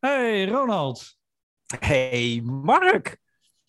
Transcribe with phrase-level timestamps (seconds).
[0.00, 1.16] Hey Ronald.
[1.78, 3.18] Hey Mark.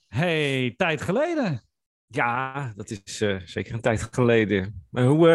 [0.07, 1.61] Hey, tijd geleden.
[2.07, 4.85] Ja, dat is uh, zeker een tijd geleden.
[4.89, 5.27] Maar hoe,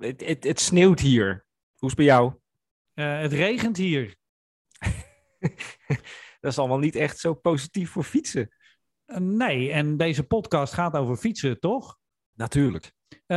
[0.00, 1.46] uh, het, sneeuwt hier.
[1.76, 2.34] Hoe is het bij jou?
[2.94, 4.16] Uh, het regent hier.
[6.40, 8.54] dat is allemaal niet echt zo positief voor fietsen.
[9.18, 11.98] nee, en deze podcast gaat over fietsen, toch?
[12.34, 12.92] Natuurlijk.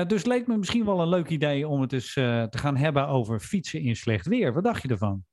[0.08, 3.40] dus leek me misschien wel een leuk idee om het eens te gaan hebben over
[3.40, 4.54] fietsen in slecht weer.
[4.54, 5.26] Wat dacht je ervan?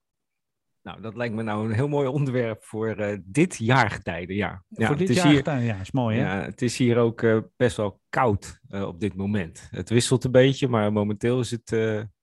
[0.84, 4.64] Nou, dat lijkt me nou een heel mooi onderwerp voor uh, dit jaargetijde, ja.
[4.68, 4.86] ja.
[4.86, 6.22] Voor dit jaargetijde, ja, is mooi hè?
[6.22, 9.68] Ja, het is hier ook uh, best wel koud uh, op dit moment.
[9.70, 11.72] Het wisselt een beetje, maar momenteel is het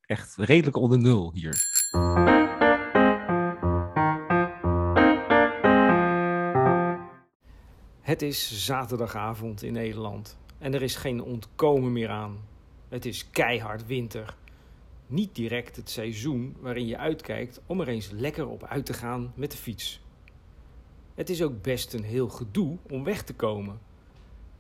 [0.02, 1.54] echt redelijk onder nul hier.
[8.02, 12.38] Het is zaterdagavond in Nederland en er is geen ontkomen meer aan.
[12.90, 14.36] Het is keihard winter
[15.12, 19.32] niet direct het seizoen waarin je uitkijkt om er eens lekker op uit te gaan
[19.36, 20.02] met de fiets.
[21.16, 23.80] Het is ook best een heel gedoe om weg te komen.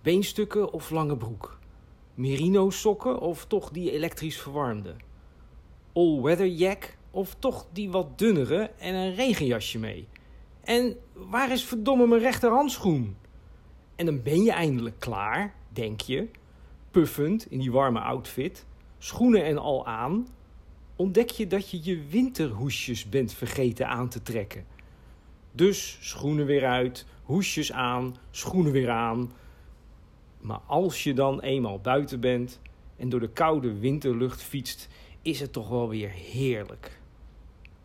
[0.02, 1.60] Beenstukken of lange broek?
[2.14, 4.96] Merino sokken of toch die elektrisch verwarmde?
[5.94, 10.08] All-weather jack of toch die wat dunnere en een regenjasje mee?
[10.64, 13.18] En waar is verdomme mijn rechterhandschoen?
[13.96, 16.30] En dan ben je eindelijk klaar, denk je,
[16.92, 18.66] puffend in die warme outfit,
[18.98, 20.28] schoenen en al aan,
[21.02, 24.66] ontdek je dat je je winterhoesjes bent vergeten aan te trekken.
[25.52, 29.32] Dus schoenen weer uit, hoesjes aan, schoenen weer aan.
[30.42, 32.60] Maar als je dan eenmaal buiten bent
[32.98, 34.88] en door de koude winterlucht fietst,
[35.22, 37.00] is het toch wel weer heerlijk.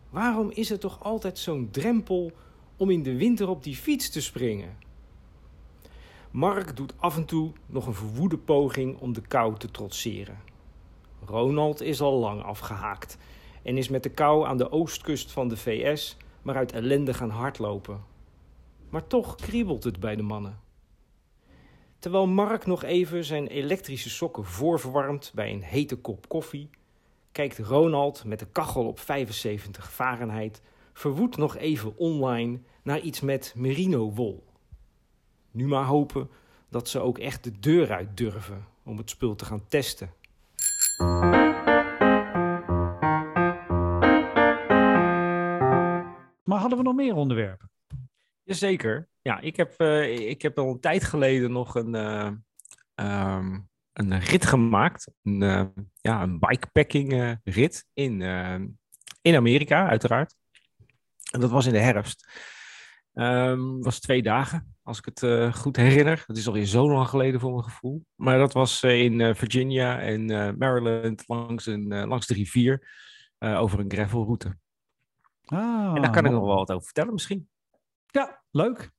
[0.09, 2.31] Waarom is er toch altijd zo'n drempel
[2.75, 4.77] om in de winter op die fiets te springen?
[6.31, 10.46] Mark doet af en toe nog een verwoede poging om de kou te trotseren.
[11.27, 13.17] Ronald is al lang afgehaakt
[13.63, 17.29] en is met de kou aan de oostkust van de VS maar uit ellende gaan
[17.29, 18.03] hardlopen.
[18.89, 20.59] Maar toch kriebelt het bij de mannen.
[21.99, 26.69] Terwijl Mark nog even zijn elektrische sokken voorverwarmt bij een hete kop koffie,
[27.31, 30.61] kijkt Ronald met de kachel op 75 Fahrenheit
[30.93, 34.43] verwoed nog even online naar iets met merino-wol.
[35.51, 36.29] Nu maar hopen
[36.69, 40.13] dat ze ook echt de deur uit durven om het spul te gaan testen.
[46.67, 47.71] Hadden we nog meer onderwerpen?
[48.43, 49.09] Jazeker.
[49.21, 52.31] Ja, ik heb, uh, ik heb al een tijd geleden nog een, uh,
[53.35, 55.11] um, een rit gemaakt.
[55.23, 55.65] Een, uh,
[56.01, 58.21] ja, een bikepacking rit in,
[59.21, 60.35] in Amerika, uiteraard.
[61.31, 62.29] En dat was in de herfst.
[63.13, 66.23] Um, was twee dagen, als ik het goed herinner.
[66.27, 68.05] Dat is alweer zo lang geleden voor mijn gevoel.
[68.15, 70.25] Maar dat was in Virginia en
[70.57, 72.89] Maryland langs, een, langs de rivier
[73.39, 74.57] over een gravelroute.
[75.49, 77.49] Ah, en daar kan ik nog wel wat over vertellen misschien.
[78.05, 78.91] Ja, leuk.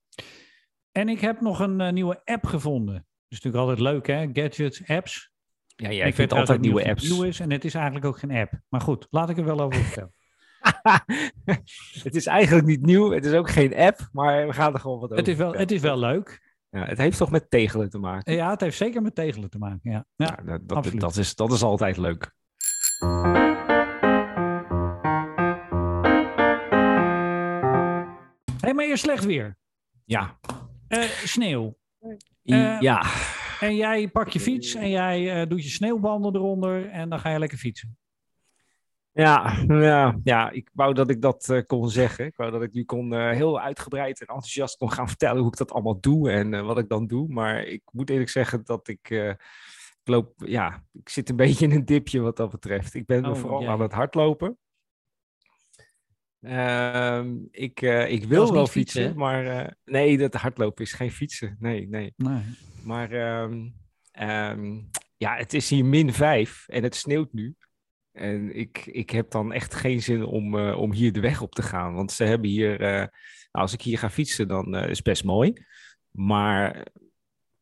[0.91, 2.93] En ik heb nog een nieuwe app gevonden.
[2.93, 3.03] Dat
[3.39, 5.31] is natuurlijk altijd leuk hè, gadgets, apps.
[5.75, 7.09] Ja, jij vindt altijd nieuwe apps.
[7.09, 8.51] Nieuw is en het is eigenlijk ook geen app.
[8.69, 10.13] Maar goed, laat ik er wel over vertellen.
[12.03, 13.11] het is eigenlijk niet nieuw.
[13.11, 15.17] Het is ook geen app, maar we gaan er gewoon wat over.
[15.17, 16.57] Het is wel, het is wel leuk.
[16.69, 18.33] Ja, het heeft toch met tegelen te maken?
[18.33, 19.91] Ja, het heeft zeker met tegelen te maken.
[19.91, 22.33] Ja, ja, ja dat, dat, dat, is, dat is altijd leuk.
[28.69, 29.57] Hey, maar je slecht weer.
[30.05, 30.39] Ja.
[30.89, 31.77] Uh, sneeuw.
[32.43, 33.03] Uh, ja.
[33.59, 37.29] En jij pakt je fiets en jij uh, doet je sneeuwbanden eronder en dan ga
[37.29, 37.97] je lekker fietsen.
[39.11, 42.25] Ja, ja, ja, ik wou dat ik dat uh, kon zeggen.
[42.25, 45.51] Ik wou dat ik nu kon uh, heel uitgebreid en enthousiast kon gaan vertellen hoe
[45.51, 47.27] ik dat allemaal doe en uh, wat ik dan doe.
[47.27, 49.37] Maar ik moet eerlijk zeggen dat ik, ik
[50.03, 52.93] loop, ja, ik zit een beetje in een dipje wat dat betreft.
[52.93, 54.57] Ik ben oh, vooral aan het hardlopen.
[56.41, 61.57] Ehm, ik, ik wil wel fietsen, fietsen maar nee, dat hardlopen is geen fietsen.
[61.59, 62.13] Nee, nee.
[62.15, 62.41] nee.
[62.83, 63.73] Maar um,
[64.21, 67.55] um, ja, het is hier min 5 en het sneeuwt nu.
[68.11, 71.55] En ik, ik heb dan echt geen zin om, uh, om hier de weg op
[71.55, 71.93] te gaan.
[71.93, 73.09] Want ze hebben hier, nou,
[73.51, 75.53] als ik hier ga fietsen, dan is het best mooi.
[76.11, 76.87] Maar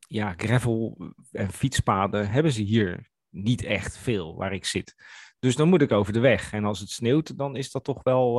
[0.07, 0.97] ja, gravel
[1.31, 4.95] en fietspaden hebben ze hier niet echt veel waar ik zit.
[5.39, 6.53] Dus dan moet ik over de weg.
[6.53, 8.37] En als het sneeuwt, dan is dat toch wel,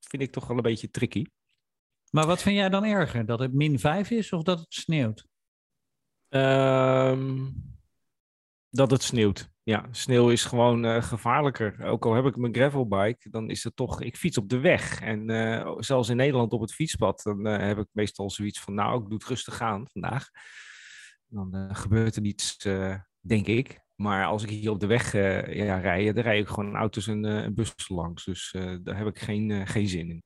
[0.00, 1.24] vind ik toch wel een beetje tricky.
[2.10, 3.26] Maar wat vind jij dan erger?
[3.26, 5.26] Dat het min 5 is of dat het sneeuwt?
[6.28, 7.54] Um,
[8.70, 9.50] dat het sneeuwt.
[9.62, 11.84] Ja, sneeuw is gewoon uh, gevaarlijker.
[11.84, 15.00] Ook al heb ik mijn gravelbike, dan is het toch, ik fiets op de weg.
[15.00, 18.74] En uh, zelfs in Nederland op het fietspad, dan uh, heb ik meestal zoiets van,
[18.74, 20.28] nou, ik doe het rustig aan vandaag.
[21.26, 22.56] Dan gebeurt er niets,
[23.20, 23.81] denk ik.
[23.94, 25.12] Maar als ik hier op de weg
[25.54, 28.24] ja, rij, dan rij ik gewoon auto's en, en bussen langs.
[28.24, 30.22] Dus daar heb ik geen, geen zin in.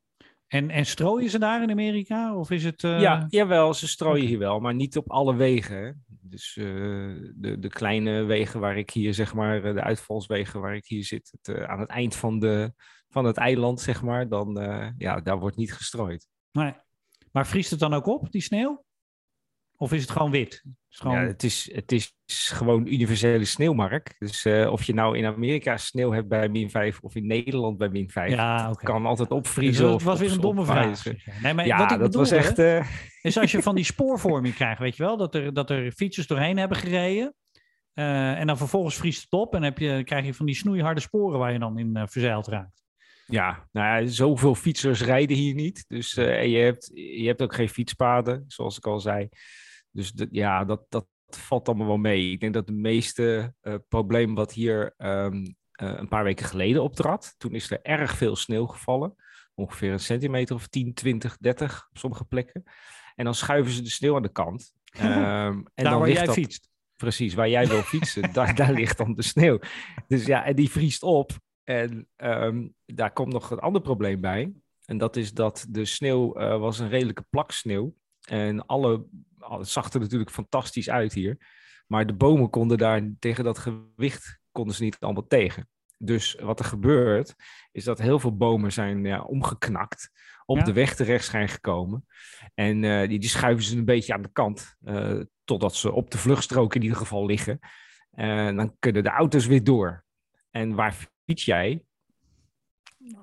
[0.47, 2.37] En, en strooien ze daar in Amerika?
[2.37, 2.81] Of is het...
[2.81, 6.05] Ja, jawel, ze strooien hier wel, maar niet op alle wegen.
[6.07, 11.05] Dus de, de kleine wegen waar ik hier, zeg maar, de uitvalswegen waar ik hier
[11.05, 12.73] zit, het, aan het eind van, de,
[13.09, 14.55] van het eiland, zeg maar, dan,
[14.99, 16.29] ja, daar wordt niet gestrooid.
[16.53, 16.75] Nee.
[17.33, 18.85] Maar vriest het dan ook op, die sneeuw?
[19.77, 20.53] Of is het gewoon wit?
[20.65, 21.21] Het is, gewoon...
[21.21, 22.15] Ja, het is, het is
[22.55, 24.15] gewoon universele sneeuwmark.
[24.19, 27.79] Dus uh, of je nou in Amerika sneeuw hebt bij min 5 of in Nederland
[27.79, 28.85] bij min 5, ja, okay.
[28.85, 29.85] kan altijd opvriezen.
[29.85, 31.05] Dus het was weer een domme vraag.
[31.43, 32.59] Nee, maar ja, wat ik dat was echt...
[32.59, 32.87] Uh...
[33.23, 36.27] Is als je van die spoorvorming krijgt, weet je wel, dat er, dat er fietsers
[36.27, 37.35] doorheen hebben gereden.
[37.95, 41.01] Uh, en dan vervolgens vriest het op en heb je, krijg je van die snoeiharde
[41.01, 42.85] sporen waar je dan in verzeild raakt.
[43.27, 45.85] Ja, nou ja, zoveel fietsers rijden hier niet.
[45.89, 49.29] Dus uh, je, hebt, je hebt ook geen fietspaden, zoals ik al zei.
[49.97, 52.31] Dus de, ja, dat, dat valt allemaal wel mee.
[52.31, 55.35] Ik denk dat het meeste uh, probleem wat hier um,
[55.83, 59.15] uh, een paar weken geleden optrad, toen is er erg veel sneeuw gevallen.
[59.55, 62.63] Ongeveer een centimeter of 10, 20, 30 op sommige plekken.
[63.15, 64.73] En dan schuiven ze de sneeuw aan de kant.
[64.97, 66.71] Um, en daar dan waar jij dat, fietst.
[66.97, 69.59] Precies, waar jij wil fietsen, daar, daar ligt dan de sneeuw.
[70.07, 71.33] Dus ja, en die vriest op.
[71.65, 74.53] En um, daar komt nog een ander probleem bij.
[74.85, 77.95] En dat is dat de sneeuw uh, was een redelijke plak sneeuw.
[78.29, 79.07] En alle,
[79.49, 81.37] het zag er natuurlijk fantastisch uit hier.
[81.87, 85.69] Maar de bomen konden daar tegen dat gewicht konden ze niet allemaal tegen.
[85.99, 87.35] Dus wat er gebeurt,
[87.73, 90.11] is dat heel veel bomen zijn ja, omgeknakt.
[90.45, 90.65] Op ja.
[90.65, 92.07] de weg terecht zijn gekomen.
[92.55, 94.77] En uh, die, die, schuiven ze een beetje aan de kant.
[94.85, 97.59] Uh, totdat ze op de vluchtstrook in ieder geval liggen.
[98.11, 100.05] En dan kunnen de auto's weer door.
[100.51, 101.85] En waar fiets jij?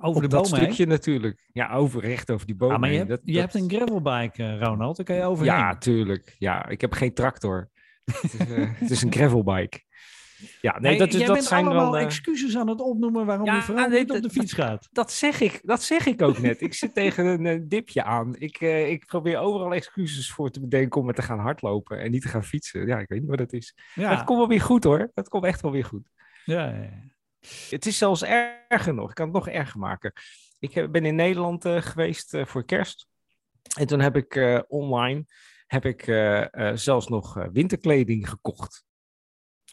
[0.02, 1.50] Over de dat bomen stukje natuurlijk.
[1.52, 2.76] Ja, over, recht over die bomen.
[2.76, 4.96] Ah, maar je, hebt, dat, je hebt een gravelbike, uh, Ronald.
[4.98, 5.54] Daar kan je overheen.
[5.54, 6.36] Ja, tuurlijk.
[6.40, 7.70] Ja, ik heb geen tractor.
[8.22, 9.82] het, is, uh, het is een gravelbike.
[10.62, 12.06] Ja, nee, dat, jij dat zijn allemaal wel, uh...
[12.06, 14.88] excuses aan het opnoemen waarom Ja, je nee, niet op de dat- fiets gaat.
[14.92, 16.62] Dat zeg ik, dat zeg ik ook net.
[16.62, 18.36] ik zit tegen een eh, dipje aan.
[18.38, 22.12] Ik, eh, ik probeer overal excuses voor te bedenken om er te gaan hardlopen en
[22.12, 22.88] niet te gaan fietsen.
[22.88, 23.76] Ja, ik weet niet wat het is.
[23.96, 25.12] Ja, Het komt wel weer goed hoor.
[25.14, 26.10] Het komt echt wel weer goed.
[26.46, 27.12] ja, ja.
[27.69, 29.10] Het is zelfs erger nog.
[29.10, 30.13] Ik kan het nog erger maken.
[30.60, 33.07] Ik heb- ben in Nederland eh, geweest eh, voor kerst.
[33.78, 35.25] En toen heb ik eh, online
[35.68, 38.84] heb ik, eh, eh, zelfs nog eh, winterkleding gekocht.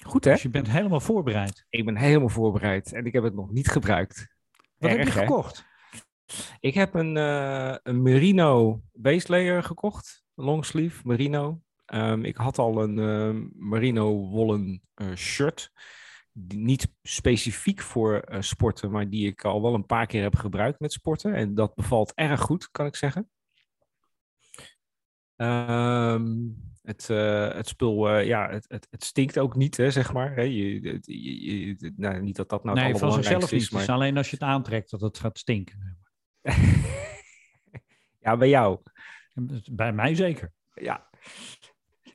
[0.07, 0.33] Goed hè?
[0.33, 1.67] Dus je bent helemaal voorbereid.
[1.69, 4.29] Ik ben helemaal voorbereid en ik heb het nog niet gebruikt.
[4.77, 5.21] Wat heb je hè?
[5.21, 5.65] gekocht?
[6.61, 10.25] Ik heb een, eh, een merino base layer gekocht.
[10.35, 11.61] Longsleeve merino.
[11.87, 15.73] Ehm, ik had al een eh, merino wollen eh, shirt.
[16.49, 20.81] Niet specifiek voor eh, sporten, maar die ik al wel een paar keer heb gebruikt
[20.81, 21.35] met sporten.
[21.35, 23.31] En dat bevalt erg goed, kan ik zeggen.
[25.37, 26.37] Ehm,
[26.83, 30.35] het, eh, het spul, eh, ja, het, het, het stinkt ook niet, hè, zeg maar.
[30.35, 30.43] Hè.
[30.43, 33.61] Je, het- je- je- nou, niet dat dat nou het nee, van zichzelf is, Het
[33.61, 33.89] is maar...
[33.97, 35.99] alleen als je het aantrekt dat het gaat stinken.
[38.25, 38.81] ja, bij jou.
[39.73, 40.53] Bij mij zeker.
[40.75, 41.11] Ja.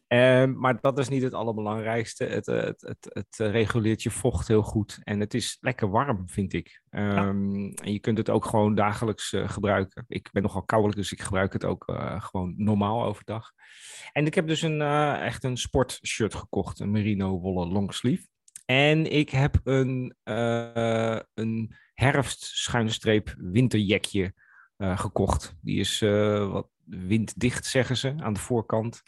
[0.08, 2.24] Ehm, maar dat is niet het allerbelangrijkste.
[2.24, 5.00] Het, eh, het, het, het eh, reguleert je vocht heel goed.
[5.04, 6.82] En het is lekker warm, vind ik.
[6.90, 10.06] Ehm, En je kunt het ook gewoon dagelijks eh, gebruiken.
[10.08, 11.84] Ik ben nogal koudelijk, dus ik gebruik het ook
[12.18, 13.52] gewoon normaal overdag.
[14.12, 14.82] En ik heb dus een,
[15.22, 16.80] echt een sportshirt gekocht.
[16.80, 18.28] Een merino wollen longsleeve.
[18.66, 20.16] En ik heb een,
[21.34, 24.34] een herfst-schuinstreep winterjekje
[24.78, 25.56] gekocht.
[25.62, 26.00] Die is
[26.50, 29.04] wat winddicht, zeggen ze, aan de voorkant.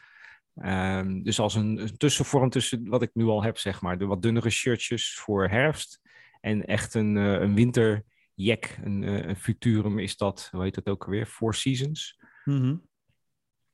[0.62, 3.98] Ehm, dus als een, een tussenvorm tussen wat ik nu al heb, zeg maar.
[3.98, 6.02] De wat dunnere shirtjes voor herfst.
[6.42, 8.78] En echt een, eh, een winterjack.
[8.84, 11.26] Een, eh, een Futurum is dat, hoe heet dat ook alweer?
[11.26, 12.20] Four Seasons.
[12.46, 12.76] Mhm.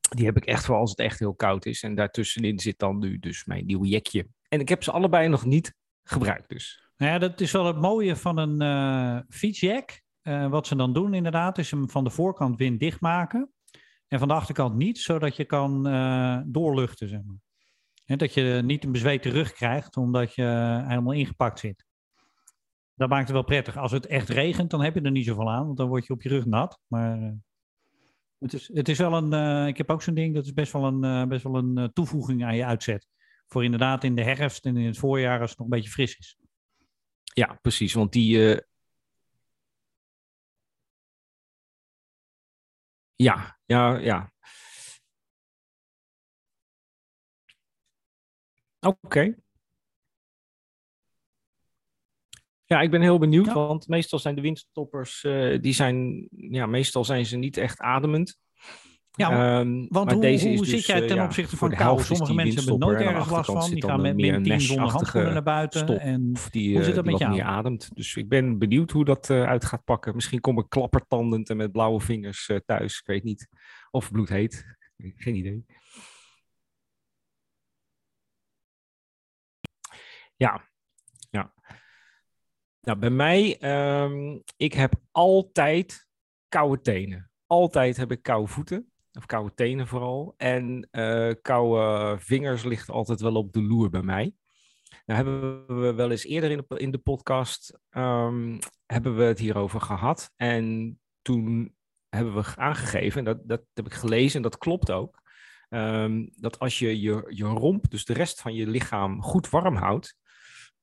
[0.09, 1.83] Die heb ik echt voor als het echt heel koud is.
[1.83, 4.27] En daartussenin zit dan nu dus mijn nieuwe jekje.
[4.47, 5.73] En ik heb ze allebei nog niet
[6.03, 6.87] gebruikt dus.
[6.97, 10.01] Nou ja, dat is wel het mooie van een eh fietsjack.
[10.49, 13.53] Wat ze dan doen inderdaad, is hem van de voorkant winddicht maken.
[14.13, 17.37] En van de achterkant niet, zodat je kan eh, doorluchten, zeg maar.
[18.05, 20.43] En dat je niet een bezweten rug krijgt, omdat je
[20.87, 21.85] helemaal ingepakt zit.
[22.95, 23.77] Dat maakt het wel prettig.
[23.77, 26.13] Als het echt regent, dan heb je er niet zoveel aan, want dan word je
[26.13, 26.79] op je rug nat.
[26.87, 27.31] Maar eh,
[28.39, 30.71] het, is, het is wel een, eh, ik heb ook zo'n ding, dat is best
[30.71, 33.07] wel een, eh, best wel een eh, toevoeging aan je uitzet.
[33.47, 36.17] Voor inderdaad in de herfst en in het voorjaar als het nog een beetje fris
[36.17, 36.37] is.
[37.23, 37.93] Ja, precies.
[37.93, 38.53] Want die.
[38.53, 38.61] eh,
[43.23, 44.31] Ja, ja, ja.
[48.79, 49.35] Oké.
[52.65, 53.53] Ja, ik ben heel benieuwd, Ja.
[53.53, 58.37] want meestal zijn de windstoppers, eh, die zijn, ja, meestal zijn ze niet echt ademend.
[59.15, 62.01] Ja, um, want hoe, deze hoe zit dus, jij ten opzichte van kou?
[62.01, 63.69] Sommige mensen hebben nooit ergens last van.
[63.69, 65.99] Die gaan met min 10 zonder handschoenen naar buiten.
[65.99, 67.39] En die, hoe zit dat met jou?
[67.39, 67.95] ademt.
[67.95, 70.15] Dus ik ben benieuwd hoe dat uh, uit gaat pakken.
[70.15, 72.99] Misschien kom ik klappertandend en met blauwe vingers uh, thuis.
[72.99, 73.47] Ik weet niet.
[73.91, 74.65] Of bloedheet.
[74.97, 75.65] Geen idee.
[80.35, 80.69] Ja,
[81.29, 81.53] ja.
[82.81, 83.57] Nou, bij mij,
[84.03, 86.07] um, ik heb altijd
[86.47, 87.31] koude tenen.
[87.45, 88.92] Altijd heb ik koude voeten.
[89.17, 90.33] Of koude tenen vooral.
[90.37, 94.33] En uh, koude vingers ligt altijd wel op de loer bij mij.
[95.05, 100.31] Nou hebben we wel eens eerder in de, podcast um, hebben we het hierover gehad.
[100.35, 101.75] En toen
[102.09, 105.21] hebben we aangegeven, dat, dat heb ik gelezen en dat klopt ook.
[105.69, 109.75] Um, dat als je, je je romp, dus de rest van je lichaam, goed warm
[109.75, 110.17] houdt,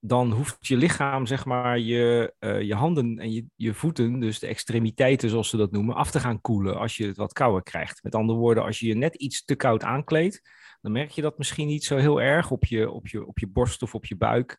[0.00, 4.38] dan hoeft je lichaam, zeg maar, je, uh, je handen en je, je voeten, dus
[4.38, 7.62] de extremiteiten zoals ze dat noemen, af te gaan koelen als je het wat kouder
[7.62, 8.02] krijgt.
[8.02, 10.42] Met andere woorden, als je je net iets te koud aankleedt,
[10.80, 13.46] dan merk je dat misschien niet zo heel erg op je, op je, op je
[13.46, 14.58] borst of op je buik.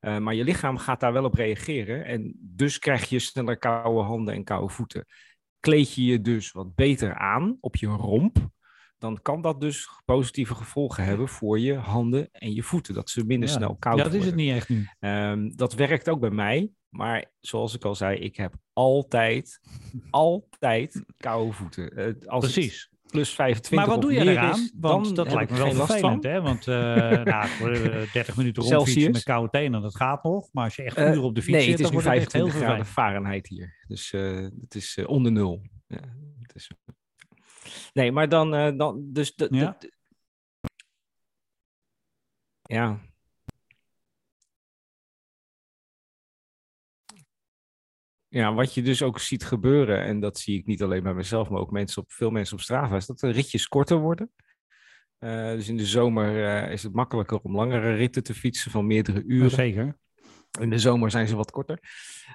[0.00, 4.00] Uh, maar je lichaam gaat daar wel op reageren en dus krijg je sneller koude
[4.00, 5.06] handen en koude voeten.
[5.60, 8.50] Kleed je je dus wat beter aan op je romp,
[9.00, 12.94] dan kan dat dus positieve gevolgen hebben voor je handen en je voeten.
[12.94, 14.04] Dat ze minder snel koud worden.
[14.04, 14.88] Ja, dat is het niet echt nu.
[15.00, 16.72] Um, dat werkt ook bij mij.
[16.88, 19.60] Maar zoals ik al zei, ik heb altijd,
[20.10, 21.98] altijd koude voeten.
[21.98, 22.88] Uh, als Precies.
[23.06, 24.70] Plus 25 Maar wat doe je eraan?
[24.74, 26.40] Want dat lijkt me wel vervelend, hè?
[26.40, 26.74] Want uh,
[27.32, 27.70] nou, voor
[28.12, 30.48] 30 minuten rondfietsen met koude tenen, dat gaat nog.
[30.52, 32.54] Maar als je echt uh, uren op de fiets nee, zit, het is nu 25
[32.54, 33.84] graden Fahrenheit hier.
[33.88, 35.62] Dus het is onder nul.
[35.86, 36.19] Ja, is...
[37.92, 39.76] Nee, maar dan, uh, dan dus de, ja.
[39.78, 39.92] De,
[42.62, 43.00] ja.
[48.28, 51.50] Ja, wat je dus ook ziet gebeuren, en dat zie ik niet alleen bij mezelf,
[51.50, 54.30] maar ook mensen op, veel mensen op Strava, is dat de ritjes korter worden.
[55.18, 58.86] Uh, dus in de zomer uh, is het makkelijker om langere ritten te fietsen van
[58.86, 59.50] meerdere uren.
[59.50, 59.98] zeker.
[60.60, 61.78] In de zomer zijn ze wat korter.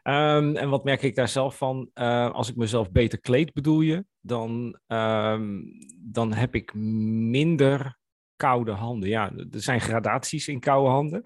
[0.04, 1.90] Um, en wat merk ik daar zelf van?
[1.94, 5.64] Uh, als ik mezelf beter kleed, bedoel je, dan, um,
[6.00, 7.98] dan heb ik minder
[8.36, 9.10] koude handen.
[9.10, 11.22] Ja, er zijn gradaties in koude handen,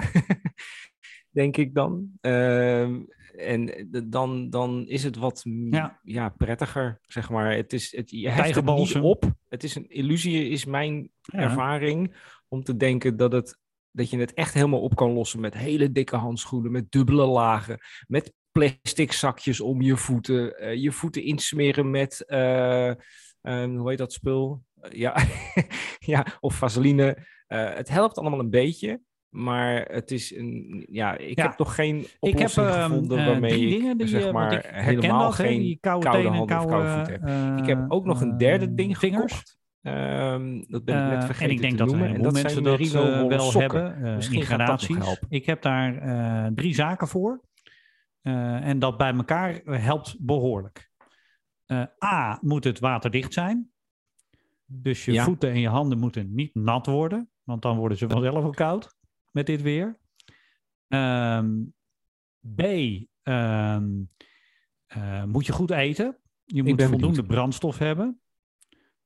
[1.39, 2.12] denk ik dan.
[2.22, 6.00] Um, en dan, dan is het wat ja.
[6.03, 6.29] ja.
[6.29, 7.55] prettiger, zeg maar.
[7.55, 9.31] Het is, het, je heft het niet op.
[9.50, 11.39] Het is een illusie, is mijn ja.
[11.39, 12.15] ervaring,
[12.48, 13.58] om te denken dat het
[13.91, 17.79] dat je het echt helemaal op kan lossen met hele dikke handschoenen, met dubbele lagen,
[18.08, 22.93] met plastic zakjes om je voeten, uh, je voeten insmeren met, uh,
[23.41, 24.63] um, hoe heet dat spul?
[24.81, 25.15] Uh, ja,
[26.13, 27.27] ja, of vaseline.
[27.48, 31.43] het helpt allemaal een beetje, maar het is een, ja, ik ja.
[31.43, 35.36] heb toch geen oplossing ik heb, gevonden waarmee ik, dingen die, zeg maar, helemaal dat,
[35.36, 37.60] geen koude, koude handen koude, of koude voeten heb.
[37.60, 39.34] ik heb ook nog een derde ding vingers.
[39.34, 39.59] gekocht.
[39.89, 42.08] Um, dat ben ik net vergeten En ik denk dat noemen.
[42.08, 43.84] heleboel mensen dat uh, wel sokken.
[43.84, 45.19] hebben, uh, Misschien gradaties.
[45.29, 47.41] Ik heb daar drie zaken voor.
[48.22, 50.91] en dat bij elkaar helpt behoorlijk.
[52.03, 53.72] A, moet het waterdicht zijn.
[54.65, 55.24] Dus je ja.
[55.24, 57.29] voeten en je handen moeten niet nat worden.
[57.43, 58.96] Want dan worden ze vanzelf ook koud
[59.31, 60.00] met dit weer.
[60.88, 61.74] Um,
[62.55, 62.62] B,
[63.24, 64.10] um,
[65.25, 66.17] moet je goed eten.
[66.46, 67.27] Je moet voldoende benieuwd.
[67.27, 68.22] brandstof hebben.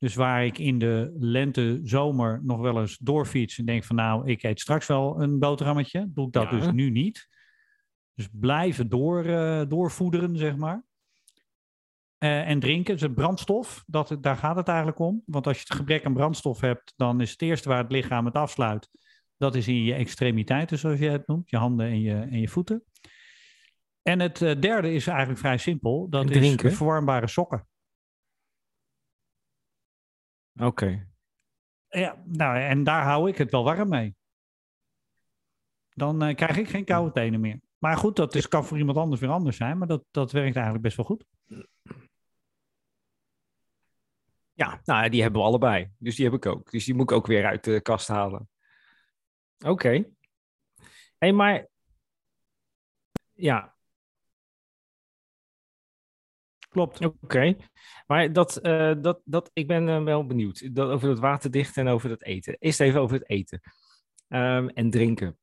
[0.03, 4.29] Dus waar ik in de lente, zomer nog wel eens doorfiets en denk van nou,
[4.29, 6.50] ik eet straks wel een boterhammetje, doe ik dat ja.
[6.50, 7.27] dus nu niet.
[8.13, 10.86] Dus blijven door, uh, doorvoederen, zeg maar.
[12.19, 15.24] Uh, en drinken, dus brandstof, dat, daar gaat het eigenlijk om.
[15.25, 18.25] Want als je het gebrek aan brandstof hebt, dan is het eerste waar het lichaam
[18.25, 18.89] het afsluit,
[19.38, 22.48] dat is in je extremiteiten, zoals je het noemt, je handen en je, en je
[22.48, 22.83] voeten.
[24.01, 27.67] En het uh, derde is eigenlijk vrij simpel, dat is verwarmbare sokken.
[30.55, 30.65] Oké.
[30.65, 31.07] Okay.
[31.88, 34.15] Ja, nou, en daar hou ik het wel warm mee.
[35.89, 37.60] Dan uh, krijg ik geen koude tenen meer.
[37.77, 40.55] Maar goed, dat is, kan voor iemand anders weer anders zijn, maar dat, dat werkt
[40.55, 41.25] eigenlijk best wel goed.
[44.53, 45.91] Ja, nou, die hebben we allebei.
[45.98, 46.72] Dus die heb ik ook.
[46.72, 48.50] Dus die moet ik ook weer uit de kast halen.
[49.57, 49.69] Oké.
[49.69, 50.12] Okay.
[51.17, 51.67] hey, maar...
[53.33, 53.75] Ja,
[56.73, 57.05] Klopt.
[57.05, 57.55] Oké.
[58.07, 61.87] Maar dat, uh, dat, dat, ik ben uh, wel benieuwd dat, over het waterdicht en
[61.87, 62.55] over het eten.
[62.59, 63.61] Eerst even over het eten
[64.27, 65.37] um, en drinken.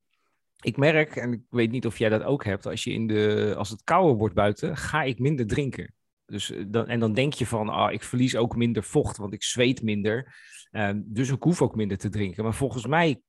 [0.61, 3.53] Ik merk, en ik weet niet of jij dat ook hebt, als, je in de,
[3.57, 5.93] als het kouder wordt buiten, ga ik minder drinken.
[6.25, 9.33] Dus, uh, dan, en dan denk je van, ah, ik verlies ook minder vocht, want
[9.33, 10.35] ik zweet minder.
[10.71, 12.43] Um, dus ik hoef ook minder te drinken.
[12.43, 13.21] Maar volgens mij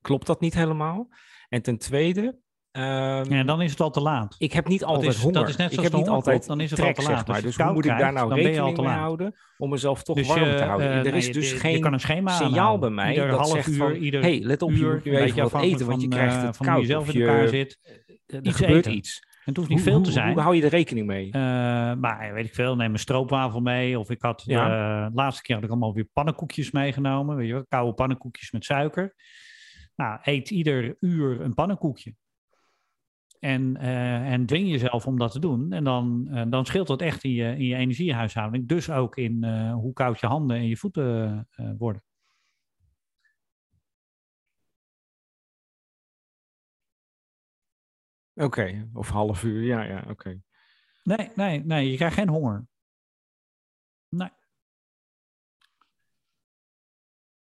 [0.00, 1.08] klopt dat niet helemaal.
[1.48, 2.38] En ten tweede,
[2.70, 4.34] ehm, Ja, dan is het al te laat.
[4.38, 6.60] ik heb niet altijd is- dat is net ik zoals heb de niet altijd dan
[6.60, 7.18] is het trek, al te laat.
[7.18, 7.36] zeg maar.
[7.36, 9.34] Je Dus het hoe moet ik daar nou dan ben je al rekening mee houden
[9.58, 10.88] om mezelf toch Dus warm je, te houden?
[10.90, 13.10] eh, er nee, is je- dus je, geen je kan een schema signaal bij mij
[13.12, 15.36] Ieder dat half zegt uur, van, ieder hey, let op, je uur, moet nu even
[15.36, 16.86] wat afhankelijk eten, want je krijgt eh, het van hoe koud.
[16.86, 17.78] je zelf in elkaar je- zit.
[18.26, 18.96] er Iets gebeurt eten.
[18.96, 19.28] iets.
[19.40, 20.32] Het hoeft niet Hoe, veel te zijn.
[20.32, 21.30] hoe hou je er rekening mee?
[21.30, 21.40] Eh,
[21.94, 23.98] maar weet ik veel, neem een stroopwafel mee.
[23.98, 24.64] Of ik had, Ja.
[24.64, 27.36] eh, de laatste keer had ik allemaal weer pannenkoekjes meegenomen.
[27.36, 29.14] Weet je wel, koude pannenkoekjes met suiker.
[29.96, 32.14] Nou, eet ieder uur een pannenkoekje.
[33.40, 35.72] En, eh, en dwing jezelf om dat te doen.
[35.72, 38.68] En dan, eh, dan scheelt dat echt in je, in je energiehuishouding.
[38.68, 42.02] Dus ook in eh, hoe koud je handen en je voeten worden.
[48.34, 50.40] Oké, of half uur, ja, ja, oké.
[51.02, 52.66] Nee, nee, nee, je krijgt geen honger.
[54.08, 54.30] Nee.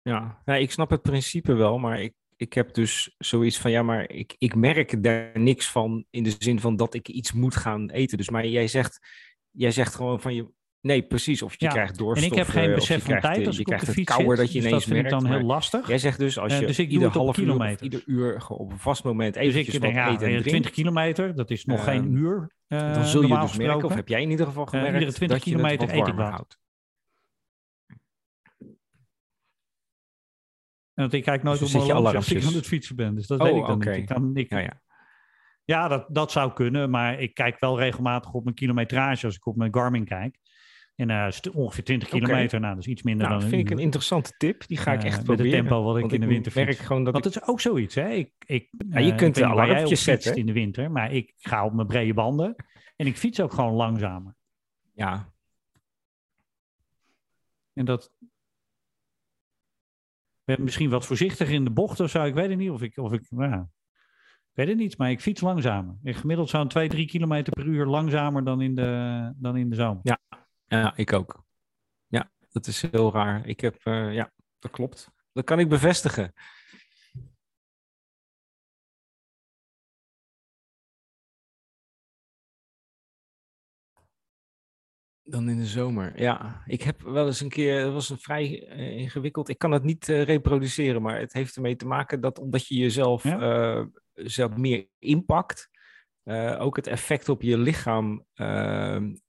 [0.02, 3.84] Ja, nee, ik snap het principe wel, maar ik, ik heb dus zoiets van, ja,
[3.84, 7.56] maar ik, ik merk daar niks van in de zin van dat ik iets moet
[7.56, 8.18] gaan eten.
[8.18, 9.00] Dus, maar jij zegt,
[9.52, 10.48] jij zegt gewoon van je,
[10.82, 12.22] nee, precies, of je Ja, krijgt dorst.
[12.22, 13.78] En ik heb of, geen eh, besef je van krijgt, tijd als je ik op
[13.78, 14.46] krijgt de het fiets kouder zit.
[14.46, 15.18] dat je dus ineens dat vind merkt.
[15.18, 15.88] ik dan heel lastig.
[15.88, 18.48] Jij zegt dus als Eh, je dus ik doe ieder op half uur ieder uur
[18.48, 20.70] op een vast moment Dus eventjes ik wat denk, ja, eten en eh, 20 drinkt,
[20.72, 22.56] kilometer, dat is nog geen Ehm, uur.
[22.68, 25.38] eh, dan zul je dus merken, of heb jij in ieder geval gemerkt, iedere 20
[25.38, 26.30] dat je het kilometer wat eet ik wat.
[26.30, 26.60] houdt.
[30.96, 33.16] Want ik kijk nooit Dus op mijn als ik aan het fietsen ben.
[33.16, 33.88] Dus dat Oh, weet ik dan niet.
[33.88, 34.82] Ik kan, ik, Ja, ja,
[35.66, 35.88] ja.
[35.88, 36.90] dat, dat zou kunnen.
[36.90, 40.38] Maar ik kijk wel regelmatig op mijn kilometrage als ik op mijn Garmin kijk.
[40.96, 42.18] En het ongeveer 20 Oké.
[42.20, 42.60] kilometer.
[42.60, 44.68] Nou, dat is iets minder Nou, dan vind ik een interessante tip.
[44.68, 45.52] Die ga ik Eh, echt met proberen.
[45.52, 46.80] het tempo wat ik in de winter merk fiets.
[46.86, 47.34] gewoon dat Want ik...
[47.34, 48.10] het is ook zoiets, hè?
[48.10, 50.36] Ik, ik, Ja, je eh, kunt jij alarmpjes zetten.
[50.36, 52.56] in de winter, maar ik ga op mijn brede banden
[52.96, 54.36] en ik fiets ook gewoon langzamer.
[54.94, 55.34] Ja,
[57.74, 58.12] En dat.
[60.46, 62.24] Ben misschien wat voorzichtiger in de bocht of zo.
[62.24, 62.70] Ik weet het niet.
[62.70, 62.98] Of ik.
[62.98, 63.70] Of ik nou, ja.
[64.24, 65.96] ik weet het niet, maar ik fiets langzamer.
[66.04, 69.76] Ik gemiddeld zo'n 2, 3 kilometer per uur langzamer dan in de, dan in de
[69.76, 70.02] zomer.
[70.66, 71.44] ja, ik ook.
[72.08, 73.46] Ja, dat is heel raar.
[73.48, 73.76] Ik heb...
[73.84, 75.12] eh, ja, dat klopt.
[75.34, 76.34] Dat kan ik bevestigen.
[85.28, 86.22] Dan in de zomer.
[86.22, 89.50] Ja, ik heb wel eens een keer, het was een vrij eh, ingewikkeld.
[89.50, 92.76] Ik kan het niet eh, reproduceren, maar het heeft ermee te maken dat omdat je
[92.76, 93.40] jezelf Ja?
[93.40, 95.70] eh, zelf meer inpakt,
[96.58, 98.26] ook het effect op je lichaam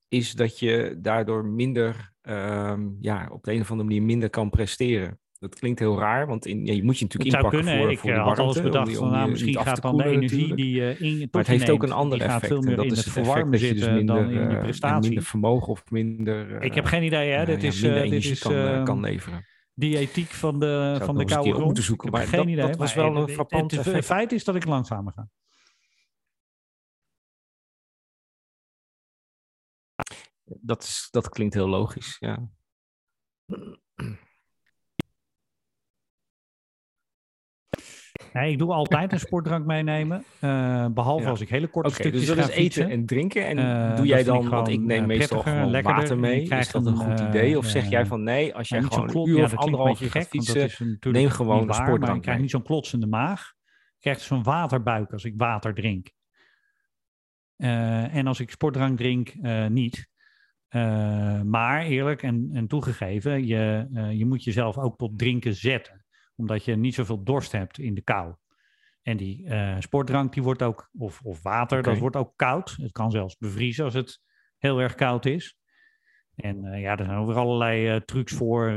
[0.09, 4.51] is dat je daardoor minder, ehm, ja, op de een of andere manier minder kan
[4.51, 5.21] presteren.
[5.39, 7.83] Dat klinkt heel raar, want in, ja, je moet je Het natuurlijk zou inpakken kunnen.
[7.83, 8.59] voor, ik voor eh, de had warmte.
[8.59, 10.61] eens om bedacht die- van om nou, misschien gaat dan de koelen energie natuurlijk.
[10.61, 12.53] die je in je Maar het heeft ook een ander die gaat effect.
[12.53, 14.55] veel en meer dat in is het het verwarmen dus zitten minder, dan in je
[14.57, 15.01] eh, prestatie.
[15.09, 17.41] minder vermogen of minder, ik heb eh, geen idee, hè?
[17.41, 19.47] eh, dit is, eh, dit energie is kan, eh, ehm, kan leveren.
[19.75, 21.65] diëtiek van de, het van de koude grond.
[21.65, 22.67] moeten zoeken, Ik heb maar geen dat- idee.
[22.67, 25.29] dat was maar wel een het- het- frappant Het, feit is dat ik langzamer ga.
[30.45, 32.49] Dat, is, dat klinkt heel logisch, ja.
[38.37, 40.25] Nee, ik doe altijd een sportdrank meenemen.
[40.41, 41.31] eh, behalve Ja.
[41.31, 42.83] als ik hele korte Oké, stukjes dus dat ga is fietsen.
[42.85, 43.47] eten en drinken.
[43.47, 46.01] En Eh, doe jij dan, ik want ik gewoon, neem eh, meestal gewoon lekkerder.
[46.01, 46.43] water mee.
[46.43, 47.59] Is dat een goed eh, idee?
[47.59, 49.45] Of zeg jij eh, van nee, als jij niet zo'n gewoon klot- een uur ja,
[49.45, 52.39] of anderhalf uur gaat fietsen, is natuurlijk neem gewoon een waar, maar sportdrank ik krijg
[52.41, 53.41] niet zo'n klotsende maag.
[53.95, 56.11] Ik krijg zo'n waterbuik als ik water drink.
[57.57, 60.09] Eh, en als ik sportdrank drink, eh, niet.
[60.69, 66.05] Eh, maar eerlijk en, en toegegeven, je, eh, je moet jezelf ook tot drinken zetten.
[66.37, 68.35] Omdat je niet zoveel dorst hebt in de kou.
[69.03, 72.77] En die eh, sportdrank, die wordt ook, of, of water, dat wordt ook koud.
[72.81, 74.21] Het kan zelfs bevriezen als het
[74.59, 75.57] heel erg koud is.
[76.35, 78.71] En eh, ja, er zijn ook weer allerlei eh, trucs voor.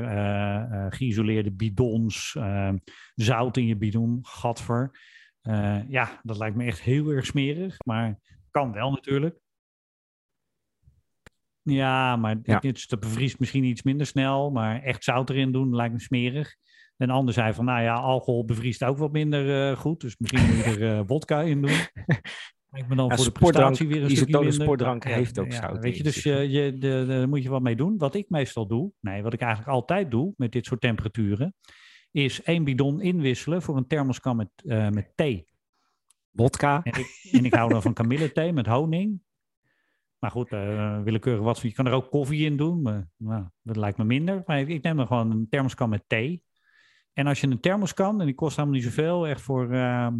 [0.89, 2.73] geïsoleerde bidons, eh,
[3.15, 4.99] zout in je bidon, gadver.
[5.41, 8.19] Eh, ja, dat lijkt me echt heel erg smerig, maar
[8.51, 9.39] kan wel natuurlijk.
[11.61, 12.59] Ja, maar Ja.
[12.59, 16.55] dit dat bevriest misschien iets minder snel, maar echt zout erin doen lijkt me smerig.
[16.99, 20.45] Een ander zei van, nou ja, alcohol bevriest ook wat minder eh, goed, dus misschien
[20.45, 21.71] moet je er eh vodka in doen.
[22.71, 24.61] Lijkt me dan Ja, voor de prestatie weer een stukje isotone minder.
[24.61, 26.51] sportdrank heeft ook ja, zout Weet je, dus zich.
[26.51, 27.97] je, de, daar moet je wat mee doen.
[27.97, 31.55] Wat ik meestal doe, nee, wat ik eigenlijk altijd doe met dit soort temperaturen,
[32.11, 35.47] is één bidon inwisselen voor een thermoskan met, eh, met thee.
[36.33, 36.83] Vodka.
[36.83, 39.21] En ik, en ik hou dan van kamillethee met honing.
[40.19, 41.59] Maar goed, eh willekeurig wat.
[41.59, 42.81] Je kan er ook koffie in doen.
[42.81, 44.43] Maar nou, dat lijkt me minder.
[44.45, 46.43] Maar ik neem dan gewoon een thermoskan met thee.
[47.19, 50.15] En als je een thermoskan, en die kost helemaal niet zoveel, echt voor ehm,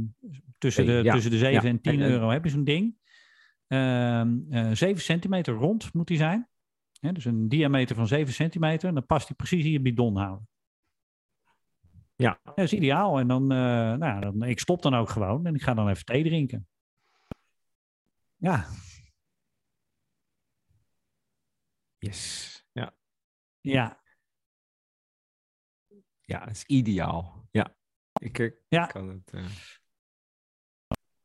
[0.58, 1.14] tussen, de, ja.
[1.14, 2.98] tussen de 7 Ja, en 10 en- en- euro heb je zo'n ding.
[3.68, 6.48] Ehm eh 7 centimeter rond moet die zijn.
[7.00, 8.88] Hè, dus een diameter van 7 centimeter.
[8.88, 10.48] En dan past die precies in je bidon houden.
[12.16, 12.40] Ja.
[12.44, 13.20] Dat is ideaal.
[13.20, 13.58] En dan, eh,
[13.94, 16.68] nou, dan, ik stop dan ook gewoon en ik ga dan even thee drinken.
[18.36, 18.66] Ja,
[21.98, 22.66] Yes.
[22.72, 22.94] Ja,
[23.62, 24.00] ja,
[26.30, 27.48] ja het is ideaal.
[27.52, 27.68] Ja,
[28.22, 28.86] ik Ja.
[28.86, 29.32] kan het.
[29.34, 29.42] eh,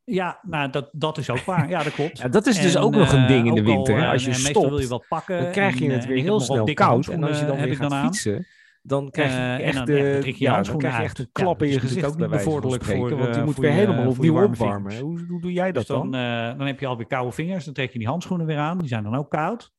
[0.04, 1.68] ja nou, dat, dat is ook waar.
[1.68, 2.18] Ja, dat klopt.
[2.22, 3.96] Ja, dat is dus ook nog een eh, ding in de al, winter.
[3.96, 4.02] hè.
[4.04, 5.42] eh, Als je en meestal stopt, wil je wat pakken.
[5.42, 7.08] dan krijg je en, het weer ik heel snel koud.
[7.08, 8.06] En als je dan heb weer ik dan gaat aan.
[8.12, 8.46] fietsen,
[8.82, 11.62] dan krijg je en echt, dan, de, ja, dan krijg je echt een Ja, klap
[11.62, 12.06] in je dat is gezicht.
[12.06, 14.98] ook niet bevorderlijk voor, want je eh, moet weer je- helemaal opnieuw warme opwarmen.
[14.98, 16.20] Hoe, hoe doe jij dat Dus dan, dan?
[16.20, 17.64] eh, dan heb je alweer koude vingers.
[17.64, 18.78] Dan trek je die handschoenen weer aan.
[18.78, 19.72] Die zijn dan ook koud.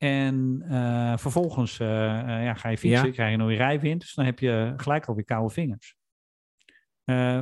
[0.00, 3.12] En eh, vervolgens eh, eh, ja, ga je fietsen, Ja.
[3.12, 4.00] krijg je nog weer rijwind.
[4.00, 5.98] Dus dan heb je gelijk alweer koude vingers.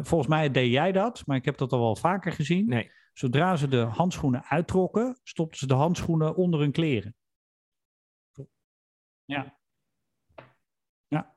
[0.03, 2.69] Volgens mij deed jij dat, maar ik heb dat al wel vaker gezien.
[2.69, 2.91] Nee.
[3.13, 7.17] Zodra ze de handschoenen uittrokken, stopten ze de handschoenen onder hun kleren.
[9.25, 9.59] Ja.
[11.09, 11.37] Ja.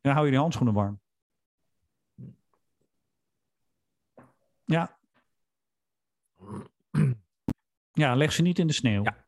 [0.00, 1.00] Dan hou je die handschoenen warm.
[4.64, 4.98] Ja.
[7.92, 9.02] Ja, leg ze niet in de sneeuw.
[9.02, 9.25] Ja.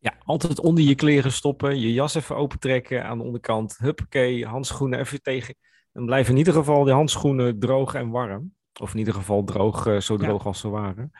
[0.00, 3.78] Ja, altijd onder je kleren stoppen, je jas even opentrekken aan de onderkant.
[3.78, 5.54] Huppakee, handschoenen even tegen.
[5.92, 8.54] Dan blijven in ieder geval de handschoenen droog en warm.
[8.80, 10.18] Of in ieder geval droog, eh, zo Ja.
[10.20, 11.10] droog als ze waren.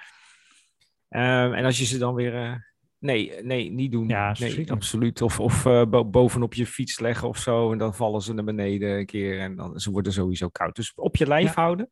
[1.09, 2.35] Ehm, en als je ze dan weer...
[2.35, 2.55] eh,
[2.99, 4.09] nee, nee, niet doen.
[4.09, 5.23] Ja, nee, absoluut.
[5.23, 7.73] Of, of eh, bo- bovenop je fiets leggen of zo.
[7.73, 9.41] En dan vallen ze naar beneden een keer.
[9.41, 10.77] En dan, ze worden sowieso koud.
[10.77, 11.61] Dus op je lijf Ja.
[11.63, 11.91] houden.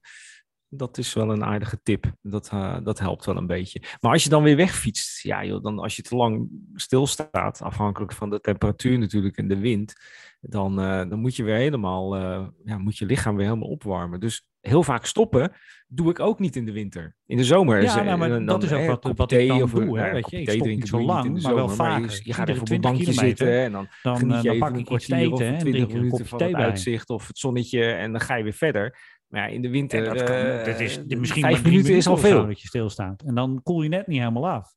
[0.69, 2.13] Dat is wel een aardige tip.
[2.23, 3.83] Dat, eh, dat helpt wel een beetje.
[4.01, 8.13] Maar als je dan weer wegfietst, ja joh, dan als je te lang stilstaat, afhankelijk
[8.13, 9.95] van de temperatuur natuurlijk en de wind,
[10.41, 14.21] dan, eh, dan moet je weer helemaal, eh, ja, moet je lichaam weer helemaal opwarmen.
[14.21, 15.53] Dus heel vaak stoppen
[15.89, 17.17] doe ik ook niet in de winter.
[17.27, 17.83] In de zomer.
[17.83, 19.99] Ja, nou, maar dan- dat is ook eh, wat- wat ik dan of een- doe,
[19.99, 20.37] hè, weet je.
[20.41, 23.05] Ik stop niet zo lang, maar wel zomer, je- gaat even op een 20 bankje
[23.05, 23.47] kilometer.
[23.47, 25.47] zitten en dan Dan, geniet je dan even pak een ik te kwartier of eten
[25.47, 28.21] hè, en 20 drink een minuten van thee het uitzicht of het zonnetje en dan
[28.21, 28.99] ga je weer verder.
[29.37, 31.77] Maar ja, in de winter, Ja, dat kan, eh, dat is misschien vijf maar drie
[31.77, 32.47] minuten is al veel.
[32.47, 33.23] dat je stilstaat.
[33.23, 34.75] En dan koel je net niet helemaal af.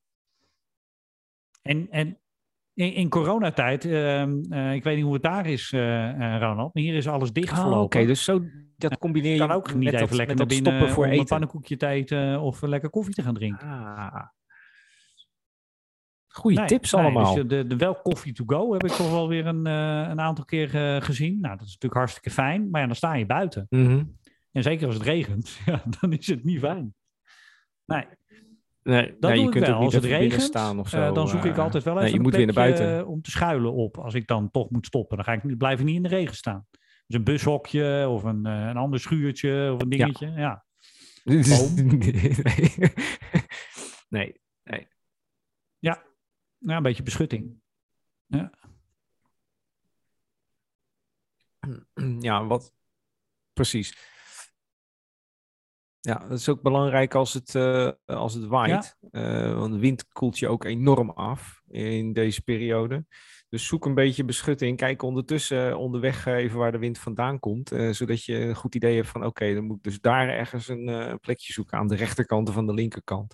[1.62, 2.18] En, en
[2.74, 6.84] in, in coronatijd, ehm, eh, ik weet niet hoe het daar is, eh, Ronald, maar
[6.84, 7.80] hier is alles Oh, dichtgelopen.
[8.00, 8.42] Oké, dus zo,
[8.78, 11.10] dat combineer je kan ook niet even dat, lekker met naar binnen stoppen voor om
[11.10, 11.28] een eten.
[11.28, 13.68] pannenkoekje te eten of lekker koffie te gaan drinken.
[13.68, 14.26] Ah.
[16.44, 17.36] Nee, tips nee, allemaal.
[17.36, 20.46] Dus de, de wel coffee to go heb ik toch wel weer een, een aantal
[20.46, 20.70] keer
[21.04, 21.40] gezien.
[21.40, 23.66] Nou, dat is natuurlijk hartstikke fijn, maar ja, dan sta je buiten.
[23.70, 24.04] Mhm.
[24.52, 26.96] En zeker als het regent, ja, dan is het niet fijn.
[27.86, 28.06] Nee,
[28.84, 29.74] Nee, dat nee, je kunt wel.
[29.76, 31.14] ook niet Als het regent, staan of eh, zo.
[31.14, 33.06] dan zoek ik eh, altijd wel nee, even je moet een weer naar plekje buiten.
[33.06, 33.98] eh, om te schuilen op.
[33.98, 36.36] Als ik dan toch moet stoppen, dan ga ik blijf ik niet in de regen
[36.36, 36.68] staan.
[37.08, 40.28] Dus een bushokje of een, een ander schuurtje of een dingetje.
[40.32, 40.66] Ja.
[44.10, 44.88] nee, nee.
[45.80, 46.04] Ja.
[46.58, 47.62] ja, een beetje beschutting.
[52.20, 52.74] Ja, wat?
[53.54, 53.98] Precies.
[56.10, 58.98] Ja, dat is ook belangrijk als het, eh, als het waait.
[59.12, 63.06] Eh, want de wind koelt je ook enorm af in deze periode.
[63.50, 64.78] Dus zoek een beetje beschutting.
[64.78, 67.72] Kijk ondertussen onderweg even waar de wind vandaan komt.
[67.72, 70.68] eh, zodat je een goed idee hebt van oké, dan moet ik dus daar ergens
[70.68, 73.34] een eh, plekje zoeken aan de rechterkant of aan de linkerkant.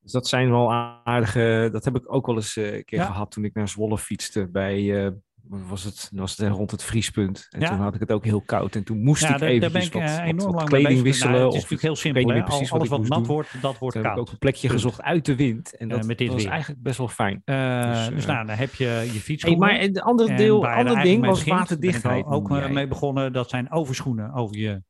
[0.00, 0.72] Dus dat zijn wel
[1.04, 1.68] aardige.
[1.72, 3.04] Dat heb ik ook wel eens eh, een keer Ja.
[3.06, 5.12] gehad toen ik naar Zwolle fietste bij.
[5.50, 7.46] Eh, wat was het, dan was het rond het vriespunt.
[7.50, 7.68] En Ja.
[7.68, 8.74] toen had ik het ook heel koud.
[8.76, 11.32] En toen moest Ja, ik even wat, eh, wat, wat kleding wisselen.
[11.34, 12.34] Nou, het is of natuurlijk heel ik weet simpel.
[12.34, 12.42] Hè?
[12.42, 14.18] precies Al- wat Alles ik wat moest nat wordt, dat wordt Toen heb ik koud.
[14.26, 14.80] ook een plekje Punt.
[14.80, 15.76] gezocht uit de wind.
[15.76, 16.52] En Eh, dat, met dit dat was weer.
[16.52, 17.42] eigenlijk best wel fijn.
[17.44, 19.60] Eh, Dus, dus eh, nou, dan heb je je Hey, fietsschoenen.
[19.68, 22.24] maar het andere En deel, er ander ding was begint, waterdichtheid.
[22.26, 22.72] ik ook eh, jij.
[22.72, 23.32] mee begonnen.
[23.32, 24.82] Dat zijn overschoenen over je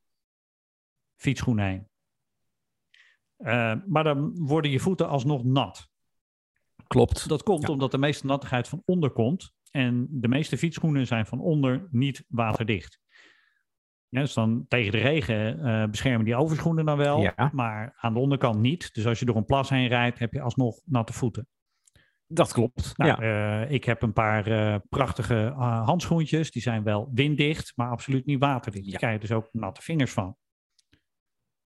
[1.17, 1.89] fietsschoenen heen.
[3.37, 5.89] Eh, maar dan worden je voeten alsnog nat.
[6.87, 7.29] Klopt.
[7.29, 9.53] Dat komt omdat de meeste nattigheid van onder komt.
[9.71, 13.01] En de meeste fietsschoenen zijn van onder niet waterdicht.
[14.09, 17.21] Ja, dus dan tegen de regen eh, beschermen die overschoenen dan wel.
[17.21, 17.51] Ja.
[17.53, 18.95] Maar aan de onderkant niet.
[18.95, 21.49] Dus als je door een plas heen rijdt, heb je alsnog natte voeten.
[22.29, 22.93] Dat klopt.
[22.97, 23.63] Nou, ja.
[23.63, 25.53] eh, ik heb een paar eh, prachtige
[25.85, 26.51] handschoentjes.
[26.51, 28.85] Die zijn wel winddicht, maar absoluut niet waterdicht.
[28.85, 28.91] Ja.
[28.91, 30.37] Daar krijg je dus ook natte vingers van.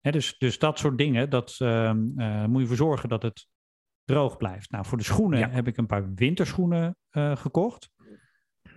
[0.02, 3.48] Hè, dus, dus dat soort dingen, dat ehm, eh, moet je voor zorgen dat het
[4.08, 4.72] droog blijft.
[4.72, 5.50] Nou, voor de schoenen Ja.
[5.50, 7.90] heb ik een paar winterschoenen eh, gekocht.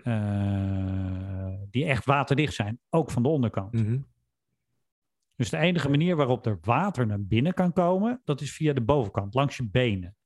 [0.05, 3.73] Eh, die echt waterdicht zijn, ook van de onderkant.
[3.73, 4.01] Mhm.
[5.35, 8.81] Dus de enige manier waarop er water naar binnen kan komen, dat is via de
[8.81, 10.17] bovenkant, langs je benen.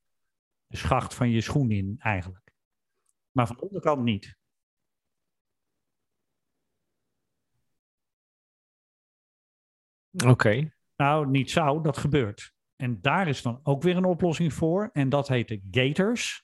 [0.67, 2.51] De schacht van je schoen in eigenlijk.
[3.31, 4.37] Maar van de onderkant niet.
[10.25, 10.73] Oké.
[10.95, 12.54] Nou, niet zou, dat gebeurt.
[12.75, 14.89] En daar is dan ook weer een oplossing voor.
[14.93, 16.43] En dat heet de gators.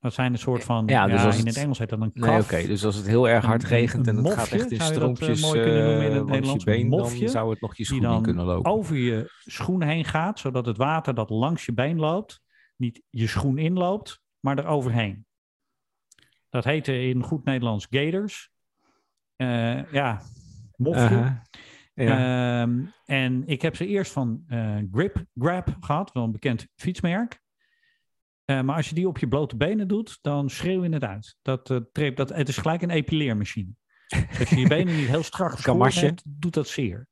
[0.00, 2.00] Dat zijn een soort van, Ja, ja, dus als in het- het Engels heet dat
[2.00, 2.44] een Nee, kaf.
[2.52, 2.66] oké.
[2.66, 4.88] Dus als het heel erg hard Een- regent en het gaat echt in je dat,
[4.88, 6.64] eh, stroompjes mooi kunnen noemen in het eh, langs je Nederlands?
[6.64, 8.70] been, Een dan zou het nog je schoen kunnen lopen.
[8.70, 12.40] over je schoen heen gaat, zodat het water dat langs je been loopt,
[12.76, 15.26] niet je schoen inloopt, maar er overheen.
[16.50, 18.50] Dat heette in goed Nederlands gators.
[19.36, 20.22] Eh, ja,
[20.76, 21.40] mofje.
[21.94, 22.62] Ja.
[22.62, 27.42] Ehm, en ik heb ze eerst van eh, Grip Grab gehad, wel een bekend fietsmerk.
[28.44, 31.36] Eh, maar als je die op je blote benen doet, dan schreeuw je het uit.
[31.42, 33.70] Dat, trekt- dat, het is gelijk een epileermachine.
[34.08, 37.08] Dus als je je benen niet heel strak geschoren hebt, doet dat zeer.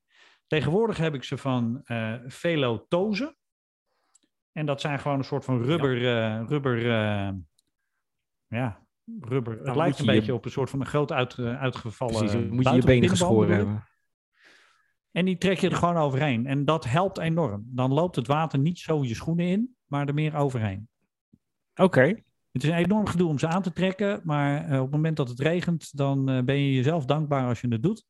[0.47, 1.81] Tegenwoordig heb ik ze van
[2.27, 3.37] Velo Tozen.
[4.53, 5.97] En dat zijn gewoon een soort van rubber...
[6.17, 6.87] eh, rubber
[8.49, 8.87] ja,
[9.21, 9.57] rubber.
[9.57, 12.15] Het moet lijkt een je- beetje op een soort van een groot uit, uitgevallen...
[12.17, 13.85] Precies, dan moet je je benen geschoren hebben.
[15.13, 16.47] En die trek je er gewoon overheen.
[16.47, 17.65] En dat helpt enorm.
[17.67, 20.89] Dan loopt het water niet zo je schoenen in, maar er meer overheen.
[21.75, 22.23] Oké.
[22.53, 25.17] Het is een enorm gedoe om ze aan te trekken, maar eh, op het moment
[25.17, 28.05] dat het regent, dan eh, ben je jezelf dankbaar als je het doet.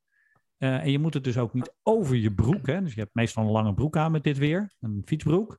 [0.56, 2.66] Eh, en je moet het dus ook niet over je broek.
[2.66, 2.82] Hè?
[2.82, 5.58] Dus je hebt meestal een lange broek aan met dit weer, een fietsbroek.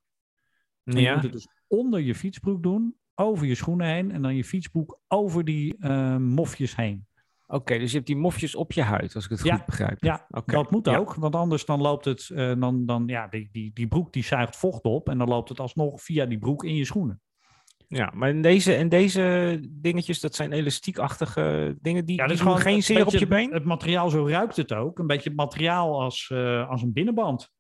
[0.84, 4.36] En je moet het dus onder je fietsbroek doen, over je schoenen heen en dan
[4.36, 7.08] je fietsbroek over die mofjes heen.
[7.48, 10.04] Oké, dus je hebt die mofjes op je huid, als ik het Ja, goed begrijp.
[10.04, 10.98] Ja, Oké, dat moet ja.
[10.98, 14.24] ook, want anders dan loopt het, eh, dan, dan, ja, die, die, die broek die
[14.24, 17.22] zuigt vocht op en dan loopt het alsnog via die broek in je schoenen.
[17.88, 22.42] Ja, maar in deze, en deze dingetjes, dat zijn elastiekachtige dingen, die, Ja, dat is
[22.42, 23.54] gewoon geen een zeer op je been?
[23.54, 25.00] Het materiaal, zo ruikt het ook.
[25.00, 27.52] Een beetje het materiaal als, eh, als een binnenband.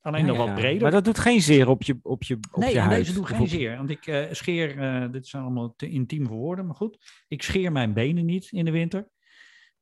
[0.00, 0.82] Alleen Ja, wat breder.
[0.82, 2.96] Maar dat doet geen zeer op je, op je, op nee, je huid?
[2.96, 3.76] deze doet geen zeer.
[3.76, 6.98] Want ik eh, scheer, eh, dit zijn allemaal te intiem voor woorden, maar goed.
[7.28, 9.08] Ik scheer mijn benen niet in de winter.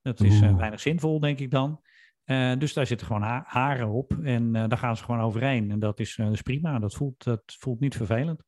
[0.02, 1.80] Dat is eh, weinig zinvol, denk ik dan.
[2.24, 5.70] Eh, dus daar zitten gewoon ha- haren op en eh, daar gaan ze gewoon overheen.
[5.70, 6.78] En dat is, eh, dat is prima.
[6.78, 8.42] Dat voelt, dat voelt niet vervelend.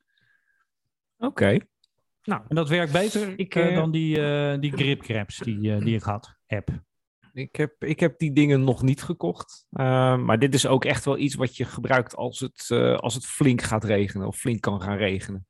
[1.19, 1.59] Oké.
[2.23, 5.95] Nou, En dat werkt beter Ik, dan die, eh die grip crabs die, eh, die
[5.97, 6.69] ik had, heb.
[7.33, 9.67] Ik heb, ik heb die dingen nog niet gekocht.
[9.71, 13.15] Eh, maar dit is ook echt wel iets wat je gebruikt als het, eh, als
[13.15, 15.47] het flink gaat regenen of flink kan gaan regenen.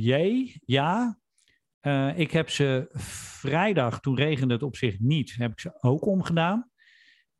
[0.00, 1.18] Jee, ja.
[2.16, 2.88] Ik heb ze
[3.40, 6.70] vrijdag, toen regende het op zich niet, heb ik ze ook omgedaan.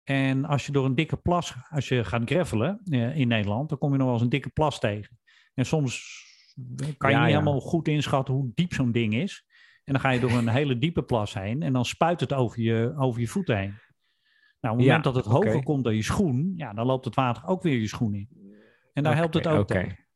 [0.05, 2.81] En als je door een dikke plas, als je gaat gravelen
[3.15, 5.19] in Nederland, dan kom je nog wel eens een dikke plas tegen.
[5.55, 6.25] En soms
[6.97, 7.39] kan je Ja, niet ja.
[7.39, 9.45] helemaal goed inschatten hoe diep zo'n ding is.
[9.91, 12.61] En dan ga je door een hele diepe plas heen en dan spuit het over
[12.61, 13.75] je, over je voeten heen.
[14.61, 17.05] Nou, op het Ja, moment dat het hoger komt dan je schoen, ja, dan loopt
[17.05, 18.29] het water ook weer je schoen in.
[18.93, 19.75] En daar helpt het ook oké.
[19.75, 20.07] tegen.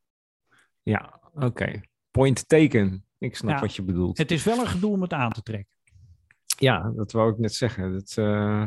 [0.81, 1.81] Ja, oké.
[2.11, 3.05] Point taken.
[3.17, 3.59] Ik snap Ja.
[3.59, 4.17] wat je bedoelt.
[4.17, 5.75] Het is wel een gedoe om het aan te trekken.
[6.57, 7.93] Ja, dat wou ik net zeggen.
[7.93, 8.65] Dat, eh,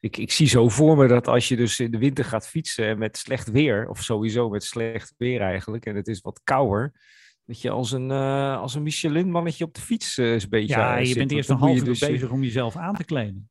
[0.00, 2.98] ik, ik zie zo voor me dat als je dus in de winter gaat fietsen
[2.98, 6.92] met slecht weer, of sowieso met slecht weer eigenlijk, en het is wat kouder,
[7.48, 10.94] dat je als een, eh, als een Michelin-mannetje op de fiets eh, is beetje Ja,
[10.94, 11.16] eh, je zit.
[11.18, 13.50] bent eerst een half je uur dus, eh, bezig om jezelf aan te kleden.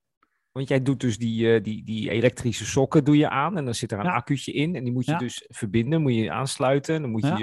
[0.52, 3.92] Want jij doet dus die, die, die elektrische sokken doe je aan en dan zit
[3.92, 4.16] er een Ja.
[4.16, 5.18] accu'tje in en die moet je Ja.
[5.18, 6.96] dus verbinden, moet je aansluiten.
[6.96, 7.38] En dan moet je, Ja.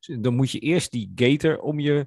[0.00, 2.06] je, dan moet je eerst die gator om je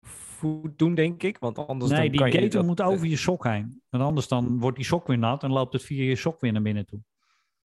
[0.00, 1.38] voet doen, denk ik.
[1.38, 3.82] Want anders Nee, dan die kan je gator dat- moet over je sok heen.
[3.88, 6.52] Want anders dan wordt die sok weer nat en loopt het via je sok weer
[6.52, 7.00] naar binnen toe.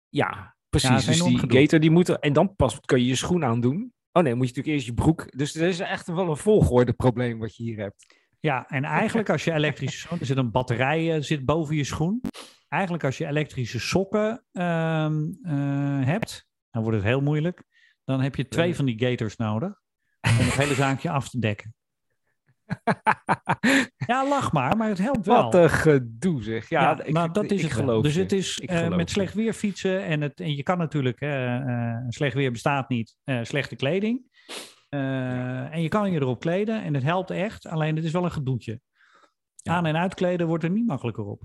[0.08, 1.04] Ja, precies.
[1.04, 3.92] dus die gator die moet er, en dan pas kun je je schoen aandoen.
[4.16, 5.37] Oh nee, moet je natuurlijk eerst je broek.
[5.37, 8.16] Dus er is echt wel een volgorde probleem wat je hier hebt.
[8.40, 11.85] Ja, en eigenlijk als je elektrische sokken, er zit een batterij eh, zit boven je
[11.85, 12.20] schoen.
[12.68, 17.64] Eigenlijk als je elektrische sokken ehm, eh, hebt, dan wordt het heel moeilijk.
[18.05, 19.81] Dan heb je twee van die gators nodig
[20.20, 21.74] om het hele zaakje af te dekken.
[24.07, 25.42] Ja, lach maar, maar het helpt wel.
[25.42, 26.68] Wat een gedoe zeg.
[26.68, 29.35] Ja, Ja, ik, nou, dat is ik het geloof Dus het is eh, met slecht
[29.35, 33.76] weer fietsen en, het, en je kan natuurlijk, eh, eh, slecht weer bestaat niet, slechte
[33.76, 34.35] kleding.
[34.88, 38.31] En je kan je erop kleden en het helpt echt, alleen het is wel een
[38.31, 38.81] gedoetje.
[39.57, 39.72] Ja.
[39.72, 41.42] Aan- en uitkleden wordt er niet makkelijker op.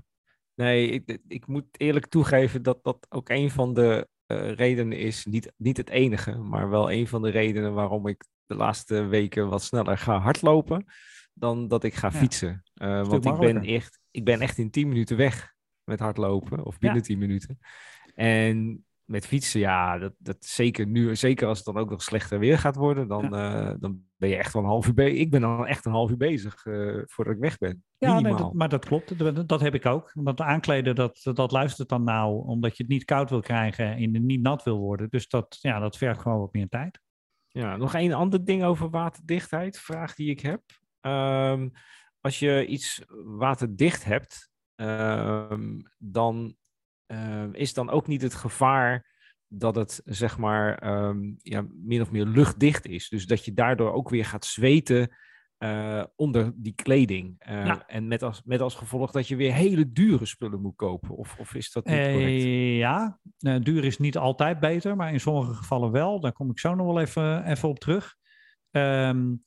[0.54, 4.08] Nee, ik, ik moet eerlijk toegeven dat dat ook een van de
[4.54, 5.24] redenen is.
[5.24, 9.48] Niet, niet het enige, maar wel een van de redenen waarom ik de laatste weken
[9.48, 10.84] wat sneller ga hardlopen
[11.32, 12.18] dan dat ik ga Ja.
[12.18, 12.62] fietsen.
[12.74, 16.78] Eh, want ik ben, echt, ik ben echt in 10 minuten weg met hardlopen, of
[16.78, 17.04] binnen Ja.
[17.04, 17.58] 10 minuten.
[18.14, 22.38] En met fietsen, ja, dat, dat zeker nu, zeker als het dan ook nog slechter
[22.38, 25.18] weer gaat worden, dan, eh, dan ben je echt wel een half uur bezig.
[25.18, 27.84] Ik ben dan echt een half uur bezig eh, voordat ik weg ben.
[27.98, 28.42] Ja, nee, Minimaal.
[28.42, 29.18] dat, maar dat klopt.
[29.18, 30.10] Dat, dat heb ik ook.
[30.14, 34.14] Want aankleden, dat, dat luistert dan nou, omdat je het niet koud wil krijgen en
[34.14, 35.08] het niet nat wil worden.
[35.10, 37.00] Dus dat, ja, dat vergt gewoon wat meer tijd.
[37.48, 40.62] Ja, nog een ander ding over waterdichtheid, vraag die ik heb.
[41.02, 41.68] Ehm,
[42.20, 46.56] als je iets waterdicht hebt, ehm, dan
[47.06, 49.10] ehm, is dan ook niet het gevaar
[49.48, 53.08] dat het zeg maar ehm, ja, min of meer luchtdicht is.
[53.08, 55.16] Dus dat je daardoor ook weer gaat zweten
[55.62, 57.42] uh, onder die kleding.
[57.48, 57.86] Uh, ja.
[57.86, 61.16] En met als, met als gevolg dat je weer hele dure spullen moet kopen.
[61.16, 62.44] Of, of is dat niet correct?
[62.44, 66.20] Uh, ja, duur is niet altijd beter, maar in sommige gevallen wel.
[66.20, 68.16] Daar kom ik zo nog wel even, even op terug.
[68.70, 69.44] Um,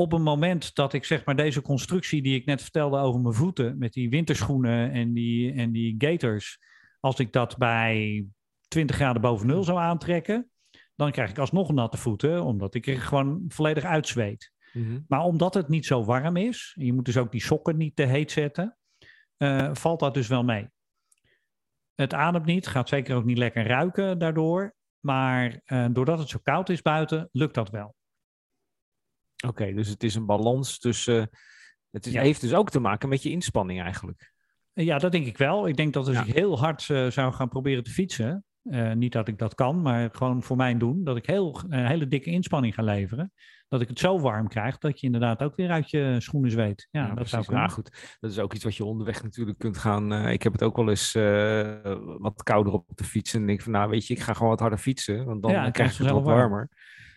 [0.00, 3.34] op een moment dat ik zeg maar deze constructie die ik net vertelde over mijn
[3.34, 6.58] voeten, met die winterschoenen en die, en die gators,
[7.00, 8.26] als ik dat bij
[8.68, 10.50] 20 graden boven nul zou aantrekken,
[10.96, 14.52] dan krijg ik alsnog natte voeten, omdat ik er gewoon volledig uitzweet.
[14.72, 17.96] Mm Maar omdat het niet zo warm is, je moet dus ook die sokken niet
[17.96, 18.76] te heet zetten,
[19.38, 20.68] uh, valt dat dus wel mee.
[21.94, 24.74] Het ademt niet, gaat zeker ook niet lekker ruiken daardoor.
[25.00, 27.98] Maar uh, doordat het zo koud is buiten, lukt dat wel.
[29.46, 31.30] Oké, dus het is een balans tussen.
[31.90, 32.22] Het is, ja.
[32.22, 34.32] heeft dus ook te maken met je inspanning eigenlijk.
[34.72, 35.68] Ja, dat denk ik wel.
[35.68, 36.24] Ik denk dat als ja.
[36.24, 39.82] ik heel hard uh, zou gaan proberen te fietsen, uh, niet dat ik dat kan,
[39.82, 43.32] maar gewoon voor mijn doen, dat ik heel, een hele dikke inspanning ga leveren.
[43.68, 46.88] Dat ik het zo warm krijg dat je inderdaad ook weer uit je schoenen zweet.
[46.90, 48.16] Ja, ja dat zou ja, goed.
[48.20, 50.12] Dat is ook iets wat je onderweg natuurlijk kunt gaan.
[50.12, 51.12] Uh, ik heb het ook wel eens
[52.18, 53.34] wat kouder op de fiets.
[53.34, 55.70] En denk van, nou weet je, ik ga gewoon wat harder fietsen, want dan ja,
[55.70, 56.68] krijg je het wat warmer.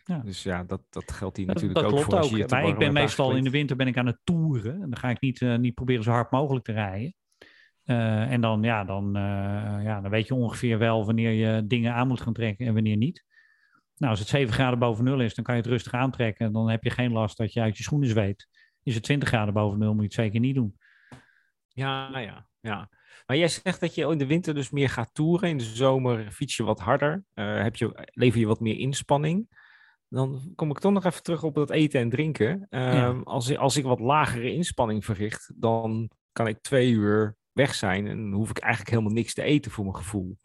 [0.06, 0.18] Ja.
[0.18, 2.18] Dus ja, dat, dat geldt hier natuurlijk dat, dat ook voor.
[2.18, 4.74] Als je maar ik ben meestal in de winter ben ik aan het toeren.
[4.74, 7.16] En dan ga ik niet, uh, niet proberen zo hard mogelijk te rijden.
[7.86, 11.94] Uh, en dan, ja, dan, uh, ja, dan weet je ongeveer wel wanneer je dingen
[11.94, 13.26] aan moet gaan trekken en wanneer niet.
[13.96, 16.54] Nou, als het 7 graden boven nul is, dan kan je het rustig aantrekken.
[16.54, 18.48] Dan heb je geen last dat je uit je schoenen zweet.
[18.84, 20.78] Is het 20 graden boven nul, moet je het zeker niet doen.
[21.68, 22.89] Ja, ja, ja.
[23.26, 25.50] Maar jij zegt dat je in de winter dus meer gaat toeren.
[25.50, 27.24] In de zomer fiets je wat harder.
[27.34, 29.48] heb je, lever je wat meer inspanning
[30.13, 32.67] dan kom ik toch nog even terug op dat eten en drinken.
[32.69, 33.21] Um, ja.
[33.23, 38.32] als, als ik wat lagere inspanning verricht, dan kan ik twee uur weg zijn en
[38.32, 40.38] hoef ik eigenlijk helemaal niks te eten voor mijn gevoel.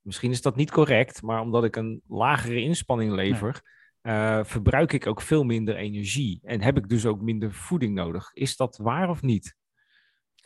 [0.00, 3.62] Misschien is dat niet correct, maar omdat ik een lagere inspanning lever,
[4.02, 4.14] nee.
[4.14, 8.30] uh, verbruik ik ook veel minder energie en heb ik dus ook minder voeding nodig.
[8.32, 9.56] Is dat waar of niet?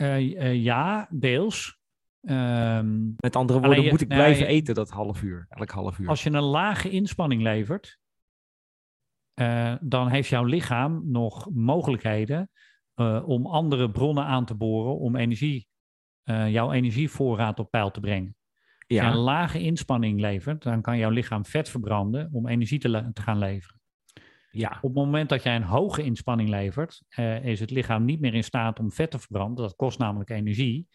[0.00, 1.78] Uh, uh, ja, deels.
[2.20, 6.08] Um, Met andere woorden, je, moet ik blijven eten dat half uur, elk half uur.
[6.08, 7.99] Als je een lage inspanning levert,
[9.40, 12.50] uh, dan heeft jouw lichaam nog mogelijkheden
[12.96, 15.68] uh, om andere bronnen aan te boren om energie,
[16.24, 18.36] uh, jouw energievoorraad op peil te brengen.
[18.54, 19.04] Als ja.
[19.04, 23.22] je een lage inspanning levert, dan kan jouw lichaam vet verbranden om energie te, te
[23.22, 23.80] gaan leveren.
[24.50, 24.68] Ja.
[24.68, 27.02] Op het moment dat jij een hoge inspanning levert,
[27.42, 29.64] is het lichaam niet meer in staat om vet te verbranden.
[29.64, 30.88] Dat kost namelijk energie.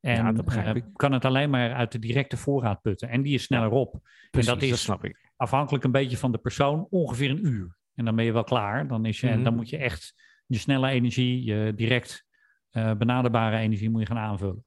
[0.00, 3.08] En ja, kan het alleen maar uit de directe voorraad putten.
[3.08, 4.00] En die is sneller ja, op.
[4.30, 5.32] Precies, en dat is dat snap ik.
[5.36, 7.76] afhankelijk een beetje van de persoon ongeveer een uur.
[7.94, 8.86] En dan ben je wel klaar.
[8.86, 9.44] Dan, is je, mm -hmm.
[9.44, 10.14] dan moet je echt
[10.46, 12.24] je snelle energie, je direct
[12.72, 14.64] uh, benaderbare energie moet je gaan aanvullen.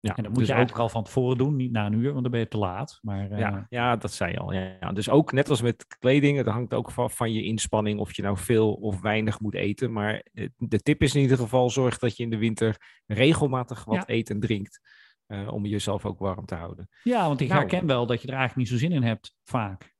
[0.00, 0.88] Ja, en dat moet dus je eigenlijk ook...
[0.88, 2.98] al van tevoren doen, niet na een uur, want dan ben je te laat.
[3.02, 3.38] Maar, uh...
[3.38, 4.52] ja, ja, dat zei je al.
[4.52, 4.92] Ja, ja.
[4.92, 8.22] Dus ook net als met kleding, het hangt ook van, van je inspanning of je
[8.22, 9.92] nou veel of weinig moet eten.
[9.92, 10.24] Maar
[10.56, 12.76] de tip is in ieder geval, zorg dat je in de winter
[13.06, 14.04] regelmatig wat ja.
[14.06, 14.80] eet en drinkt.
[15.26, 16.88] Uh, om jezelf ook warm te houden.
[17.02, 19.36] Ja, want ik nou, herken wel dat je er eigenlijk niet zo zin in hebt,
[19.44, 19.94] vaak.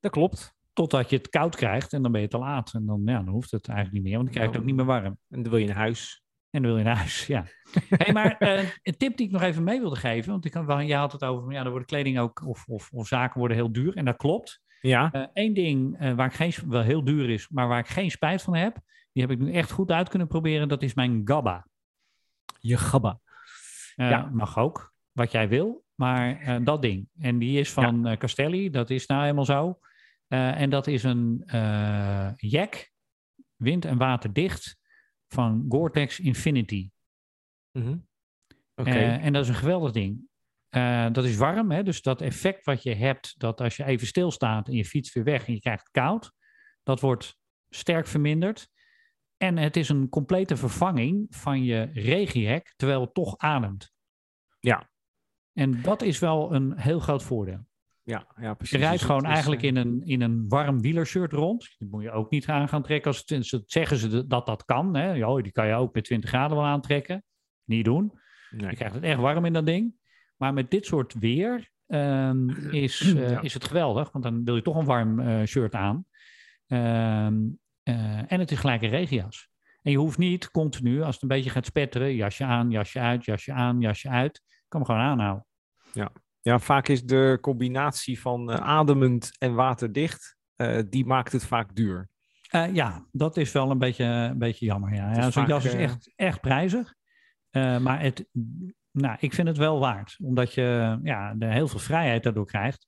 [0.00, 0.54] Dat klopt.
[0.72, 2.74] Totdat je het koud krijgt en dan ben je te laat.
[2.74, 4.76] En dan, ja, dan hoeft het eigenlijk niet meer, want dan krijg je het ook
[4.76, 5.18] niet meer warm.
[5.28, 6.22] En dan wil je naar huis.
[6.50, 7.44] En dan wil je naar huis, ja.
[7.88, 10.86] hey, maar uh, een tip die ik nog even mee wilde geven, want ik had,
[10.86, 13.72] je had het over, ja, dan worden kleding ook, of, of, of zaken worden heel
[13.72, 13.96] duur.
[13.96, 14.60] En dat klopt.
[14.80, 15.30] Ja.
[15.32, 18.10] Eén uh, ding uh, waar ik geen, wel heel duur is, maar waar ik geen
[18.10, 18.78] spijt van heb,
[19.12, 21.66] die heb ik nu echt goed uit kunnen proberen, dat is mijn GABA.
[22.58, 23.20] Je GABA.
[23.94, 24.30] ja.
[24.32, 27.08] Mag ook, wat jij wil, maar dat ding.
[27.18, 28.16] En die is van ja.
[28.16, 29.78] Castelli, dat is nou helemaal zo.
[30.32, 32.92] Uh, en dat is een uh, jack,
[33.56, 34.76] wind- en waterdicht,
[35.28, 36.90] van Gore-Tex Infinity.
[37.72, 38.06] Mm -hmm.
[38.74, 38.96] okay.
[38.96, 40.28] uh, en dat is een geweldig ding.
[41.14, 41.82] dat is warm, hè?
[41.82, 45.24] dus dat effect wat je hebt, dat als je even stilstaat en je fietst weer
[45.24, 46.32] weg en je krijgt koud,
[46.82, 48.68] dat wordt sterk verminderd.
[49.36, 53.92] En het is een complete vervanging van je regiehek, terwijl het toch ademt.
[54.60, 54.90] Ja.
[55.52, 57.66] En dat is wel een heel groot voordeel.
[58.04, 58.78] Ja, ja, precies.
[58.78, 61.74] Je rijdt dus gewoon eigenlijk in een, in een warm wielershirt rond.
[61.78, 63.10] Die moet je ook niet aan gaan trekken.
[63.10, 64.96] Als het, zeggen ze dat dat kan.
[64.96, 65.12] Hè.
[65.12, 67.24] Ja, die kan je ook met 20 graden wel aantrekken.
[67.64, 68.12] Niet doen.
[68.50, 68.70] Nee.
[68.70, 69.94] Je krijgt het echt warm in dat ding.
[70.36, 72.50] Maar met dit soort weer um,
[72.84, 73.40] is, uh, ja.
[73.40, 74.12] is het geweldig.
[74.12, 76.04] Want dan wil je toch een warm uh, shirt aan.
[76.66, 79.50] Um, uh, en het is gelijk een regenjas.
[79.82, 83.24] En je hoeft niet continu, als het een beetje gaat spetteren, jasje aan, jasje uit,
[83.24, 84.42] jasje aan, jasje uit.
[84.68, 85.46] Kan hem gewoon aanhouden.
[85.92, 91.44] Ja, ja, vaak is de combinatie van uh, ademend en waterdicht, uh, die maakt het
[91.44, 92.08] vaak duur.
[92.54, 94.94] Uh, ja, dat is wel een beetje, een beetje jammer.
[94.94, 95.14] Ja.
[95.14, 96.94] Ja, Zo'n jas is echt, echt prijzig.
[97.50, 98.26] maar het,
[98.92, 102.86] Nou, ik vind het wel waard, omdat je ja, er heel veel vrijheid daardoor krijgt.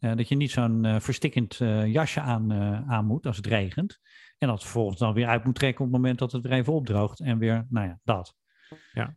[0.00, 2.52] Uh, dat je niet zo'n uh, verstikkend uh, jasje aan,
[2.88, 4.00] aan moet als het regent.
[4.38, 6.72] En dat vervolgens dan weer uit moet trekken op het moment dat het weer even
[6.72, 7.20] opdroogt.
[7.20, 8.34] En weer, nou ja, dat.
[8.92, 9.16] Ja.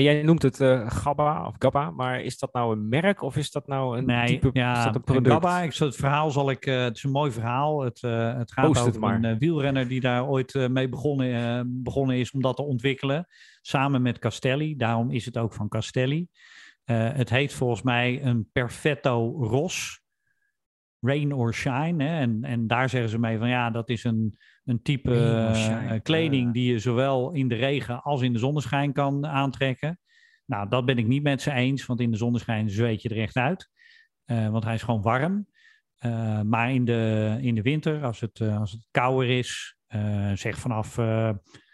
[0.00, 3.66] Jij noemt het Gabba of Gabba, maar is dat nou een merk of is dat
[3.66, 5.32] nou een nee, type ja, is dat een product?
[5.32, 7.82] Gabba, ik, het verhaal zal ik, het is een mooi verhaal.
[7.82, 12.42] Het, het gaat Post over een wielrenner die daar ooit mee begonnen, begonnen is om
[12.42, 13.26] dat te ontwikkelen.
[13.60, 16.28] Samen met Castelli, daarom is het ook van Castelli.
[16.84, 20.03] het heet volgens mij een Perfetto Ros
[21.04, 22.04] rain or shine.
[22.04, 22.20] Hè?
[22.20, 26.52] En, en daar zeggen ze mee van ja, dat is een, een type uh, kleding
[26.52, 29.98] die je zowel in de regen als in de zonneschijn kan aantrekken.
[30.46, 33.20] Nou, dat ben ik niet met ze eens, want in de zonneschijn zweet je er
[33.20, 33.70] echt uit.
[34.26, 35.46] Uh, want hij is gewoon warm.
[36.00, 39.76] Uh, maar in de, in de winter, als het, als het kouder is,
[40.34, 40.98] zeg vanaf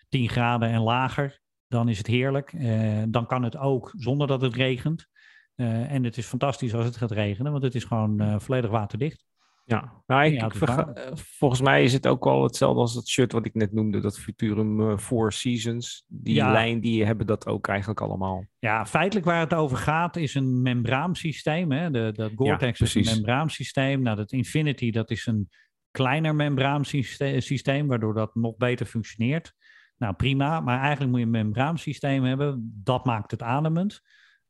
[0.08, 2.52] 10 graden en lager, dan is het heerlijk.
[3.08, 5.09] dan kan het ook zonder dat het regent.
[5.60, 8.70] Uh, en het is fantastisch als het gaat regenen, want het is gewoon uh, volledig
[8.70, 9.24] waterdicht.
[9.64, 13.08] Ja, nou, ik, ik verga- eh, volgens mij is het ook wel hetzelfde als dat
[13.08, 16.04] shirt wat ik net noemde, dat Futurum eh, Four Seasons.
[16.06, 16.52] Die Ja.
[16.52, 18.44] lijn, die hebben dat ook eigenlijk allemaal.
[18.58, 21.72] Ja, feitelijk waar het over gaat is een membraansysteem.
[21.72, 21.90] Hè?
[21.90, 24.02] De, dat Gore-Tex is een membraansysteem.
[24.02, 25.48] Nou, dat Infinity dat is een
[25.90, 29.54] kleiner membraansysteem, waardoor dat nog beter functioneert.
[29.96, 30.60] Nou, prima.
[30.60, 32.80] Maar eigenlijk moet je een membraansysteem hebben.
[32.84, 34.00] Dat maakt het ademend.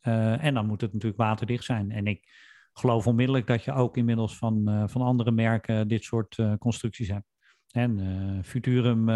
[0.02, 1.90] Uh, en dan moet het natuurlijk waterdicht zijn.
[1.90, 2.28] En ik
[2.72, 7.08] geloof onmiddellijk dat je ook inmiddels van, uh, van andere merken dit soort uh, constructies
[7.08, 7.26] hebt.
[7.70, 9.08] En Futurum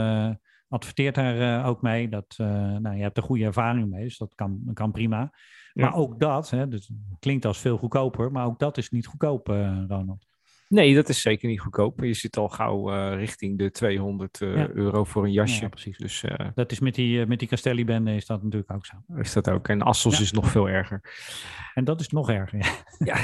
[0.69, 2.09] adverteert daar ook mee.
[2.09, 5.33] Dat, nou, je hebt er goede ervaring mee, dus dat kan, kan prima.
[5.73, 5.85] Ja.
[5.85, 9.47] Maar ook dat, hè, dus klinkt als veel goedkoper, maar ook dat is niet goedkoop,
[9.89, 10.27] Ronald.
[10.75, 12.01] Nee, dat is zeker niet goedkoop.
[12.01, 14.69] Je zit al gauw uh, richting de 200 uh, Ja.
[14.69, 15.63] euro voor een jasje.
[15.63, 15.99] Ja, precies.
[15.99, 18.97] Dus uh, Dat is met die, met die Castelli-bende is dat natuurlijk ook zo.
[19.17, 19.69] is dat ook.
[19.69, 20.23] En Assos Ja.
[20.23, 21.01] is nog veel erger.
[21.75, 22.85] En dat is nog erger.
[22.99, 23.17] Ja.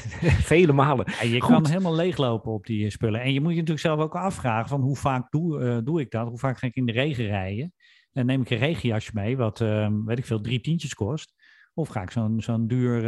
[0.52, 1.06] Vele malen.
[1.22, 1.52] Je Goed.
[1.52, 3.20] kan helemaal leeglopen op die spullen.
[3.20, 6.28] En je moet je natuurlijk zelf ook afvragen van hoe vaak doe, doe ik dat?
[6.28, 7.74] Hoe vaak ga ik in de regen rijden?
[8.12, 11.34] En neem ik een regenjasje mee, wat ehm, weet ik veel, drie tientjes kost.
[11.74, 13.00] Of ga ik zo'n zo'n duur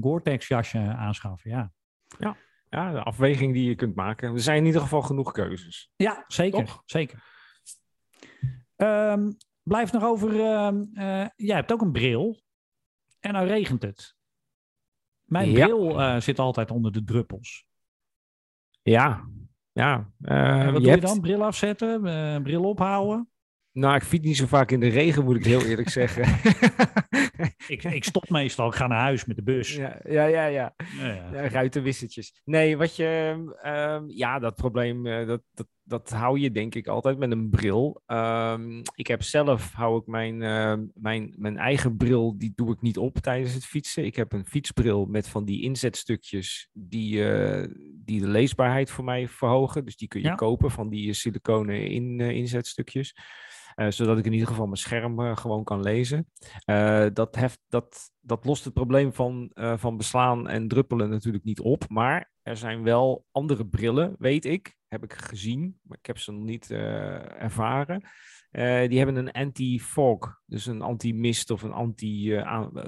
[0.00, 1.50] Gore-Tex jasje aanschaffen?
[1.50, 1.72] Ja.
[2.18, 2.36] Ja,
[2.72, 4.32] de afweging die je kunt maken.
[4.32, 5.90] Er zijn in ieder geval genoeg keuzes.
[5.96, 6.64] Ja, zeker.
[6.64, 6.82] Toch?
[6.84, 7.22] zeker.
[8.76, 10.32] Um, blijf nog over.
[10.32, 12.42] Uh, uh, jij hebt ook een bril.
[13.20, 14.16] En nou regent het.
[15.22, 15.64] Mijn Ja.
[15.64, 17.66] bril uh, zit altijd onder de druppels.
[18.82, 19.28] Ja,
[19.72, 20.12] ja.
[20.20, 21.02] En Uh, wat je doe hebt...
[21.02, 21.20] je dan?
[21.20, 22.02] Bril afzetten,
[22.42, 23.30] bril ophouden?
[23.72, 26.24] Nou, ik fiets niet zo vaak in de regen, moet ik heel eerlijk zeggen.
[27.66, 29.74] ik, ik stop meestal, ik ga naar huis met de bus.
[29.76, 30.46] ja, ja, ja.
[30.46, 30.74] ja.
[30.98, 32.40] Ja, ruitenwissertjes.
[32.44, 33.44] Nee, wat je.
[33.62, 35.06] ehm, ja, dat probleem.
[35.06, 38.02] eh, dat, dat, dat hou je denk ik altijd met een bril.
[38.06, 39.72] Ehm, ik heb zelf.
[39.72, 42.38] hou ik mijn, ehm, mijn, mijn eigen bril.
[42.38, 44.04] die doe ik niet op tijdens het fietsen.
[44.04, 46.68] Ik heb een fietsbril met van die inzetstukjes.
[46.72, 47.68] die, eh,
[48.04, 49.84] die de leesbaarheid voor mij verhogen.
[49.84, 50.34] Dus die kun je Ja.
[50.34, 53.16] kopen van die siliconen in, eh, inzetstukjes.
[53.74, 56.30] Eh, zodat ik in ieder geval mijn scherm eh, gewoon kan lezen.
[56.64, 61.60] Eh, dat, heft, dat, dat lost het probleem van, van beslaan en druppelen natuurlijk niet
[61.60, 61.88] op.
[61.88, 64.76] Maar er zijn wel andere brillen, weet ik.
[64.88, 68.04] Heb ik gezien, maar ik heb ze nog niet ervaren.
[68.88, 72.82] Die hebben een anti-fog, dus een anti-mist of een anti-beslaan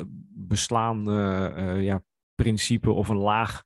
[1.83, 2.03] ja,
[2.35, 3.63] principe of een laag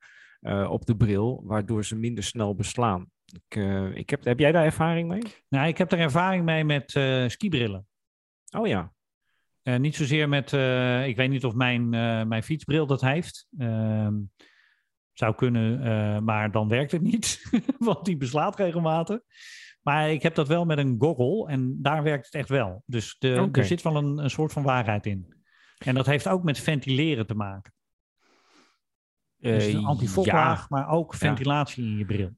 [0.69, 3.09] op de bril, waardoor ze minder snel beslaan.
[3.31, 5.21] Ik, eh, ik heb, heb jij daar ervaring mee?
[5.49, 7.87] Nou, ik heb er ervaring mee met uh, skibrillen.
[8.57, 8.93] Oh ja.
[9.63, 10.45] Uh, niet zozeer met,
[11.07, 11.89] ik weet niet of mijn,
[12.27, 13.47] mijn fietsbril dat heeft.
[13.57, 14.15] Ehm,
[15.19, 19.19] zou kunnen, eh, maar dan werkt het niet, want die beslaat regelmatig.
[19.81, 22.83] Maar ik heb dat wel met een goggle en daar werkt het echt wel.
[22.85, 25.33] Dus de, er zit wel een, een soort van waarheid in.
[25.77, 27.73] En dat heeft ook met ventileren te maken.
[29.37, 30.65] Dus een antifoglaag, ja.
[30.69, 32.31] maar ook ventilatie in je bril.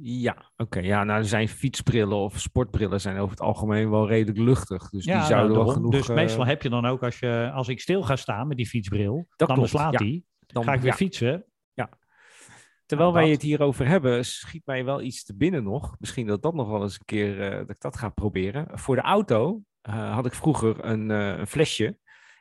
[0.00, 0.78] Ja, oké.
[0.80, 4.90] Ja, nou, zijn fietsbrillen of sportbrillen zijn over het algemeen wel redelijk luchtig.
[4.90, 5.92] Dus Ja, die zouden nou, wel genoeg...
[5.92, 8.56] Dus eh, meestal heb je dan ook, als, je, als ik stil ga staan met
[8.56, 9.90] die fietsbril, Dat dan ja.
[9.90, 10.26] die.
[10.46, 10.96] dan, Ga ik weer ja.
[10.96, 11.44] fietsen.
[12.86, 13.40] Terwijl Nou, wij dat.
[13.40, 15.96] het hierover hebben, schiet mij wel iets te binnen nog.
[15.98, 18.78] Misschien dat dat nog wel eens een keer, eh, dat ik dat ga proberen.
[18.78, 21.98] Voor de auto eh, had ik vroeger een, een flesje.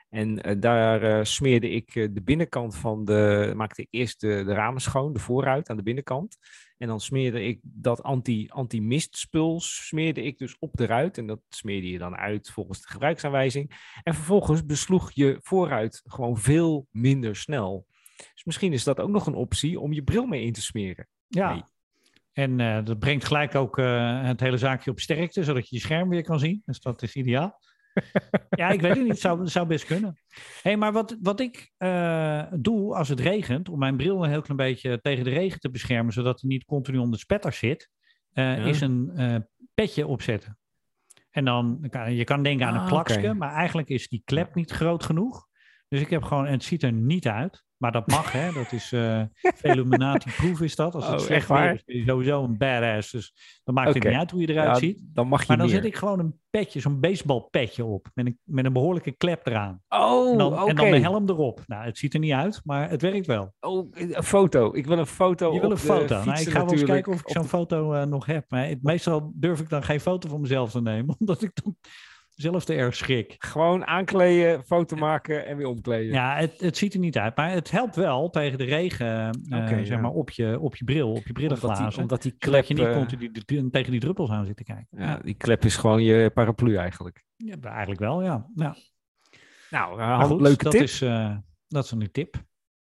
[0.09, 5.13] En daar smeerde ik de binnenkant van de, maakte ik eerst de, de ramen schoon,
[5.13, 6.37] de voorruit aan de binnenkant.
[6.77, 11.17] En dan smeerde ik dat anti, anti-mistspul, smeerde ik dus op de ruit.
[11.17, 13.93] En dat smeerde je dan uit volgens de gebruiksaanwijzing.
[14.03, 17.87] En vervolgens besloeg je voorruit gewoon veel minder snel.
[18.33, 21.07] Dus misschien is dat ook nog een optie om je bril mee in te smeren.
[21.27, 21.53] Ja.
[21.53, 21.63] Nee.
[22.33, 25.81] En eh, dat brengt gelijk ook eh, het hele zaakje op sterkte, zodat je je
[25.81, 26.61] scherm weer kan zien.
[26.65, 27.59] Dus dat is ideaal.
[28.49, 29.19] ja, ik weet het niet.
[29.19, 30.19] Zou, zou best kunnen.
[30.61, 34.41] hey, maar wat, wat ik uh, doe als het regent, om mijn bril een heel
[34.41, 37.89] klein beetje tegen de regen te beschermen, zodat hij niet continu onder de spetter zit,
[38.33, 38.63] uh, ja.
[38.63, 39.35] is een uh,
[39.73, 40.57] petje opzetten.
[41.29, 43.33] En dan, je kan denken aan een Ah, oké.
[43.33, 45.47] maar eigenlijk is die klep niet groot genoeg.
[45.87, 48.51] Dus ik heb gewoon, en het ziet er niet uit, maar dat mag, hè.
[48.51, 49.21] Dat is uh,
[49.61, 50.95] Illuminati-proof is dat.
[50.95, 51.73] Als het Oh, slecht echt waar?
[51.73, 53.11] is, ben je sowieso een badass.
[53.11, 55.01] Dus dan maakt het niet uit hoe je eruit Ja, ziet.
[55.13, 55.75] dan mag je Maar dan meer.
[55.75, 58.07] zet ik gewoon een petje, zo'n baseballpetje op.
[58.13, 59.81] Met een, met een behoorlijke klep eraan.
[59.89, 60.69] Oh, En dan, oké.
[60.69, 61.61] en dan de helm erop.
[61.67, 63.53] Nou, het ziet er niet uit, maar het werkt wel.
[63.59, 64.73] Oh, een foto.
[64.73, 66.23] Ik wil een foto Je wil een foto.
[66.23, 68.45] Nou, ik ga wel eens kijken of ik zo'n de- foto eh, nog heb.
[68.49, 71.15] Maar meestal durf ik dan geen foto van mezelf te nemen.
[71.19, 71.75] Omdat ik dan
[72.35, 73.35] zelf te erg schrik.
[73.39, 76.13] Gewoon aankleden, foto maken en weer omkleden.
[76.13, 77.35] Ja, het, het ziet er niet uit.
[77.35, 79.07] Maar het helpt wel tegen de regen,
[79.49, 79.97] eh, Oké, zeg ja.
[79.97, 81.89] maar, op je, op je bril, op je omdat brillenglazen.
[81.89, 84.45] die, omdat die zodat klep, je niet eh, continu die- die- tegen die druppels aan
[84.45, 84.87] zit te kijken.
[84.97, 87.23] ja, die klep is gewoon je paraplu eigenlijk.
[87.37, 88.47] Ja, eigenlijk wel, ja.
[88.55, 88.75] ja.
[89.69, 90.81] Nou, uh, goed, leuke dat tip.
[90.81, 91.35] Is, eh,
[91.67, 92.35] dat is een tip.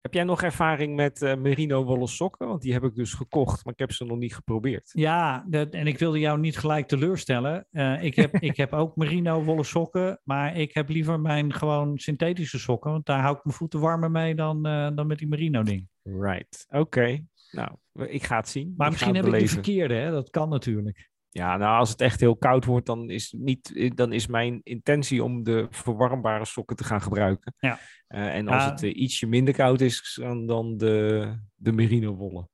[0.01, 2.47] Heb jij nog ervaring met eh, merino wollen sokken?
[2.47, 4.89] Want die heb ik dus gekocht, maar ik heb ze nog niet geprobeerd.
[4.93, 7.67] Ja, dat, en ik wilde jou niet gelijk teleurstellen.
[7.71, 11.97] Eh, ik, heb, ik heb ook merino wollen sokken, maar ik heb liever mijn gewoon
[11.97, 12.91] synthetische sokken.
[12.91, 15.87] Want daar hou ik mijn voeten warmer mee dan, eh, dan met die merino ding.
[16.03, 17.25] Right, oké.
[17.51, 18.73] Nou, ik ga het zien.
[18.77, 19.53] Maar Ik misschien heb ik de beleven.
[19.63, 20.11] verkeerde, hè?
[20.11, 21.08] dat kan natuurlijk.
[21.31, 25.23] Ja, nou, als het echt heel koud wordt, dan is, niet, dan is mijn intentie
[25.23, 27.53] om de verwarmbare sokken te gaan gebruiken.
[27.59, 27.79] Ja.
[28.07, 28.69] Eh, en als Ja.
[28.69, 32.49] het eh, ietsje minder koud is, dan, dan de, de merino wollen.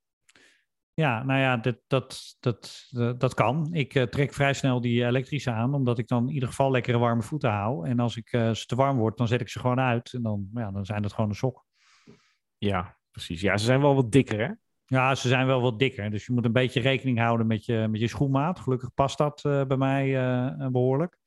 [0.93, 3.73] Ja, nou ja, dat, dat, dat, dat, dat kan.
[3.73, 6.97] Ik eh, trek vrij snel die elektrische aan, omdat ik dan in ieder geval lekkere
[6.97, 7.87] warme voeten hou.
[7.87, 10.13] En als ik, ze te warm wordt, dan zet ik ze gewoon uit.
[10.13, 11.65] En dan, ja, dan zijn het gewoon een sok.
[12.57, 13.41] Ja, precies.
[13.41, 14.51] Ja, ze zijn wel wat dikker, hè?
[14.85, 16.11] Ja, ze zijn wel wat dikker.
[16.11, 18.59] Dus je moet een beetje rekening houden met je, met je schoenmaat.
[18.59, 21.17] Gelukkig past dat eh, bij mij eh, behoorlijk.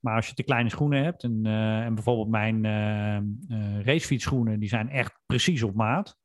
[0.00, 3.24] Maar als je te kleine schoenen hebt, en, eh, en bijvoorbeeld mijn eh, eh,
[3.84, 6.18] racefietsschoenen, die zijn echt precies op maat.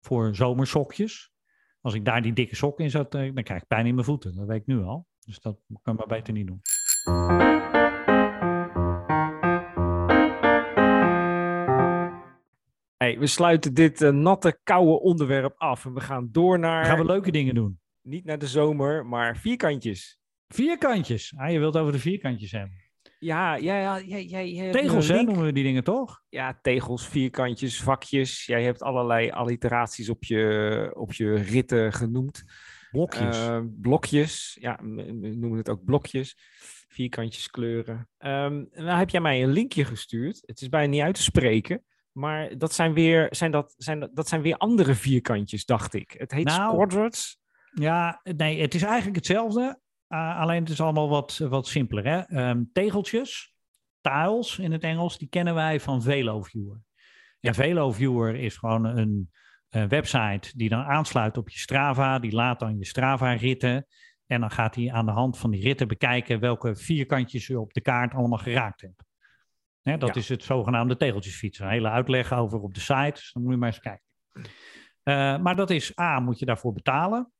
[0.00, 1.32] Voor zomersokjes.
[1.80, 4.06] Als ik daar die dikke sok in zet, eh, dan krijg ik pijn in mijn
[4.06, 4.34] voeten.
[4.34, 5.06] Dat weet ik nu al.
[5.18, 6.60] Dus dat kan ik maar beter niet doen.
[13.18, 15.84] We sluiten dit eh, natte, koude onderwerp af.
[15.84, 17.80] En we gaan door naar, Dan gaan we leuke dingen doen.
[18.02, 20.18] niet naar de zomer, maar vierkantjes.
[20.48, 21.32] Vierkantjes.
[21.36, 22.82] Ah, je wilt over de vierkantjes hebben.
[23.18, 24.00] Ja, ja, ja.
[24.00, 26.22] Jij, jij, jij Tegels, hè, noemen we die dingen toch?
[26.28, 28.46] Ja, tegels, vierkantjes, vakjes.
[28.46, 32.44] Jij hebt allerlei alliteraties op je, op je ritten genoemd.
[32.90, 33.38] Blokjes.
[33.38, 36.36] Eh, blokjes, ja, we noemen het ook blokjes.
[36.88, 38.08] Vierkantjes kleuren.
[38.18, 40.42] Ehm nou heb jij mij een linkje gestuurd.
[40.46, 41.84] Het is bijna niet uit te spreken.
[42.14, 46.14] Maar dat zijn weer, zijn dat, zijn dat, dat zijn weer andere vierkantjes, dacht ik.
[46.18, 46.76] Het heet Nou.
[47.70, 49.80] Ja, nee, het is eigenlijk hetzelfde.
[50.08, 52.04] uh, alleen het is allemaal wat, wat simpeler.
[52.04, 52.48] Hè?
[52.48, 53.54] Um, tegeltjes,
[54.00, 56.80] tiles in het Engels, die kennen wij van VeloViewer.
[57.40, 59.30] En VeloViewer is gewoon een,
[59.68, 62.18] een, website die dan aansluit op je Strava.
[62.18, 63.86] Die laat dan je Strava-ritten.
[64.26, 67.72] En dan gaat hij aan de hand van die ritten bekijken welke vierkantjes je op
[67.72, 69.04] de kaart allemaal geraakt hebt.
[69.84, 70.14] Dat Ja.
[70.14, 71.64] is het zogenaamde tegeltjesfietsen.
[71.64, 73.12] Een hele uitleg over op de site.
[73.12, 74.04] Dus dan moet je maar eens kijken.
[75.04, 77.32] Uh, maar dat is A, moet je daarvoor betalen.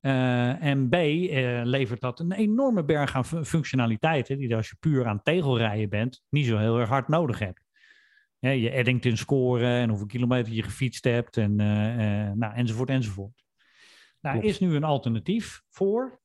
[0.00, 5.06] Uh, en B, uh, levert dat een enorme berg aan functionaliteiten, die als je puur
[5.06, 7.62] aan tegelrijden bent, niet zo heel erg hard nodig hebt.
[8.38, 11.54] Ja, je Eddington scoren en hoeveel kilometer je gefietst hebt, en,
[12.38, 13.44] nou, enzovoort, enzovoort.
[14.20, 16.20] Nou, is nu een alternatief voor,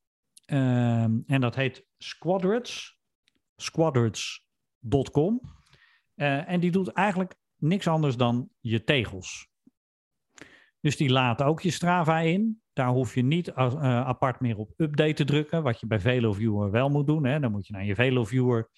[0.46, 3.00] en dat heet Squadrets,
[3.56, 5.42] squadrets.com.
[6.20, 9.50] en die doet eigenlijk niks anders dan je tegels.
[10.82, 12.62] Dus die laat ook je Strava in.
[12.74, 13.56] Daar hoef je niet uh,
[13.86, 17.26] apart meer op update te drukken, wat je bij VeloViewer wel moet doen.
[17.26, 17.40] Hè.
[17.40, 18.70] Dan moet je naar je VeloViewer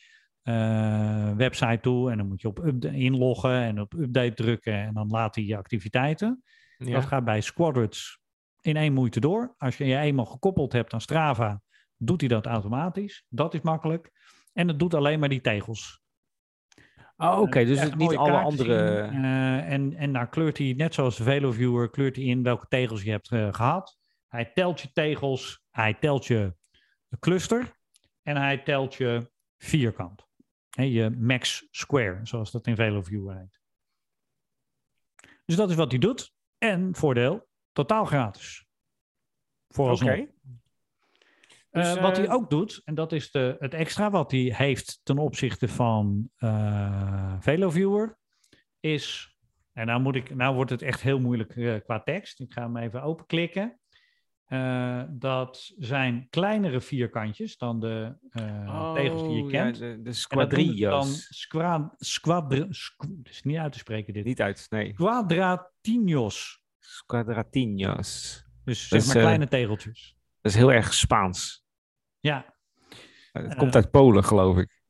[0.43, 5.07] uh, website toe en dan moet je op inloggen en op update drukken en dan
[5.07, 6.43] laat hij je activiteiten.
[6.77, 6.93] Ja.
[6.93, 8.19] Dat gaat bij Squadrets
[8.61, 9.55] in één moeite door.
[9.57, 11.61] Als je je eenmaal gekoppeld hebt aan Strava,
[11.97, 13.25] doet hij dat automatisch.
[13.29, 14.11] Dat is makkelijk.
[14.53, 16.00] En het doet alleen maar die tegels.
[17.21, 17.41] Oh, oké.
[17.41, 17.65] Okay.
[17.65, 19.09] Dus het niet alle andere...
[19.11, 23.03] Uh, en, en nou kleurt hij, net zoals de VeloViewer, kleurt hij in welke tegels
[23.03, 23.99] je hebt uh, gehad.
[24.27, 26.55] Hij telt je tegels, hij telt je
[27.19, 27.71] cluster
[28.21, 30.27] en hij telt je vierkant.
[30.69, 33.59] He, je max square, zoals dat in VeloViewer heet.
[35.45, 36.33] Dus dat is wat hij doet.
[36.57, 38.65] En voordeel, totaal gratis.
[39.67, 40.11] Vooralsnog.
[40.11, 40.31] Okay.
[41.71, 44.99] Dus, uh, wat hij ook doet, en dat is de, het extra wat hij heeft
[45.03, 48.17] ten opzichte van uh, VeloViewer,
[48.79, 49.35] is,
[49.73, 52.39] en nou, moet ik, nou wordt het echt heel moeilijk uh, qua tekst.
[52.39, 53.79] Ik ga hem even openklikken.
[54.51, 59.77] Eh, dat zijn kleinere vierkantjes dan de uh, tegels die je kent.
[59.77, 61.05] Ja, de, de En dat noemen ze squadrillas.
[61.05, 64.25] Dan squad, squadre, squ- het is niet uit te spreken dit.
[64.25, 64.93] Niet uit, nee.
[64.93, 66.61] Quadratinhos.
[66.79, 68.43] Squadratinhos.
[68.63, 70.17] Dus zeg maar eh, kleine tegeltjes.
[70.41, 71.60] Dat is heel erg Spaans.
[72.21, 72.55] Ja,
[73.31, 73.57] Het Eh.
[73.57, 74.81] komt uit Polen, geloof ik.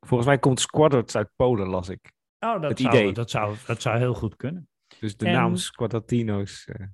[0.00, 2.12] Volgens mij komt squadrons uit Polen, las ik.
[2.38, 3.12] oh, dat, Het zou, idee.
[3.12, 4.68] Dat, zou, dat zou heel goed kunnen.
[5.00, 6.64] Dus de En- naam Squadratinos.
[6.66, 6.86] eh,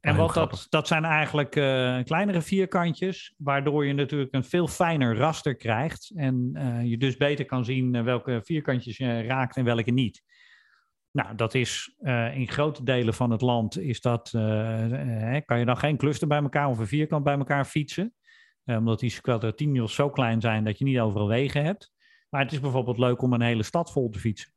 [0.00, 0.58] En wat grappig.
[0.58, 6.12] dat, dat zijn eigenlijk eh, kleinere vierkantjes, waardoor je natuurlijk een veel fijner raster krijgt.
[6.14, 6.52] En
[6.84, 10.22] je dus beter kan zien welke vierkantjes je raakt en welke niet.
[11.10, 11.96] Nou, dat is
[12.34, 14.30] in grote delen van het land is dat,
[15.44, 18.14] kan je dan geen cluster bij elkaar of een vierkant bij elkaar fietsen.
[18.64, 21.92] Eh, omdat die quadratinios zo klein zijn dat je niet overal wegen hebt.
[22.28, 24.52] Maar het is bijvoorbeeld leuk om een hele stad vol te fietsen.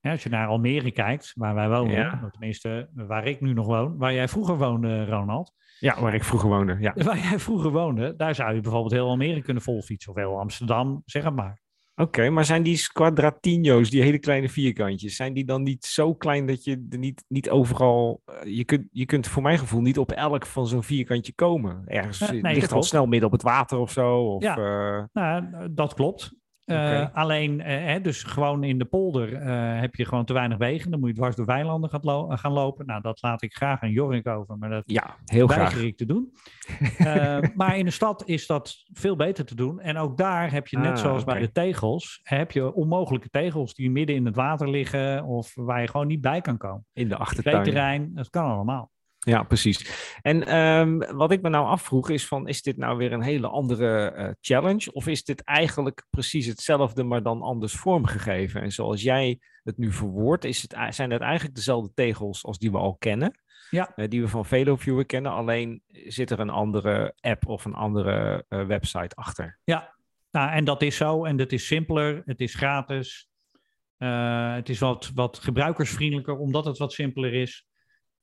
[0.00, 2.28] Als je naar Almere kijkt, waar wij wonen, Ja.
[2.30, 5.54] tenminste waar ik nu nog woon, waar jij vroeger woonde, Ronald.
[5.78, 6.76] Ja, waar ik vroeger woonde.
[6.80, 6.92] Ja.
[7.04, 10.12] Waar jij vroeger woonde, daar zou je bijvoorbeeld heel Almere kunnen volfietsen.
[10.12, 11.60] Of heel Amsterdam, zeg het maar.
[11.98, 16.46] Oké, maar zijn die Squadratinho's, die hele kleine vierkantjes, zijn die dan niet zo klein
[16.46, 18.22] dat je er niet, niet overal...
[18.24, 21.82] eh, je, kunt, je kunt voor mijn gevoel niet op elk van zo'n vierkantje komen.
[21.86, 22.84] Ergens nee, ligt al klopt.
[22.84, 24.18] snel midden op het water of zo.
[24.18, 24.56] Of, Ja.
[24.56, 26.34] eh, Nou, dat klopt.
[26.66, 27.06] Eh.
[27.12, 30.90] Alleen, eh, hè, dus gewoon in de polder eh, heb je gewoon te weinig wegen.
[30.90, 32.86] Dan moet je dwars door weilanden gaan, lo- gaan lopen.
[32.86, 35.82] Nou, dat laat ik graag aan Jorik over, maar dat ja, heel weiger graag.
[35.82, 36.32] ik te doen.
[37.54, 39.80] Maar in de stad is dat veel beter te doen.
[39.80, 43.74] En ook daar heb je net Ah, zoals bij de tegels, heb je onmogelijke tegels
[43.74, 46.84] die midden in het water liggen of waar je gewoon niet bij kan komen.
[46.92, 47.56] In de achtertuin.
[47.56, 48.90] Veeterrein, dat kan allemaal.
[49.26, 50.10] Ja, precies.
[50.22, 53.48] En ehm, wat ik me nou afvroeg is van, is dit nou weer een hele
[53.48, 54.92] andere eh, challenge?
[54.92, 58.62] Of is dit eigenlijk precies hetzelfde, maar dan anders vormgegeven?
[58.62, 62.70] En zoals jij het nu verwoordt, is het, zijn het eigenlijk dezelfde tegels als die
[62.70, 63.40] we al kennen?
[63.70, 63.92] Ja.
[63.96, 68.44] Eh, die we van VeloViewer kennen, alleen zit er een andere app of een andere
[68.48, 69.58] eh, website achter.
[70.30, 71.24] Nou, en dat is zo.
[71.24, 72.22] En het is simpeler.
[72.24, 73.28] Het is gratis.
[73.96, 77.65] Het is wat, wat gebruikersvriendelijker, omdat het wat simpeler is.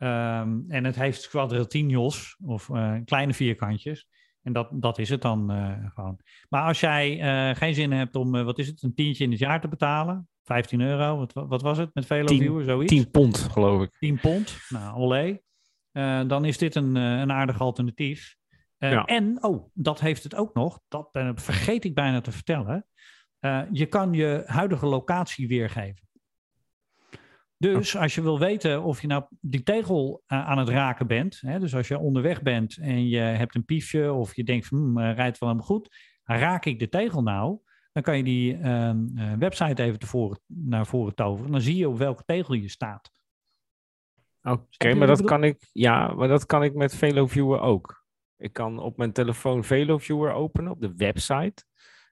[0.04, 4.08] Ehm, en het heeft quadratinios, of eh, kleine vierkantjes.
[4.41, 6.20] En dat, dat is het dan eh, gewoon.
[6.49, 9.39] Maar als jij eh, geen zin hebt om, wat is het, een tientje in het
[9.39, 10.28] jaar te betalen?
[10.43, 12.93] 15 euro, wat, wat was het met VeloViewer, zoiets?
[12.93, 13.97] 10 pond, geloof ik.
[13.99, 15.41] 10 pond, nou, olé.
[16.28, 18.36] Dan is dit een, een aardig alternatief.
[18.78, 19.06] Ja.
[19.06, 22.88] En, oh, dat heeft het ook nog, dat vergeet ik bijna te vertellen.
[23.72, 26.08] Je kan je huidige locatie weergeven.
[27.72, 31.41] Dus als je wil weten of je nou die tegel eh, aan het raken bent,
[31.41, 34.78] hè, dus als je onderweg bent en je hebt een piefje of je denkt van
[34.78, 37.59] hmm, eh, rijdt wel helemaal goed, raak ik de tegel nou?
[37.91, 41.51] Dan kan je die ehm, eh, website even tevoren, naar voren toveren.
[41.51, 43.11] Dan zie je op welke tegel je staat.
[44.41, 48.05] Oké, maar dat kan ik, ja, maar dat kan ik met VeloViewer ook.
[48.38, 51.66] Ik kan op mijn telefoon VeloViewer openen op de website.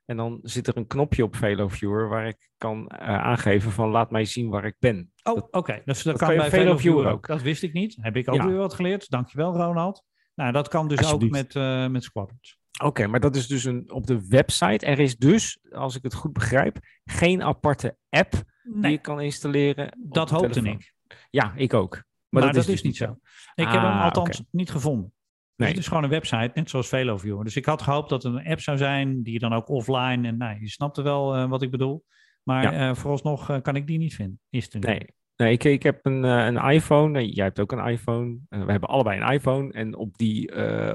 [0.05, 4.11] En dan zit er een knopje op VeloViewer waar ik kan eh, aangeven van laat
[4.11, 5.11] mij zien waar ik ben.
[5.23, 5.81] Oh, oké.
[5.85, 7.11] Dus dat, dat kan bij VeloViewer ook.
[7.13, 7.27] ook.
[7.27, 7.97] Dat wist ik niet.
[8.01, 8.47] Heb ik ook Ja.
[8.47, 9.09] weer wat geleerd.
[9.09, 10.03] Dankjewel, Ronald.
[10.35, 12.59] Nou, dat kan dus ook met, eh met Squadrons.
[12.83, 14.85] Oké, maar dat is dus een, op de website.
[14.85, 18.33] Er is dus, als ik het goed begrijp, geen aparte app
[18.63, 19.97] die je kan installeren.
[19.99, 20.73] dat hoopte telefoon.
[20.79, 20.93] ik.
[21.29, 21.93] Ja, ik ook.
[21.93, 23.11] Maar, Maar, dat, dat, is, dus niet zo.
[23.55, 25.13] Ik heb hem Ah, althans niet gevonden.
[25.61, 25.69] Nee.
[25.69, 27.43] Het is gewoon een website, net zoals VeloViewer.
[27.43, 30.27] Dus ik had gehoopt dat het een app zou zijn, die dan ook offline...
[30.27, 32.03] En nou, je snapte wel eh, wat ik bedoel.
[32.43, 32.89] Maar Ja.
[32.89, 34.39] eh, vooralsnog eh, kan ik die niet vinden.
[34.49, 34.83] Is het.
[34.83, 35.05] Nee,
[35.35, 37.31] nee ik, ik heb een, een iPhone.
[37.31, 38.37] Jij hebt ook een iPhone.
[38.49, 39.71] We hebben allebei een iPhone.
[39.71, 40.47] En op, die,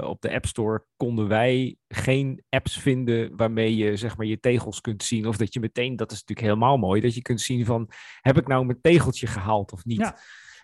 [0.07, 4.81] op de App Store konden wij geen apps vinden waarmee je zeg maar, je tegels
[4.81, 5.27] kunt zien.
[5.27, 7.89] Of dat je meteen, dat is natuurlijk helemaal mooi, dat je kunt zien van
[8.21, 9.99] heb ik nou mijn tegeltje gehaald of niet.
[9.99, 10.17] Ja.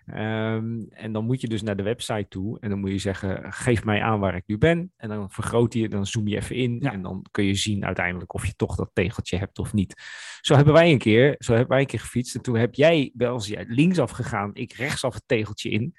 [0.05, 3.53] Ehm, en dan moet je dus naar de website toe en dan moet je zeggen,
[3.53, 4.91] geef mij aan waar ik nu ben.
[4.97, 6.91] En dan vergroot je, dan zoom je even in Ja.
[6.91, 10.01] en dan kun je zien uiteindelijk of je toch dat tegeltje hebt of niet.
[10.41, 13.11] Zo hebben wij een keer, zo hebben wij een keer gefietst en toen heb jij
[13.13, 15.95] wel eens linksaf gegaan, ik rechtsaf het tegeltje in.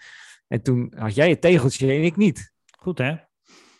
[0.48, 2.52] En toen had jij het tegeltje en ik niet.
[2.78, 3.14] Goed hè?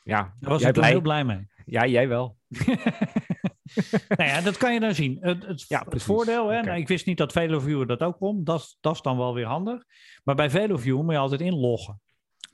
[0.03, 0.89] Ja, Daar was ik blij.
[0.89, 1.49] heel blij mee.
[1.65, 2.37] Ja, jij wel.
[4.17, 5.19] nou ja, dat kan je dan zien.
[5.21, 8.45] Het, het, Ja, het voordeel, hè, nou, ik wist niet dat VeloViewer dat ook kon.
[8.45, 9.83] Dat, is- dat is dan wel weer handig.
[10.25, 12.01] Maar bij VeloViewer moet je altijd inloggen.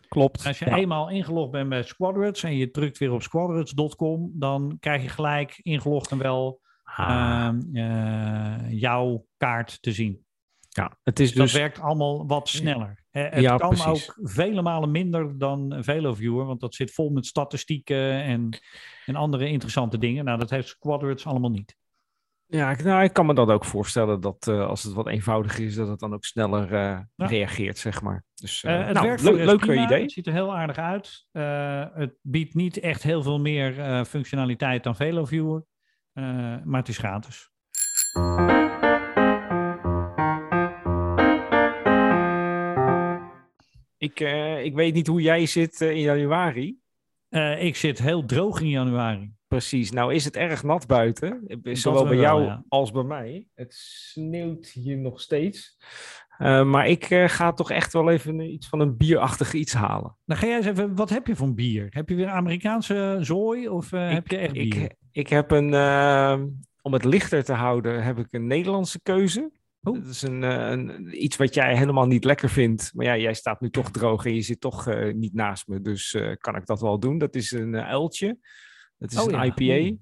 [0.09, 0.47] Klopt.
[0.47, 0.77] Als je Ja.
[0.77, 5.59] eenmaal ingelogd bent bij Squadrons en je drukt weer op squadrons.com, dan krijg je gelijk
[5.63, 7.09] ingelogd en wel Ah,
[7.47, 10.25] ehm, eh, jouw kaart te zien.
[10.69, 11.55] ja, het is Dus dat dus...
[11.57, 13.00] werkt allemaal wat sneller.
[13.11, 13.87] Eh, het Ja, kan precies.
[14.11, 18.49] ook vele malen minder dan VeloViewer, want dat zit vol met statistieken en,
[19.07, 20.25] en andere interessante dingen.
[20.25, 21.77] Nou, dat heeft Squadrons allemaal niet.
[22.47, 25.65] Ja, ik- nou, ik kan me dat ook voorstellen dat eh, als het wat eenvoudiger
[25.65, 27.27] is, dat het dan ook sneller eh, Ja.
[27.27, 28.25] reageert, zeg maar.
[28.35, 29.85] Dus eh, het nou, werkt leuk- prima.
[29.85, 30.03] idee.
[30.03, 31.27] Het ziet er heel aardig uit.
[31.95, 35.65] Het biedt niet echt heel veel meer functionaliteit dan VeloViewer.
[36.65, 37.51] Maar het is gratis.
[44.01, 46.79] Ik, eh, ik weet niet hoe jij zit eh, in januari.
[47.29, 49.33] Eh, ik zit heel droog in januari.
[49.49, 49.91] Precies.
[49.91, 51.45] Nou is het erg nat buiten.
[51.63, 52.65] Zowel bij wel, jou ja.
[52.69, 53.47] als bij mij.
[53.55, 55.79] Het sneeuwt hier nog steeds.
[56.65, 60.17] Maar ik ga toch echt wel even iets van een bierachtig iets halen.
[60.25, 61.87] Dan ga jij eens even, wat heb je voor een bier?
[61.91, 64.83] Heb je weer Amerikaanse zooi of eh, heb je echt bier?
[64.83, 65.75] Ik, ik heb een,
[66.83, 69.51] om het lichter te houden, heb ik een Nederlandse keuze.
[69.83, 69.95] Oh.
[69.95, 72.91] Dat is een, eh, een, iets wat jij helemaal niet lekker vindt.
[72.95, 75.81] Maar ja, jij staat nu toch droog en je zit toch eh, niet naast me.
[75.81, 77.19] Dus eh, kan ik dat wel doen.
[77.19, 78.39] Dat is een eh, uiltje.
[78.99, 79.91] Dat is Oh een ja, IPA.
[79.91, 79.99] oeh.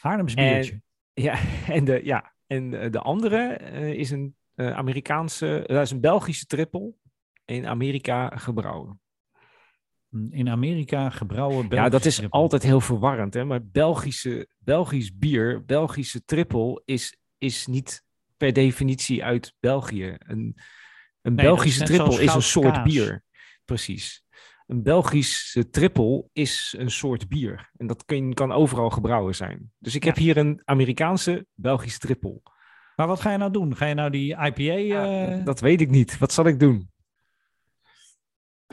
[0.00, 0.80] Haarlems biertje.
[1.12, 1.38] Ja,
[1.76, 3.56] en de, ja, en de de andere
[3.96, 6.92] is een Amerikaanse, dat is een Belgische triple
[7.44, 9.00] in Amerika gebrouwen.
[10.30, 13.44] In Amerika gebrouwen ja, Belgische dat is altijd heel verwarrend, hè?
[13.44, 18.05] Maar Belgische, Belgisch bier, Belgische triple is, is niet
[18.36, 20.16] per definitie uit België.
[20.18, 20.56] Een,
[21.22, 22.84] een Belgische zoals is een soort kaas.
[22.92, 23.22] bier.
[23.64, 24.24] Precies.
[24.66, 27.70] Een Belgische triple is een soort bier.
[27.76, 29.72] En dat kun, kan overal gebrouwen zijn.
[29.78, 30.08] Dus ik Ja.
[30.08, 32.40] heb hier een Amerikaanse Belgische triple.
[32.96, 33.76] Maar wat ga je nou doen?
[33.76, 34.62] Ga je nou die IPA...
[34.72, 36.18] Ja, eh, dat weet ik niet.
[36.18, 36.90] Wat zal ik doen?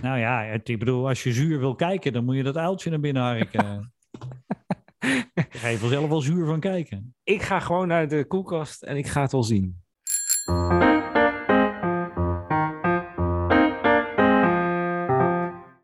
[0.01, 2.89] Nou ja, het, ik bedoel, als je zuur wil kijken, dan moet je dat uiltje
[2.89, 3.93] naar binnen harken.
[5.64, 7.16] Ga je vanzelf wel zuur van kijken.
[7.24, 9.82] Ik ga gewoon naar de koelkast en ik ga het wel zien.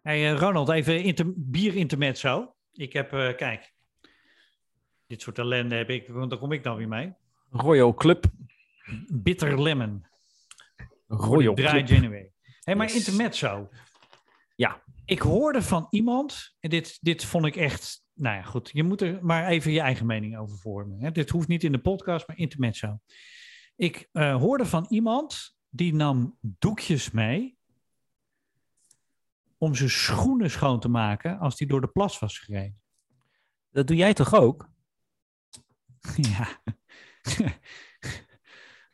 [0.02, 2.56] Hey, eh, Ronald, even inter bier intermezzo.
[2.72, 3.74] Ik heb, eh, kijk,
[5.08, 7.14] dit soort ellende heb ik, want daar kom ik dan weer mee.
[7.50, 8.26] Royal Club.
[9.14, 10.06] Bitter lemon.
[11.08, 11.88] Royal Dry Club.
[11.88, 12.32] January.
[12.64, 12.96] Hé, maar Yes.
[12.96, 13.70] intermezzo.
[14.56, 14.82] Ja.
[15.06, 18.70] Ik hoorde van iemand, en dit, dit vond ik echt, nou ja, goed.
[18.74, 21.00] Je moet er maar even je eigen mening over vormen.
[21.00, 21.12] Hè.
[21.12, 23.00] Dit hoeft niet in de podcast, maar intermezzo.
[23.76, 27.58] Ik eh, hoorde van iemand, die nam doekjes mee
[29.58, 32.82] om zijn schoenen schoon te maken als die door de plas was gereden.
[33.72, 34.70] Dat doe jij toch ook?
[36.16, 36.62] Ja.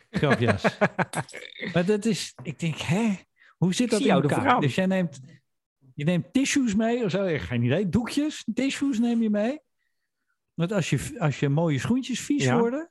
[0.10, 0.78] Grapjas.
[1.74, 3.16] maar dat is, ik denk, hè?
[3.58, 4.60] Hoe zit dat in elkaar?
[4.62, 5.20] Dus jij neemt,
[5.96, 7.24] je neemt tissues mee of zo?
[7.26, 7.90] Ik geen idee.
[7.90, 9.60] Doekjes, tissues neem je mee.
[10.54, 12.58] Want als je, als je mooie schoentjes vies Ja.
[12.60, 12.90] worden,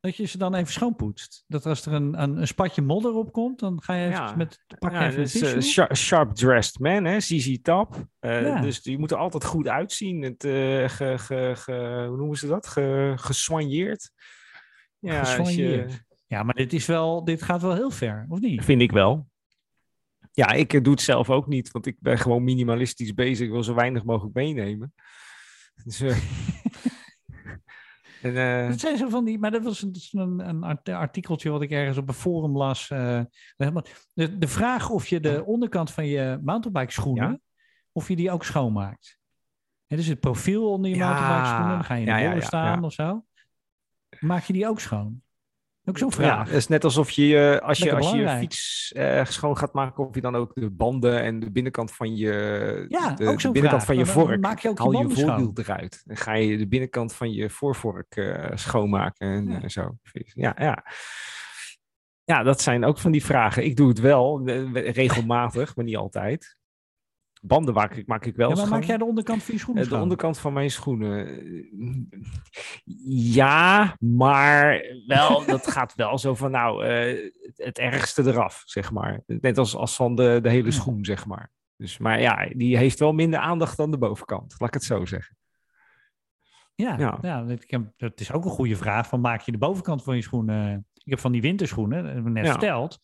[0.00, 1.44] dat je ze dan even schoonpoetst.
[1.46, 4.34] Dat als er een, een, een spatje modder op komt, dan ga je even Ja.
[4.36, 5.60] met, pak Ja, even een dus, tissue.
[5.60, 7.20] sharp, sharp dressed man, hè?
[7.20, 8.06] ZZ Top.
[8.18, 8.60] Eh, Ja.
[8.60, 10.22] Dus je moet er altijd goed uitzien.
[10.22, 12.66] Het, eh, ge, ge, ge- hoe noemen ze dat?
[12.66, 14.10] Ge, gesoigneerd.
[14.98, 16.02] Ja, als je- Gesoigneerd.
[16.26, 18.64] Ja, maar dit, is wel, dit gaat wel heel ver, of niet?
[18.64, 19.26] Vind ik wel.
[20.32, 23.46] Ja, ik eh, doe het zelf ook niet, want ik ben gewoon minimalistisch bezig.
[23.46, 24.94] Ik wil zo weinig mogelijk meenemen.
[25.84, 26.16] Dus, eh,
[28.22, 31.50] en, eh, Dat zijn zo van die, maar dat was een, een, een art- artikeltje
[31.50, 32.88] wat ik ergens op een forum las.
[32.88, 33.26] de,
[34.38, 37.38] de vraag of je de onderkant van je mountainbike schoenen, Ja.
[37.92, 39.18] of je die ook schoonmaakt.
[39.86, 42.40] Hè, dus het profiel onder je Ja, mountainbike schoenen, dan ga je in de ja,
[42.40, 43.24] staan of zo.
[44.20, 45.22] Maak je die ook schoon?
[45.88, 46.46] Ook zo'n ja, vraag.
[46.46, 49.72] het is net alsof je, eh, als je, als je je fiets eh, schoon gaat
[49.72, 53.40] maken, of je dan ook de banden en de binnenkant van je, Ja, de, ook
[53.40, 53.84] de binnenkant vraag.
[53.84, 56.02] van je vork, maak je ook haal je voorwiel eruit.
[56.04, 59.68] Dan ga je de binnenkant van je voorvork eh, schoonmaken en Ja.
[59.68, 59.96] zo.
[60.12, 60.84] Ja, ja.
[62.24, 63.64] ja, dat zijn ook van die vragen.
[63.64, 66.57] Ik doe het wel, regelmatig, maar niet altijd.
[67.42, 68.78] Banden maak ik, maak ik wel Ja, maar schoon.
[68.78, 70.02] maak jij de onderkant van je schoenen Eh, De schoon?
[70.10, 71.26] onderkant van mijn schoenen.
[71.26, 72.12] eh,
[73.34, 79.22] Ja, maar wel, dat gaat wel zo van, nou, eh, het, ergste eraf, zeg maar.
[79.26, 80.70] Net als, als van de, de hele Ja.
[80.72, 81.50] schoen, zeg maar.
[81.76, 85.04] Dus, maar ja, die heeft wel minder aandacht dan de bovenkant, laat ik het zo
[85.04, 85.36] zeggen.
[86.74, 87.44] Ja, Ja.
[87.48, 89.08] ik heb- dat is ook een goede vraag.
[89.08, 90.86] Van maak je de bovenkant van je schoenen?
[91.04, 92.50] Ik heb van die winterschoenen, dat heb ik net Ja.
[92.50, 92.98] verteld.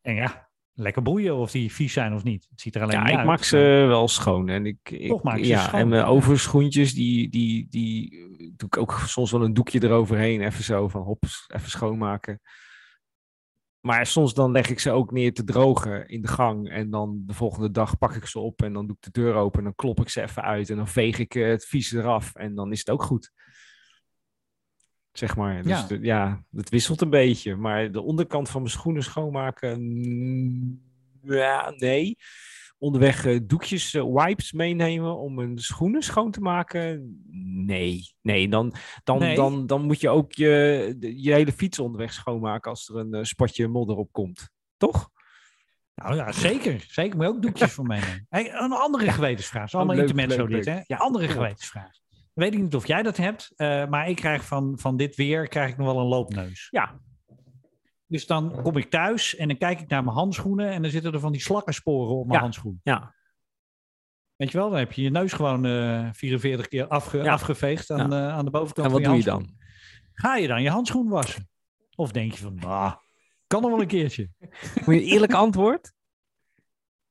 [0.00, 0.49] En ja,
[0.80, 2.46] lekker boeien of die vies zijn of niet.
[2.50, 3.26] Het ziet er alleen Ja, ik uit.
[3.26, 3.56] maak ze
[3.86, 4.48] wel schoon.
[4.48, 8.28] En ik, ik, Toch maak je ze ja, schoon, En mijn overschoentjes, die, die, die
[8.56, 10.40] doe ik ook soms wel een doekje eroverheen.
[10.40, 12.40] Even zo van hop, even schoonmaken.
[13.80, 16.68] Maar soms dan leg ik ze ook neer te drogen in de gang.
[16.70, 19.34] En dan de volgende dag pak ik ze op en dan doe ik de deur
[19.34, 19.58] open.
[19.58, 20.70] En dan klop ik ze even uit.
[20.70, 22.34] En dan veeg ik eh, het vies eraf.
[22.34, 23.32] En dan is het ook goed.
[25.20, 25.62] Zeg maar.
[25.62, 26.44] Dus Ja.
[26.52, 27.56] het wisselt een beetje.
[27.56, 29.82] Maar de onderkant van mijn schoenen schoonmaken.
[29.82, 30.80] mm,
[31.22, 32.16] Ja, nee.
[32.78, 37.16] Onderweg eh, doekjes, eh, wipes meenemen om mijn schoenen schoon te maken.
[37.66, 38.48] nee, nee.
[38.48, 39.34] Dan, dan, Nee?
[39.36, 43.14] Dan, dan moet je ook je, de- je hele fiets onderweg schoonmaken als er een
[43.14, 44.48] eh, spatje modder op komt.
[44.76, 45.10] Toch?
[45.94, 46.84] Nou ja, zeker.
[46.88, 47.16] Zeker.
[47.16, 48.26] Moet je ook doekjes voor meenemen.
[48.28, 49.64] Hey, een andere gewetensvraag.
[49.66, 50.80] Is allemaal Oh, leuk, intermezzo leuk, dit, hè?
[50.86, 51.98] Ja, andere gewetensvraag.
[52.32, 55.48] Weet ik niet of jij dat hebt, eh, maar ik krijg van, van dit weer
[55.48, 56.68] krijg ik nog wel een loopneus.
[56.70, 57.00] Ja.
[58.06, 61.12] Dus dan kom ik thuis en dan kijk ik naar mijn handschoenen en dan zitten
[61.12, 62.40] er van die slakkensporen op mijn Ja.
[62.44, 62.80] handschoen.
[62.82, 63.14] Ja.
[64.36, 67.32] Weet je wel, dan heb je je neus gewoon eh 44 keer afge, Ja.
[67.32, 69.58] afgeveegd aan, eh, aan de bovenkant En van wat je doe je dan?
[70.12, 71.48] Ga je dan je handschoen wassen?
[71.94, 72.94] Of denk je van, bah,
[73.46, 74.30] kan nog wel een keertje.
[74.74, 75.92] Moet je eerlijk antwoord?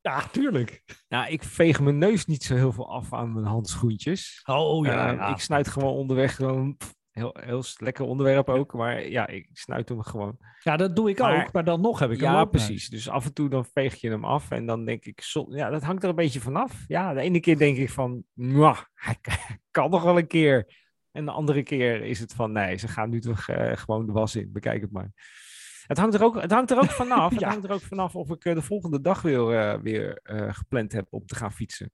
[0.10, 0.84] Ja, tuurlijk.
[1.10, 4.42] Nou, ik veeg mijn neus niet zo heel veel af aan mijn handschoentjes.
[4.46, 5.28] Oh ja, Eh, ja.
[5.34, 6.78] Ik snuit gewoon onderweg gewoon...
[6.78, 10.38] pff, Heel, heel lekker onderwerp ook, maar ja, ik snuit hem gewoon.
[10.64, 12.66] ja, dat doe ik Maar- ook, maar dan nog heb ik Ja, loopneus.
[12.66, 12.90] precies.
[12.90, 15.84] Dus af en toe dan veeg je hem af en dan denk ik, ja, dat
[15.84, 16.84] hangt er een beetje vanaf.
[16.88, 19.18] Ja, de ene keer denk ik van, "Mwah, hij
[19.72, 20.78] kan nog wel een keer.
[21.12, 24.12] En de andere keer is het van, nee, ze gaan nu toch eh, gewoon de
[24.12, 24.50] was in.
[24.52, 25.12] Bekijk het maar.
[25.90, 27.32] Het hangt er ook, het hangt er ook vanaf.
[27.34, 30.54] Het hangt er ook vanaf of ik eh, de volgende dag weer, eh, weer eh,
[30.54, 31.92] gepland heb om te gaan fietsen.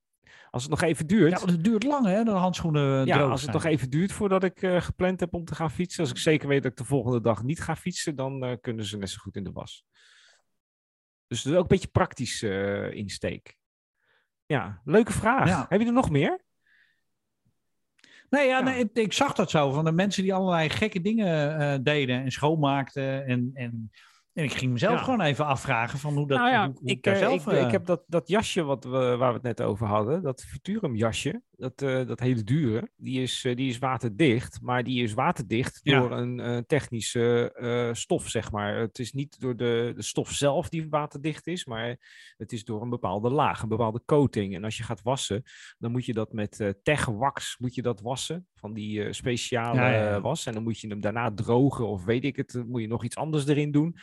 [0.50, 1.32] Als het nog even duurt.
[1.32, 3.64] Ja, want het duurt lang hè, de handschoenen Ja, droog als het zijn.
[3.64, 6.02] nog even duurt voordat ik gepland heb om te gaan fietsen.
[6.02, 8.98] Als ik zeker weet dat ik de volgende dag niet ga fietsen, dan kunnen ze
[8.98, 9.86] net zo goed in de was.
[11.28, 12.44] Dus dat is ook een beetje praktisch
[12.92, 13.58] insteek.
[14.46, 15.48] Ja, leuke vraag.
[15.48, 15.66] Ja.
[15.70, 16.45] Heb je er nog meer?
[18.36, 18.64] Nee, ja, Ja.
[18.64, 19.72] Nee, ik, ik zag dat zo.
[19.72, 23.26] Van de mensen die allerlei gekke dingen eh, deden en schoonmaakten.
[23.26, 23.92] En, en,
[24.34, 25.04] en ik ging mezelf Ja.
[25.04, 27.48] gewoon even afvragen van hoe dat nou ja, hoe, hoe ik, eh, zelf...
[27.48, 30.22] ik, eh, ik heb dat, dat jasje wat we, waar we het net over hadden,
[30.24, 34.84] dat Futurum jasje, dat, eh, dat hele dure, die is, eh, die is waterdicht, maar
[34.84, 36.00] die is waterdicht Ja.
[36.00, 37.54] door een eh, technische
[37.94, 38.76] stof, zeg maar.
[38.78, 41.98] Het is niet door de, de stof zelf die waterdicht is, maar
[42.38, 44.56] het is door een bepaalde laag, een bepaalde coating.
[44.56, 45.44] En als je gaat wassen,
[45.78, 50.10] dan moet je dat met Tech-wax moet je dat wassen, van die speciale Ja, ja,
[50.10, 50.22] ja.
[50.22, 50.46] was.
[50.46, 53.16] En dan moet je hem daarna drogen of weet ik het, moet je nog iets
[53.16, 53.96] anders erin doen.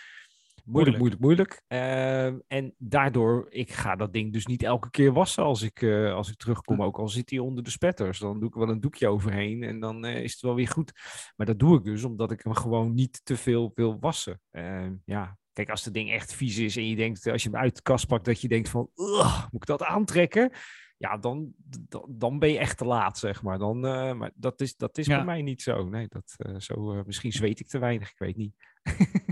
[0.65, 1.21] Moeilijk, Moeilijk.
[1.21, 1.63] moeilijk.
[1.69, 6.15] Ehm, en daardoor, ik ga dat ding dus niet elke keer wassen als ik, eh,
[6.15, 6.83] als ik terugkom.
[6.83, 8.19] Ook al zit hij onder de spetters.
[8.19, 10.93] Dan doe ik wel een doekje overheen en dan eh, is het wel weer goed.
[11.37, 14.41] Maar dat doe ik dus omdat ik hem gewoon niet te veel wil wassen.
[14.51, 17.59] Ehm, ja, kijk, als het ding echt vies is en je denkt, als je hem
[17.61, 20.51] uit de kast pakt, dat je denkt van, "Ugh, moet ik dat aantrekken?
[20.97, 21.53] Ja, dan,
[21.89, 23.59] dan, dan ben je echt te laat, zeg maar.
[23.59, 25.17] Dan, eh, maar dat is, dat is Ja.
[25.17, 25.89] bij mij niet zo.
[25.89, 28.55] Nee, dat, zo misschien zweet ik te weinig, ik weet niet.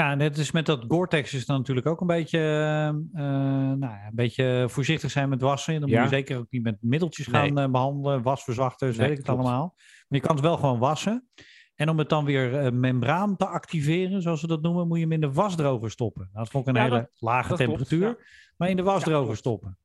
[0.00, 4.06] Ja, net is met dat Gore-Tex is dan natuurlijk ook een beetje, eh, nou ja,
[4.06, 5.80] een beetje voorzichtig zijn met wassen.
[5.80, 6.00] Dan Ja.
[6.00, 9.36] moet je zeker ook niet met middeltjes gaan eh, behandelen, wasverzachters, Nee, weet ik het
[9.36, 9.74] allemaal.
[9.76, 11.28] Maar je kan het wel gewoon wassen.
[11.74, 15.12] En om het dan weer membraan te activeren, zoals we dat noemen, moet je hem
[15.12, 16.22] in de wasdroger stoppen.
[16.32, 18.26] Nou, dat vond ik een Ja, hele dat- lage dat klopt, temperatuur,
[18.56, 19.78] maar in de wasdroger stoppen.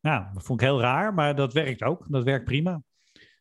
[0.00, 2.06] Nou, dat vond ik heel raar, maar dat werkt ook.
[2.08, 2.82] Dat werkt prima.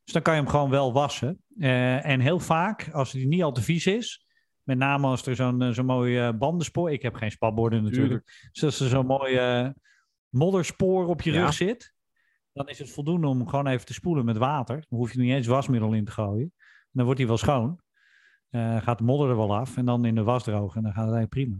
[0.03, 1.43] Dus dan kan je hem gewoon wel wassen.
[1.57, 4.22] En heel vaak, als hij niet al te vies is,
[4.63, 6.91] met name als er zo'n eh, zo'n mooi eh, bandenspoor...
[6.91, 8.49] Ik heb geen spatborden natuurlijk.
[8.51, 9.69] Dus als er zo'n mooi eh,
[10.29, 11.43] modderspoor op je Ja.
[11.43, 11.93] rug zit...
[12.53, 14.85] dan is het voldoende om gewoon even te spoelen met water.
[14.89, 16.53] Dan hoef je niet eens wasmiddel in te gooien.
[16.91, 17.81] Dan wordt hij wel schoon.
[18.51, 20.77] Gaat de modder er wel af en dan in de was drogen.
[20.77, 21.57] En dan gaat het eigenlijk prima.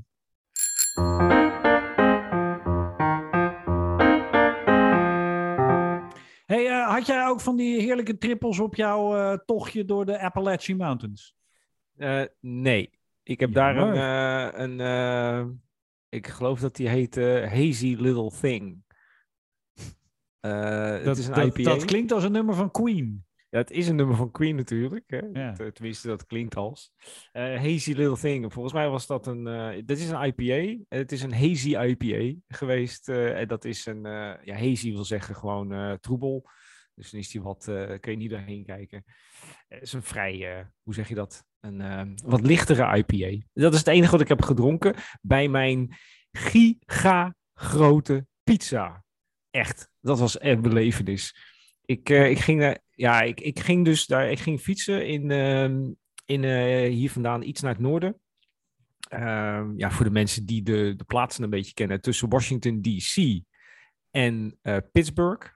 [6.45, 11.35] Hey, had jij ook van die heerlijke trippels op jouw tochtje door de Appalachian Mountains?
[11.97, 15.45] Eh, nee, ik heb daar een, eh, een eh,
[16.09, 17.15] ik geloof dat die heet
[17.49, 18.81] Hazy Little Thing.
[20.39, 21.69] Het Dat, is een dat, IPA.
[21.69, 23.25] dat klinkt als een nummer van Queen.
[23.49, 25.03] Ja, het is een nummer van Queen natuurlijk.
[25.07, 25.17] Hè?
[25.33, 25.51] Ja.
[25.51, 26.93] Dat, tenminste, dat klinkt als.
[27.31, 28.53] Hazy Little Thing.
[28.53, 29.47] Volgens mij was dat een.
[29.47, 30.83] eh dit is een IPA.
[30.89, 33.09] Het is een hazy IPA geweest.
[33.09, 34.01] en dat is een.
[34.43, 36.49] ja, hazy wil zeggen gewoon troebel.
[36.95, 37.63] Dus dan is die wat.
[37.99, 39.03] kun je niet doorheen kijken.
[39.67, 40.67] Het is een vrij.
[40.81, 41.45] hoe zeg je dat?
[41.63, 43.45] Een eh, wat lichtere IPA.
[43.53, 45.95] Dat is het enige wat ik heb gedronken bij mijn
[46.31, 49.03] giga grote pizza.
[49.49, 49.89] Echt.
[50.01, 51.35] Dat was echt belevenis.
[51.85, 55.31] Ik, eh, ik, ging, daar- ja, ik, ik ging dus daar, ik ging fietsen in,
[55.31, 55.91] ehm,
[56.25, 58.21] in eh, hier vandaan iets naar het noorden.
[59.09, 63.41] Ehm, ja, voor de mensen die de, de plaatsen een beetje kennen, tussen Washington DC
[64.11, 64.59] en
[64.91, 65.47] Pittsburgh.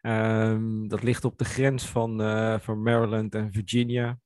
[0.00, 2.18] Ehm, dat ligt op de grens van,
[2.60, 4.18] van Maryland en Virginia.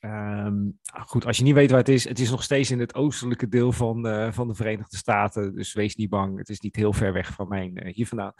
[0.00, 2.94] Nou goed, als je niet weet waar het is, het is nog steeds in het
[2.94, 5.54] oostelijke deel van, van de Verenigde Staten.
[5.54, 8.32] Dus wees niet bang, het is niet heel ver weg van mijn eh, hier vandaan.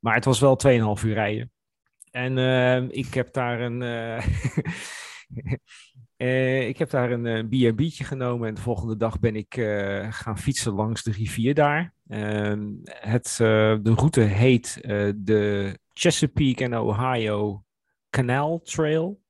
[0.00, 0.58] Maar het was wel
[0.98, 1.52] 2,5 uur rijden.
[2.10, 3.82] En ehm, ik heb daar een.
[3.82, 4.26] eh,
[6.16, 9.54] eh, ik heb daar een B&B'tje genomen en de volgende dag ben ik
[10.10, 11.94] gaan fietsen langs de rivier daar.
[12.08, 13.34] Ehm, het,
[13.82, 14.78] de route heet
[15.16, 17.64] de Chesapeake en Ohio
[18.10, 19.20] Canal Trail.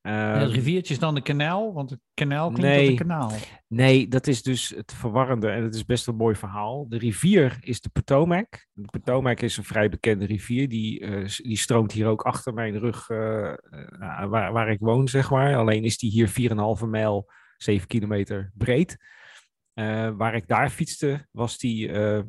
[0.00, 2.80] En het Ehm, riviertje is dan de kanaal, want het kanaal klinkt nee.
[2.80, 3.32] als een kanaal.
[3.68, 6.88] Nee, dat is dus het verwarrende en het is best een mooi verhaal.
[6.88, 8.66] De rivier is de Potomac.
[8.72, 10.68] De Potomac is een vrij bekende rivier.
[10.68, 15.08] Die, eh, die stroomt hier ook achter mijn rug, eh, eh, waar, waar ik woon,
[15.08, 15.56] zeg maar.
[15.56, 18.96] Alleen is die hier 4,5 mijl, 7 kilometer breed.
[20.16, 22.20] Waar ik daar fietste, was die eh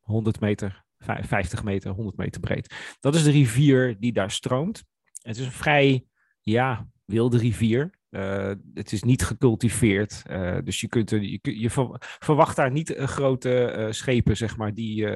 [0.00, 2.74] 100 meter, vij- 50 meter, 100 meter breed.
[3.00, 4.84] Dat is de rivier die daar stroomt.
[5.22, 6.04] Het is een vrij,
[6.40, 7.90] ja, wilde rivier.
[8.10, 10.22] Eh, het is niet gecultiveerd.
[10.26, 14.74] eh, dus je, kunt je, je ver- verwacht daar niet eh, grote schepen, zeg maar,
[14.74, 15.06] die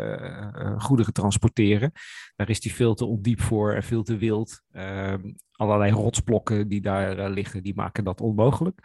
[0.78, 1.93] goederen transporteren.
[2.36, 4.62] Daar is die veel te ondiep voor en veel te wild.
[4.72, 8.80] Ehm, allerlei rotsblokken die daar liggen, die maken dat onmogelijk.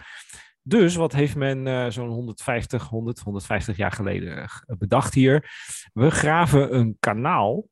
[0.62, 5.52] Dus wat heeft men zo'n 150, 100, 150 jaar geleden bedacht hier?
[5.94, 7.68] We graven een kanaal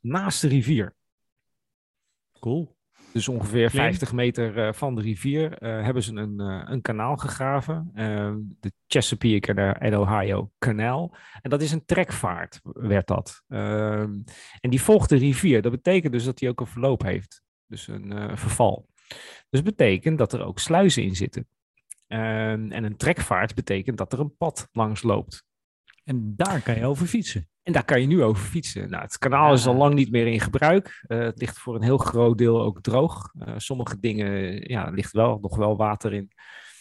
[0.00, 0.94] naast de rivier.
[2.40, 2.76] Cool.
[3.12, 3.82] Dus ongeveer Slim.
[3.82, 7.90] 50 meter eh, van de rivier eh, hebben ze een, eh, een kanaal gegraven.
[7.94, 11.14] eh, de Chesapeake en, Ohio Kanaal.
[11.40, 13.42] En dat is een trekvaart, werd dat.
[13.48, 14.20] Ehm,
[14.60, 15.62] en die volgt de rivier.
[15.62, 17.42] Dat betekent dus dat hij ook een verloop heeft.
[17.66, 18.88] Dus een verval.
[19.50, 21.48] Dus betekent dat er ook sluizen in zitten.
[22.06, 25.44] Ehm, en een trekvaart betekent dat er een pad langs loopt.
[26.04, 27.48] En daar kan je over fietsen.
[27.62, 28.90] En daar kan je nu over fietsen.
[28.90, 31.04] Nou, het kanaal is al lang niet meer in gebruik.
[31.06, 33.32] Eh, het ligt voor een heel groot deel ook droog.
[33.38, 36.30] Eh, sommige dingen, ja, er ligt wel nog wel water in.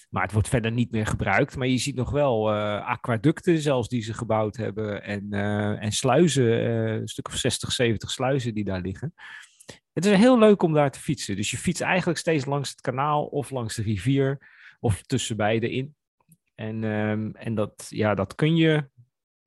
[0.09, 1.55] Maar het wordt verder niet meer gebruikt.
[1.55, 5.03] Maar je ziet nog wel eh, aquaducten zelfs die ze gebouwd hebben.
[5.03, 5.33] En,
[5.79, 9.13] en sluizen, een stuk of 60, 70 sluizen die daar liggen.
[9.93, 11.35] Het is heel leuk om daar te fietsen.
[11.35, 14.49] Dus je fietst eigenlijk steeds langs het kanaal of langs de rivier.
[14.79, 15.95] Of tussen beide in.
[16.55, 18.89] En, ehm, en dat, ja, dat kun je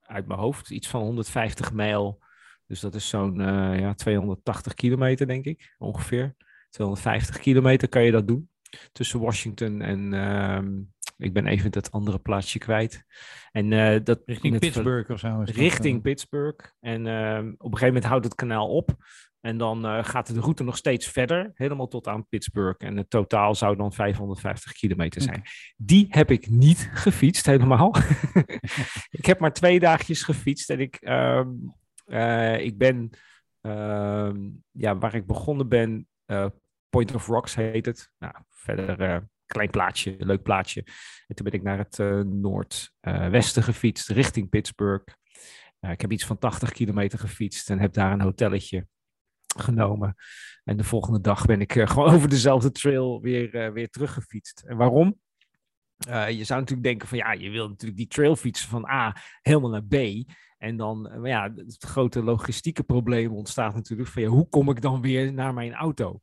[0.07, 2.23] uit mijn hoofd iets van 150 mijl.
[2.67, 6.35] Dus dat is zo'n eh, ja, 280 kilometer, denk ik, ongeveer.
[6.71, 8.49] 250 kilometer kan je dat doen.
[8.93, 10.81] Tussen Washington en ehm,
[11.17, 13.05] ik ben even het andere plaatsje kwijt.
[13.53, 15.45] En eh, dat in Richting Pittsburgh of zo.
[15.45, 16.03] dat, richting eh.
[16.03, 16.67] Pittsburgh.
[16.81, 18.97] En ehm, op een gegeven moment houdt het kanaal op.
[19.45, 22.87] En dan eh, gaat de route nog steeds verder, helemaal tot aan Pittsburgh.
[22.87, 25.43] En het totaal zou dan 550 kilometer zijn.
[25.77, 27.95] Die heb ik niet gefietst, helemaal.
[29.19, 30.71] ik heb maar twee dagjes gefietst.
[30.71, 31.49] En ik, ehm,
[32.05, 33.11] eh, ik ben,
[33.61, 36.47] ehm, ja, waar ik begonnen ben, eh,
[36.89, 38.11] Point of Rocks heet het.
[38.19, 40.87] Nou, verder klein plaatsje, leuk plaatsje.
[41.27, 45.15] En toen ben ik naar het noordwesten gefietst, richting Pittsburgh.
[45.81, 48.87] Ik heb iets van 80 kilometer gefietst en heb daar een hotelletje
[49.61, 50.15] genomen.
[50.65, 54.63] En de volgende dag ben ik eh, gewoon over dezelfde trail weer, eh, weer teruggefietst.
[54.67, 55.19] En waarom?
[56.09, 59.17] Eh, je zou natuurlijk denken van ja, je wil natuurlijk die trail fietsen van A
[59.43, 60.25] helemaal naar B.
[60.59, 64.81] En dan, maar ja, het grote logistieke probleem ontstaat natuurlijk van ja, hoe kom ik
[64.81, 66.21] dan weer naar mijn auto?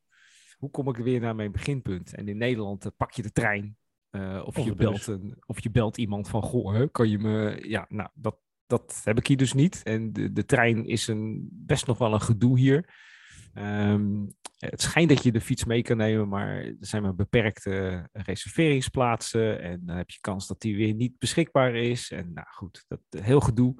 [0.56, 2.14] Hoe kom ik weer naar mijn beginpunt?
[2.14, 3.76] En in Nederland pak je de trein
[4.44, 7.64] of, Of je belt een, of je belt iemand van goh, hè, kan je me...
[7.68, 9.82] Ja, nou, dat, dat heb ik hier dus niet.
[9.82, 12.88] En de, de trein is een, best nog wel een gedoe hier.
[13.54, 14.26] Ehm,
[14.58, 19.60] het schijnt dat je de fiets mee kan nemen, maar er zijn maar beperkte reserveringsplaatsen.
[19.60, 22.10] En dan heb je kans dat die weer niet beschikbaar is.
[22.10, 23.74] En nou goed, dat heel gedoe.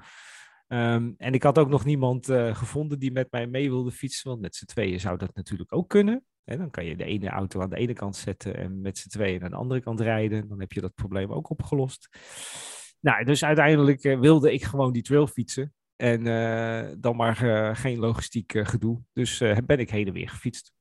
[0.66, 4.28] Ehm, en ik had ook nog niemand eh, gevonden die met mij mee wilde fietsen.
[4.28, 6.24] Want met z'n tweeën zou dat natuurlijk ook kunnen.
[6.44, 9.08] En dan kan je de ene auto aan de ene kant zetten en met z'n
[9.08, 10.48] tweeën aan de andere kant rijden.
[10.48, 12.08] Dan heb je dat probleem ook opgelost.
[13.00, 15.74] Nou, dus uiteindelijk eh, wilde ik gewoon die trail fietsen.
[15.96, 19.00] En eh, dan maar eh, geen logistiek eh, gedoe.
[19.12, 20.72] Dus ben ik heen en weer gefietst.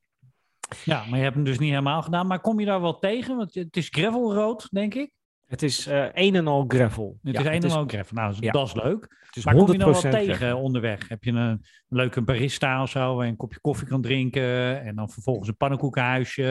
[0.86, 2.28] Ja, maar je hebt hem dus niet helemaal gedaan.
[2.28, 3.38] Maar kom je daar wel tegen?
[3.38, 5.12] Want het is gravelrood, denk ik.
[5.48, 7.20] Het is een en al gravel.
[7.22, 8.16] Het Ja, is een en al gravel.
[8.16, 8.52] Nou, ja.
[8.52, 9.20] dat is leuk.
[9.26, 10.62] Het is Maar kom je dan wel 100% tegen gravel.
[10.62, 11.08] onderweg?
[11.08, 14.96] Heb je een leuke barista of zo, waar je een kopje koffie kan drinken en
[14.96, 16.44] dan vervolgens een pannenkoekenhuisje?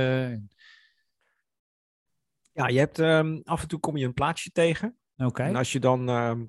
[2.53, 4.97] Ja, je hebt ehm, af en toe kom je een plaatsje tegen.
[5.17, 5.43] Oké.
[5.43, 6.45] En als je dan, ehm,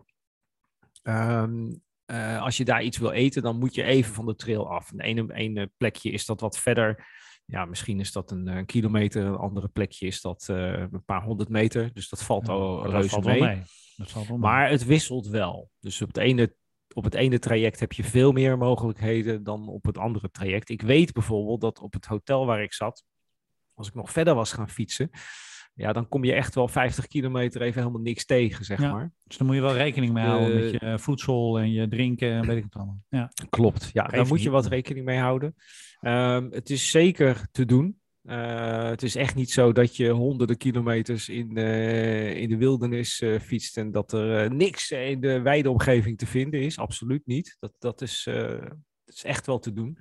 [1.03, 1.71] ehm,
[2.11, 4.91] eh, als je daar iets wil eten, dan moet je even van de trail af.
[4.91, 7.07] Een ene, ene plekje is dat wat verder.
[7.45, 9.25] Ja, misschien is dat een, eh, kilometer.
[9.25, 11.93] Een andere plekje is dat eh, een paar honderd meter.
[11.93, 13.41] Dus dat valt al Ja, reuze valt mee.
[13.41, 13.61] mee.
[13.95, 14.49] Dat valt wel mee.
[14.49, 15.69] Maar het wisselt wel.
[15.79, 16.55] Dus op het ene,
[16.93, 20.69] op het ene traject heb je veel meer mogelijkheden dan op het andere traject.
[20.69, 23.03] Ik weet bijvoorbeeld dat op het hotel waar ik zat,
[23.73, 25.09] als ik nog verder was gaan fietsen,
[25.73, 28.91] ja, dan kom je echt wel 50 kilometer even helemaal niks tegen, zeg Ja.
[28.91, 29.11] maar.
[29.23, 32.31] Dus daar moet je wel rekening mee houden De- met je voedsel en je drinken
[32.31, 33.01] en weet ik het allemaal.
[33.09, 33.31] Ja.
[33.49, 35.55] Klopt, ja, daar moet je wat rekening mee houden.
[35.99, 37.99] Ehm, het is zeker te doen.
[38.21, 43.21] Eh, het is echt niet zo dat je honderden kilometers in, eh, in de wildernis
[43.21, 46.77] eh, fietst en dat er eh, niks in de wijde omgeving te vinden is.
[46.77, 47.57] Absoluut niet.
[47.59, 48.61] Dat, dat is, eh,
[49.05, 49.97] is echt wel te doen.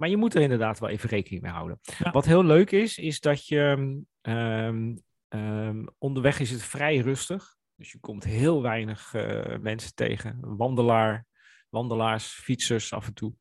[0.00, 1.78] Maar je moet er inderdaad wel even rekening mee houden.
[1.98, 2.10] Ja.
[2.10, 4.96] Wat heel leuk is, is dat je ehm,
[5.28, 7.56] ehm, onderweg is het vrij rustig.
[7.74, 10.38] Dus je komt heel weinig eh, mensen tegen.
[10.40, 11.26] Wandelaar,
[11.68, 13.34] wandelaars, fietsers af en toe.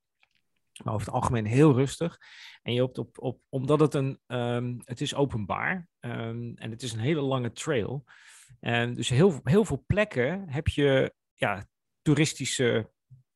[0.83, 2.17] Maar over het algemeen heel rustig.
[2.61, 6.93] En je hoopt op, op omdat het een, ehm, het is openbaar en het is
[6.93, 8.05] een hele lange trail.
[8.59, 11.65] En dus heel, heel veel plekken heb je ja,
[12.01, 12.89] toeristische,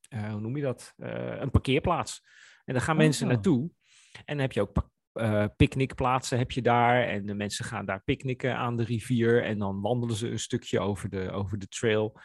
[0.10, 0.94] eh, hoe noem je dat?
[0.98, 2.22] Eh, een parkeerplaats.
[2.66, 3.34] En daar gaan mensen Oh.
[3.34, 3.70] naartoe.
[4.14, 7.08] En dan heb je ook eh, picknickplaatsen heb je daar.
[7.08, 9.44] En de mensen gaan daar picknicken aan de rivier.
[9.44, 12.20] En dan wandelen ze een stukje over de, over de trail.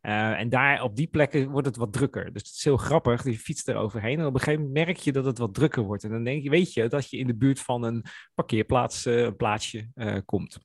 [0.00, 2.32] Eh, en daar op die plekken wordt het wat drukker.
[2.32, 3.24] Dus het is heel grappig.
[3.24, 4.18] Je fietst er overheen.
[4.18, 6.04] En op een gegeven moment merk je dat het wat drukker wordt.
[6.04, 9.22] En dan denk je, weet je dat je in de buurt van een parkeerplaats, eh,
[9.22, 9.90] een plaatsje
[10.24, 10.58] komt.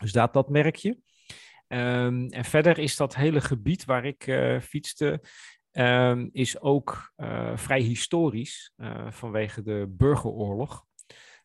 [0.00, 0.98] Dus dat, dat merk je.
[1.68, 4.22] Ehm, en verder is dat hele gebied waar ik
[4.62, 5.20] fietste,
[5.76, 10.84] ehm, is ook eh, vrij historisch eh, vanwege de burgeroorlog.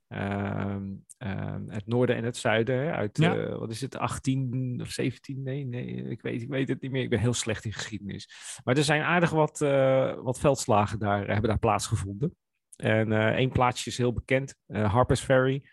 [0.07, 3.35] Ehm, ehm, het noorden en het zuiden, hè, uit Ja.
[3.35, 5.43] eh, wat is het, 18 of 17?
[5.43, 7.03] Nee, nee, ik weet, ik weet het niet meer.
[7.03, 8.29] Ik ben heel slecht in geschiedenis.
[8.63, 9.59] Maar er zijn aardig wat,
[10.23, 12.35] wat veldslagen daar, hebben daar plaatsgevonden.
[12.75, 15.63] En één plaatsje is heel bekend, Harper's Ferry.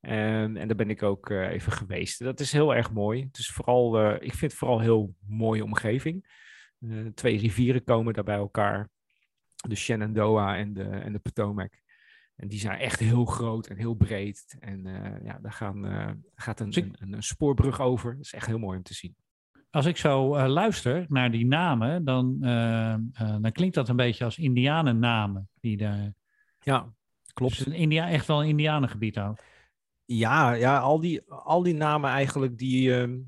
[0.00, 2.18] En, en daar ben ik ook even geweest.
[2.18, 3.22] Dat is heel erg mooi.
[3.22, 6.26] Het is vooral, ik vind het vooral een heel mooie omgeving.
[6.90, 8.88] Eh, twee rivieren komen daar bij elkaar.
[9.68, 11.82] De Shenandoah en de, en de Potomac.
[12.36, 14.56] En die zijn echt heel groot en heel breed.
[14.60, 18.16] En eh, ja, daar gaan, eh, gaat een, een, een, een spoorbrug over.
[18.16, 19.14] Dat is echt heel mooi om te zien.
[19.70, 22.40] Als ik zo luister naar die namen, dan,
[23.40, 25.48] dan klinkt dat een beetje als Indianennamen.
[25.60, 26.14] Die daar,
[26.60, 26.92] Ja,
[27.32, 27.56] klopt.
[27.56, 29.38] Dus een India, echt wel een Indianengebied ook.
[30.04, 33.18] Ja, ja al, die, al die namen eigenlijk die, ehm,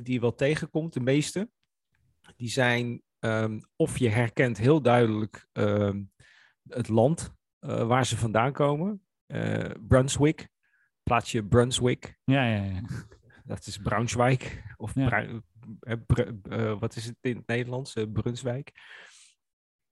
[0.00, 1.48] die je wel tegenkomt, de meeste,
[2.42, 6.02] die zijn ehm, of je herkent heel duidelijk ehm,
[6.68, 9.02] het land eh, waar ze vandaan komen.
[9.26, 10.48] Eh, Brunswick,
[11.02, 12.80] plaatsje Brunswick, Ja, ja, ja.
[13.44, 14.62] dat is Braunschweig.
[14.76, 15.26] Of Ja.
[15.80, 17.92] Eh, wat is het in het Nederlands?
[18.12, 18.72] Brunswijk.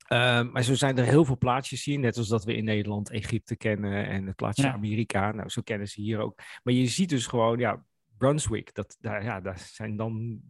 [0.06, 3.10] Ehm, maar zo zijn er heel veel plaatsjes hier, net als dat we in Nederland
[3.10, 4.72] Egypte kennen en het plaatsje Ja.
[4.72, 5.32] Amerika.
[5.32, 6.40] Nou, zo kennen ze hier ook.
[6.62, 7.84] Maar je ziet dus gewoon, ja,
[8.18, 10.40] Brunswick, dat, daar, ja, daar zijn dan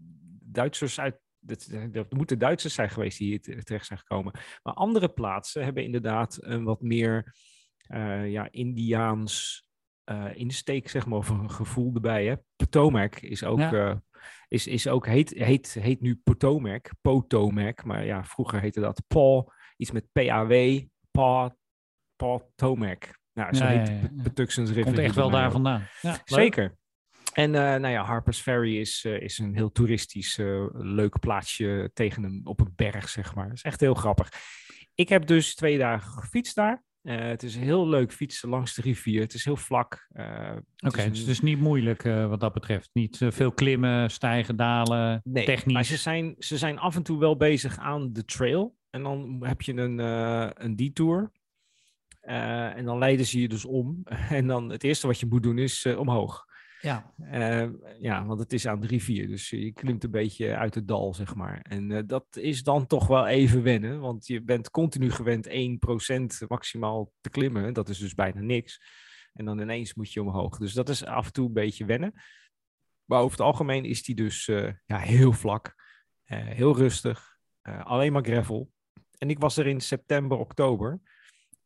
[0.42, 1.20] Duitsers uit.
[1.40, 4.32] Dat, dat moeten Duitsers zijn geweest die hier te- terecht zijn gekomen.
[4.62, 7.34] Maar andere plaatsen hebben inderdaad een wat meer
[7.80, 9.64] eh, ja, Indiaans
[10.04, 12.26] eh, insteek, zeg maar, of een gevoel erbij.
[12.26, 12.34] Hè?
[12.56, 13.72] Potomac is ook, Ja.
[13.72, 13.96] eh,
[14.48, 19.52] is, is ook heet, heet, heet nu Potomac, Potomac, maar ja, vroeger heette dat Paul,
[19.76, 20.80] iets met P-A-W,
[21.10, 21.56] Pa,
[22.16, 23.18] Potomac.
[23.32, 24.08] Nou, zo Ja, heet ja.
[24.84, 25.86] Komt echt wel daar vandaan.
[26.24, 26.76] Zeker.
[27.32, 31.90] En eh, nou ja, Harper's Ferry is, eh, is een heel toeristisch eh, leuk plaatsje
[31.94, 33.48] tegen een, op een berg, zeg maar.
[33.48, 34.32] Dat is echt heel grappig.
[34.94, 36.84] Ik heb dus twee dagen gefietst daar.
[37.02, 39.20] Het is heel leuk fietsen langs de rivier.
[39.20, 40.08] Het is heel vlak.
[40.78, 42.90] Oké, dus het is niet moeilijk wat dat betreft.
[42.92, 45.72] Niet veel klimmen, stijgen, dalen, Nee, technisch.
[45.72, 48.76] maar ze zijn, ze zijn af en toe wel bezig aan de trail.
[48.90, 49.98] En dan heb je een,
[50.64, 51.30] een detour.
[52.20, 54.02] En dan leiden ze je dus om.
[54.28, 56.48] En dan het eerste wat je moet doen is omhoog.
[56.80, 57.68] Ja, Eh,
[57.98, 61.14] ja, want het is aan de rivier, dus je klimt een beetje uit het dal,
[61.14, 61.60] zeg maar.
[61.60, 66.46] En eh, dat is dan toch wel even wennen, want je bent continu gewend 1%
[66.48, 67.74] maximaal te klimmen.
[67.74, 68.80] Dat is dus bijna niks.
[69.32, 70.58] En dan ineens moet je omhoog.
[70.58, 72.12] Dus dat is af en toe een beetje wennen.
[73.04, 75.74] Maar over het algemeen is die dus eh, ja, heel vlak,
[76.24, 78.70] eh, heel rustig, eh, alleen maar gravel.
[79.18, 81.00] En ik was er in september, oktober.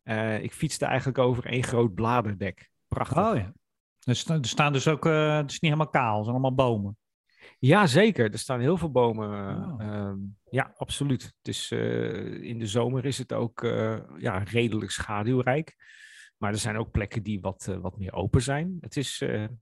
[0.02, 2.70] Eh, ik fietste eigenlijk over één groot bladerdek.
[2.88, 3.18] Prachtig.
[3.18, 3.52] oh ja.
[4.04, 6.54] Er, sta- er staan dus ook, eh, het is niet helemaal kaal, het zijn allemaal
[6.54, 6.96] bomen.
[7.58, 8.32] Ja, zeker.
[8.32, 9.28] Er staan heel veel bomen.
[9.28, 9.82] Oh.
[9.82, 10.16] ehm,
[10.50, 11.22] ja, absoluut.
[11.22, 15.76] Het is, eh, in de zomer is het ook eh, ja, redelijk schaduwrijk.
[16.38, 18.76] Maar er zijn ook plekken die wat, wat meer open zijn.
[18.80, 19.18] Het is,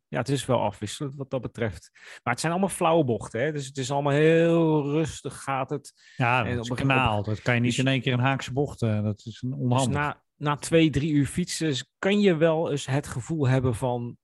[0.08, 1.90] ja, het is wel afwisselend wat dat betreft.
[1.92, 3.40] Maar het zijn allemaal flauwe bochten.
[3.40, 3.52] Hè?
[3.52, 5.92] Dus het is allemaal heel rustig gaat het.
[6.16, 7.22] Ja, dat op is een kanaal.
[7.22, 8.80] Dat kan je niet dus- in één keer een haakse bocht.
[8.80, 9.94] dat is een Dus onhandig.
[9.94, 14.16] na, na twee, drie uur fietsen kan je wel eens het gevoel hebben van...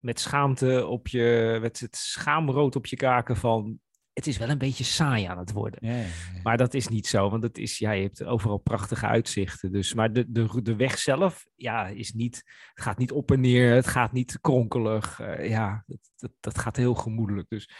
[0.00, 1.58] met schaamte op je...
[1.60, 3.78] met het schaamrood op je kaken van...
[4.12, 5.86] het is wel een beetje saai aan het worden.
[5.86, 6.40] Ja, ja, ja.
[6.42, 9.72] Maar dat is niet zo, want het is, ja, je hebt overal prachtige uitzichten.
[9.72, 12.36] Dus, maar de, de, de weg zelf ja, is niet,
[12.74, 15.20] het gaat niet op en neer, het gaat niet kronkelig.
[15.20, 17.48] eh, ja, dat, dat, dat gaat heel gemoedelijk.
[17.48, 17.70] Dus,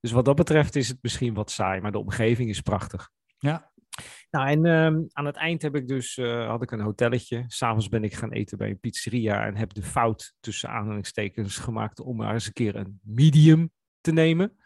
[0.00, 3.10] dus wat dat betreft is het misschien wat saai, maar de omgeving is prachtig.
[3.38, 3.72] Ja.
[4.30, 7.44] Nou, en ehm, aan het eind heb ik dus, eh, had ik een hotelletje.
[7.46, 12.00] S'avonds ben ik gaan eten bij een pizzeria en heb de fout tussen aanhalingstekens gemaakt
[12.00, 13.70] om maar eens een keer een medium
[14.00, 14.56] te nemen.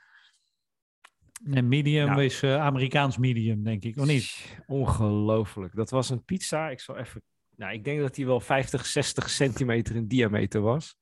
[1.51, 2.25] En medium Nou.
[2.25, 4.57] is eh, Amerikaans medium, denk ik, of niet?
[4.67, 5.75] Ongelooflijk.
[5.75, 6.69] Dat was een pizza.
[6.69, 7.23] Ik zal even.
[7.57, 10.97] Nou, ik denk dat die wel 50, 60 centimeter in diameter was.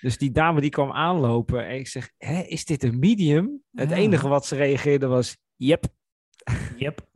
[0.00, 3.62] Dus die dame die kwam aanlopen en ik zeg: Hé, is dit een medium?
[3.72, 3.96] Het Ja.
[3.96, 5.84] enige wat ze reageerde was: Yep,
[6.76, 7.08] Yep.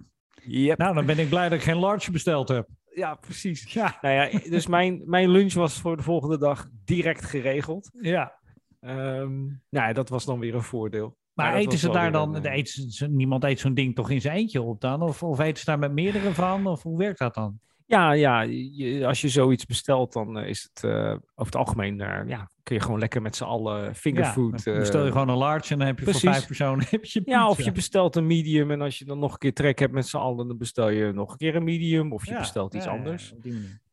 [0.46, 0.78] Yep.
[0.78, 2.68] Nou, dan ben ik blij dat ik geen large besteld heb.
[2.94, 3.72] ja, precies.
[3.72, 3.98] Ja.
[4.00, 7.90] Nou ja, dus mijn, mijn lunch was voor de volgende dag direct geregeld.
[8.00, 8.38] Ja.
[8.80, 9.56] Ehm, nou,
[9.86, 11.18] ja, dat was dan weer een voordeel.
[11.34, 14.36] Maar eten ze daar dan, een, eh, ze- niemand eet zo'n ding toch in zijn
[14.36, 15.02] eentje op dan?
[15.02, 16.66] Of, of eten ze daar met meerdere van?
[16.66, 17.60] Of hoe werkt dat dan?
[17.90, 22.00] Ja, ja je- als je zoiets bestelt, dan eh, is het eh, over het algemeen,
[22.00, 24.64] eh, ja, kun je gewoon lekker met z'n allen fingerfood.
[24.64, 26.20] dan eh, bestel je gewoon een large en dan heb je precies.
[26.22, 29.18] voor vijf personen heb je ja, of je bestelt een medium en als je dan
[29.18, 31.64] nog een keer trek hebt met z'n allen, dan bestel je nog een keer een
[31.64, 33.32] medium of je Ja, bestelt iets ja, ja, anders.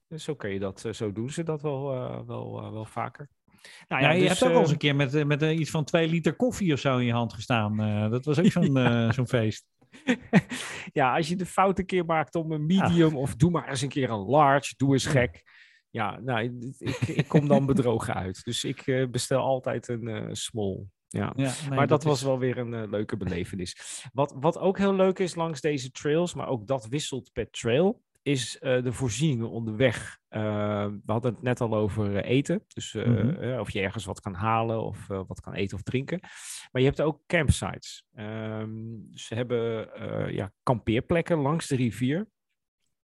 [0.07, 1.83] Dus zo kun je dat, zo doen ze dat wel,
[2.27, 3.29] wel, wel vaker.
[3.87, 6.07] Nou Ja, je dus, hebt ook wel eens een keer met, met iets van twee
[6.07, 7.77] liter koffie of zo in je hand gestaan.
[8.11, 9.65] Dat was ook zo'n zo'n feest.
[10.99, 13.81] ja, als je de fout een keer maakt om een medium of doe maar eens
[13.81, 15.43] een keer een large, doe eens gek.
[15.89, 18.43] Ja, nou, ik, ik kom dan bedrogen uit.
[18.43, 20.83] Dus ik eh, bestel altijd een eh, small.
[21.07, 21.33] Ja.
[21.35, 24.03] Ja, nee, maar dat, was is- wel weer een eh, leuke belevenis.
[24.13, 28.01] Wat, wat ook heel leuk is langs deze trails, maar ook dat wisselt per trail,
[28.27, 30.19] is eh, de voorzieningen onderweg.
[30.27, 32.63] Eh, we hadden het net al over eh, eten.
[32.67, 33.59] Dus Mhm.
[33.59, 36.19] of je ergens wat kan halen of wat kan eten of drinken.
[36.71, 38.05] Maar je hebt ook campsites.
[38.13, 38.69] Ehm,
[39.13, 39.89] ze hebben
[40.33, 42.27] ja, kampeerplekken langs de rivier.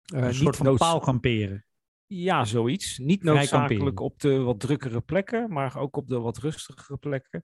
[0.05, 1.65] Een niet soort van paal kamperen.
[2.05, 2.97] ja, ja,zoiets.
[2.97, 7.43] Niet noodzakelijk op de wat drukkere plekken, maar ook op de wat rustigere plekken.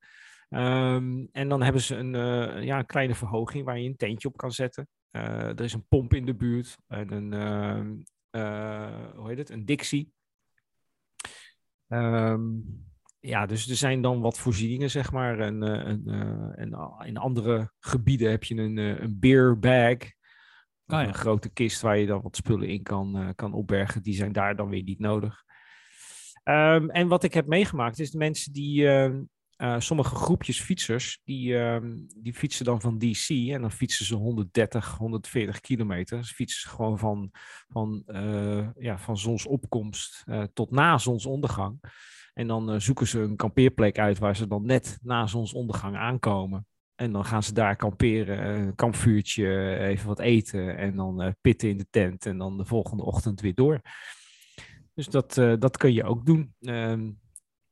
[0.50, 4.28] Ehm, en dan hebben ze een, eh, ja, een kleine verhoging waar je een tentje
[4.28, 4.88] op kan zetten.
[5.12, 7.94] Eh, er is een pomp in de buurt en een, ehm,
[8.30, 10.14] eh, hoe heet het, een Dixie.
[11.88, 12.44] Ehm,
[13.20, 15.40] ja, dus er zijn dan wat voorzieningen, zeg maar.
[15.40, 19.98] En, en, in andere gebieden heb je een, een beer bag.
[20.88, 21.08] Oh ja.
[21.08, 24.04] Een grote kist waar je dan wat spullen in kan, kan opbergen.
[24.04, 25.44] Die zijn daar dan weer niet nodig.
[26.44, 28.88] En wat ik heb meegemaakt is de mensen die,
[29.56, 34.16] eh, sommige groepjes fietsers, die, ehm, die fietsen dan van DC en dan fietsen ze
[34.16, 36.18] 130, 140 kilometer.
[36.18, 37.32] Dus fietsen ze gewoon van,
[37.68, 41.80] van, eh, ja, van zonsopkomst eh, tot na zonsondergang.
[42.34, 46.68] En dan zoeken ze een kampeerplek uit waar ze dan net na zonsondergang aankomen.
[46.96, 51.78] En dan gaan ze daar kamperen, een kampvuurtje, even wat eten en dan pitten in
[51.78, 53.82] de tent en dan de volgende ochtend weer door.
[54.94, 56.54] Dus dat, dat kun je ook doen.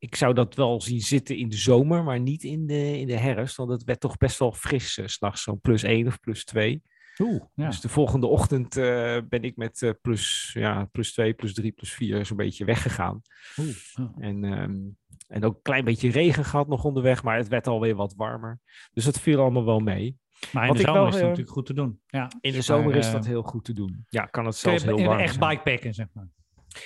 [0.04, 3.16] Ik zou dat wel zien zitten in de zomer, maar niet in de, in de
[3.16, 6.44] herfst, want het werd toch best wel fris, s s'nachts zo'n plus 1 of plus
[6.44, 6.82] 2.
[7.18, 7.66] Oeh, ja.
[7.66, 11.72] Dus de volgende ochtend eh, ben ik met eh, plus, ja, plus 2, plus 3,
[11.72, 13.22] plus 4 zo'n beetje weggegaan.
[13.58, 14.12] Oeh, ja.
[14.18, 14.80] En, ehm,
[15.26, 18.60] en ook een klein beetje regen gehad nog onderweg, maar het werd alweer wat warmer.
[18.92, 20.18] Dus dat viel allemaal wel mee.
[20.52, 22.00] Maar in Wat de zomer wel, is eh, natuurlijk goed te doen.
[22.06, 22.30] Ja.
[22.40, 24.04] In de zomer Maar, is eh, dat heel goed te doen.
[24.08, 25.48] Ja, kan het zelfs heel warm echt zijn.
[25.48, 26.28] bikepacken, zeg maar.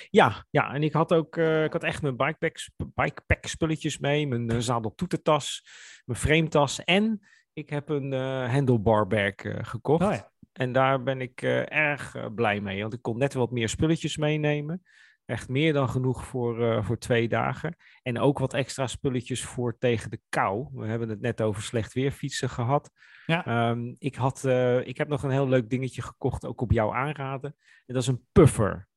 [0.09, 4.27] Ja, ja, en ik had ook eh, ik had echt mijn bikepack, bikepack spulletjes mee,
[4.27, 5.65] mijn uh, zadeltoetertas,
[6.05, 10.03] mijn frametas en ik heb een uh, handlebar bag gekocht.
[10.03, 10.31] Oh ja.
[10.53, 14.83] En daar ben ik erg blij mee, want ik kon net wat meer spulletjes meenemen.
[15.25, 17.75] Echt meer dan genoeg voor, voor twee dagen.
[18.01, 20.67] En ook wat extra spulletjes voor tegen de kou.
[20.73, 22.91] We hebben het net over slecht weer fietsen gehad.
[23.25, 23.69] Ja.
[23.69, 24.43] Um, ik, had,
[24.83, 27.55] ik heb nog een heel leuk dingetje gekocht, ook op jouw aanraden.
[27.85, 28.88] En dat is een puffer.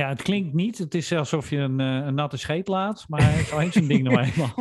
[0.00, 0.78] Ja, het klinkt niet.
[0.78, 4.02] Het is alsof je een, uh, een natte scheet laat, maar wel eens een ding
[4.02, 4.54] nou eenmaal.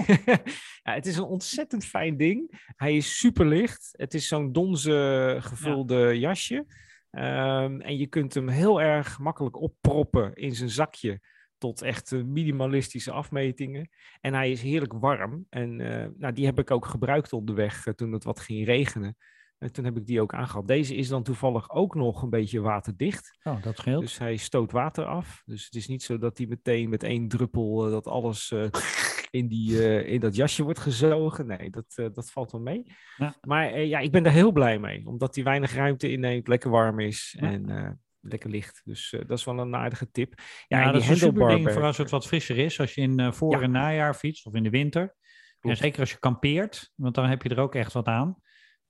[0.84, 2.64] ja, het is een ontzettend fijn ding.
[2.76, 3.90] Hij is super licht.
[3.92, 6.12] Het is zo'n donze gevulde ja.
[6.12, 6.56] jasje.
[7.12, 11.20] Um, en je kunt hem heel erg makkelijk opproppen in zijn zakje
[11.58, 13.90] tot echt minimalistische afmetingen.
[14.22, 15.46] En hij is heerlijk warm.
[15.50, 19.18] En uh, nou, die heb ik ook gebruikt onderweg uh, toen het wat ging regenen.
[19.60, 20.68] En toen heb ik die ook aangehad.
[20.68, 23.38] Deze is dan toevallig ook nog een beetje waterdicht.
[23.44, 24.02] Oh, dat scheelt.
[24.02, 25.42] Dus hij stoot water af.
[25.46, 28.66] Dus het is niet zo dat hij meteen met één druppel uh, dat alles uh,
[29.40, 31.48] in, die, uh, in dat jasje wordt gezogen.
[31.48, 32.84] Nee, dat, dat valt wel mee.
[33.18, 33.36] Ja.
[33.42, 35.08] Maar ja, ik ben daar heel blij mee.
[35.08, 37.52] Omdat hij weinig ruimte inneemt, lekker warm is Ja.
[37.52, 38.82] en lekker licht.
[38.84, 40.34] Dus dat is wel een aardige tip.
[40.68, 42.80] Ja, en dat die is een ding voor als het wat frisser is.
[42.80, 43.62] Als je in voor- Ja.
[43.62, 45.16] en najaar fietst of in de winter.
[45.60, 48.38] En zeker als je kampeert, want dan heb je er ook echt wat aan.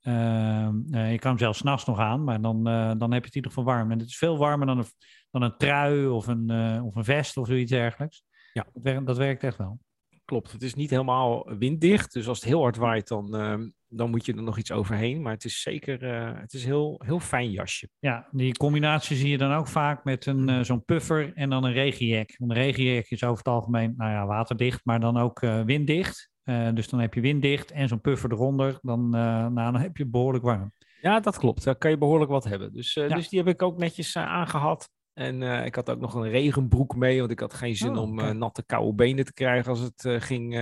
[0.02, 3.28] Ehm, eh, je kan hem zelfs s'nachts nog aan, maar dan, eh, dan heb je
[3.28, 3.92] het in ieder geval warm.
[3.92, 4.86] En het is veel warmer dan een,
[5.32, 8.24] dan een trui of een, eh, of een vest of zoiets dergelijks.
[8.54, 8.68] Ja.
[8.74, 9.80] Dat, werkt, dat werkt echt wel.
[10.26, 12.14] Klopt, het is niet helemaal winddicht.
[12.14, 15.22] Dus als het heel hard waait, dan, uh, dan moet je er nog iets overheen.
[15.22, 17.90] Maar het is zeker uh, het is heel, heel fijn jasje.
[18.00, 21.64] Ja, die combinatie zie je dan ook vaak met een, uh, zo'n puffer en dan
[21.64, 22.30] een regenjack.
[22.38, 26.30] Een regenjack is over het algemeen nou ja, waterdicht, maar dan ook winddicht.
[26.50, 28.80] Eh, dus dan heb je winddicht en zo'n puffer eronder.
[28.82, 30.72] Dan, eh, nou, dan heb je behoorlijk warm.
[31.02, 31.64] Ja, dat klopt.
[31.64, 32.74] Daar kan je behoorlijk wat hebben.
[32.74, 33.16] Dus, eh, Ja.
[33.16, 34.90] dus die heb ik ook netjes eh, aangehad.
[35.14, 38.38] En ik had ook nog een regenbroek mee, want ik had geen zin Oh, om
[38.38, 40.54] natte koude benen te krijgen als het ging.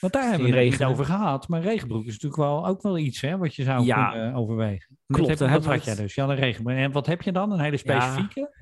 [0.00, 1.48] Want daar hebben we het niet over gehad.
[1.48, 4.10] Maar regenbroek is natuurlijk wel, ook wel iets hè, wat je zou Ja.
[4.10, 4.98] kunnen overwegen.
[5.06, 6.14] Klopt, Dat, heb, dat had jij dus.
[6.14, 6.76] Ja, een regenbroek.
[6.76, 7.52] En wat heb je dan?
[7.52, 8.54] Een hele specifieke?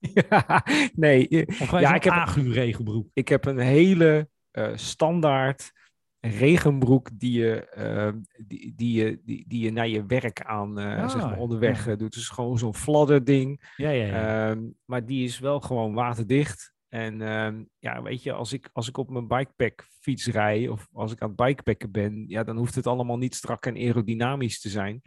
[0.28, 0.64] ja,
[0.94, 3.08] nee, Of Ja, ik heb- agu regenbroek?
[3.12, 5.72] ik heb een hele eh, standaard
[6.20, 8.12] regenbroek die je, eh,
[8.46, 11.84] die, die, je, die, die je naar je werk aan eh, Ah, zeg maar onderweg
[11.84, 11.90] ja.
[11.92, 12.12] eh, doet.
[12.14, 13.72] Dus gewoon zo'n fladderding.
[13.76, 14.50] Ja, ja, ja.
[14.50, 16.74] Ehm, maar die is wel gewoon waterdicht.
[16.88, 20.88] En ehm, ja, weet je, als ik, als ik op mijn bikepack fiets rij of
[20.92, 24.60] als ik aan het bikepacken ben, ja, dan hoeft het allemaal niet strak en aerodynamisch
[24.60, 25.02] te zijn.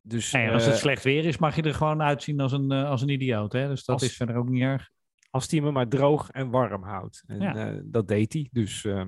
[0.00, 3.08] Dus als het slecht weer is, mag je er gewoon uitzien als een, als een
[3.08, 3.52] idioot.
[3.52, 3.68] Hè?
[3.68, 4.90] Dus dat Als- is verder ook niet erg.
[5.34, 7.22] Als die me maar droog en warm houdt.
[7.26, 7.54] En Ja.
[7.72, 8.48] eh, dat deed hij.
[8.52, 9.04] Dus eh,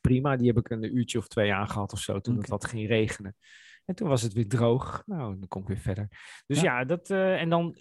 [0.00, 2.88] prima, die heb ik een uurtje of twee aangehad of zo, toen het wat ging
[2.88, 3.36] regenen.
[3.84, 5.02] En toen was het weer droog.
[5.06, 6.08] Nou, dan kom ik weer verder.
[6.46, 6.78] Dus Ja.
[6.78, 7.76] ja, dat, eh, en dan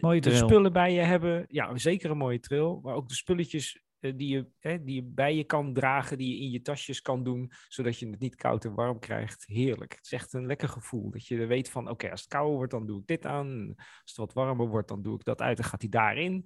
[0.00, 0.48] Mooie de trail.
[0.48, 1.44] spullen bij je hebben.
[1.48, 2.80] Ja, zeker een mooie trail.
[2.82, 6.42] Maar ook de spulletjes die, je, hè, die je bij je kan dragen, die je
[6.44, 9.44] in je tasjes kan doen, zodat je het niet koud en warm krijgt.
[9.46, 9.92] Heerlijk.
[9.94, 11.10] Het is echt een lekker gevoel.
[11.10, 13.74] Dat je weet van, oké, als het kouder wordt, dan doe ik dit aan.
[13.76, 15.56] Als het wat warmer wordt, dan doe ik dat uit.
[15.56, 16.44] Dan gaat hij daarin.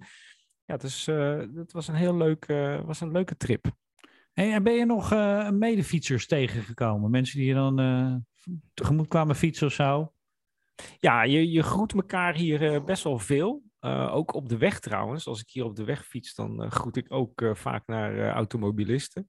[0.65, 3.65] Ja, dus eh het was een heel leuk, eh, was een leuke trip.
[4.33, 7.11] En ben je nog eh medefietsers tegengekomen?
[7.11, 8.25] Mensen die je dan
[8.73, 10.13] tegemoet kwamen fietsen of zo?
[10.99, 13.63] Ja, je, je groet elkaar hier best wel veel.
[14.09, 15.27] Ook op de weg trouwens.
[15.27, 19.27] Als ik hier op de weg fiets, dan groet ik ook vaak naar automobilisten.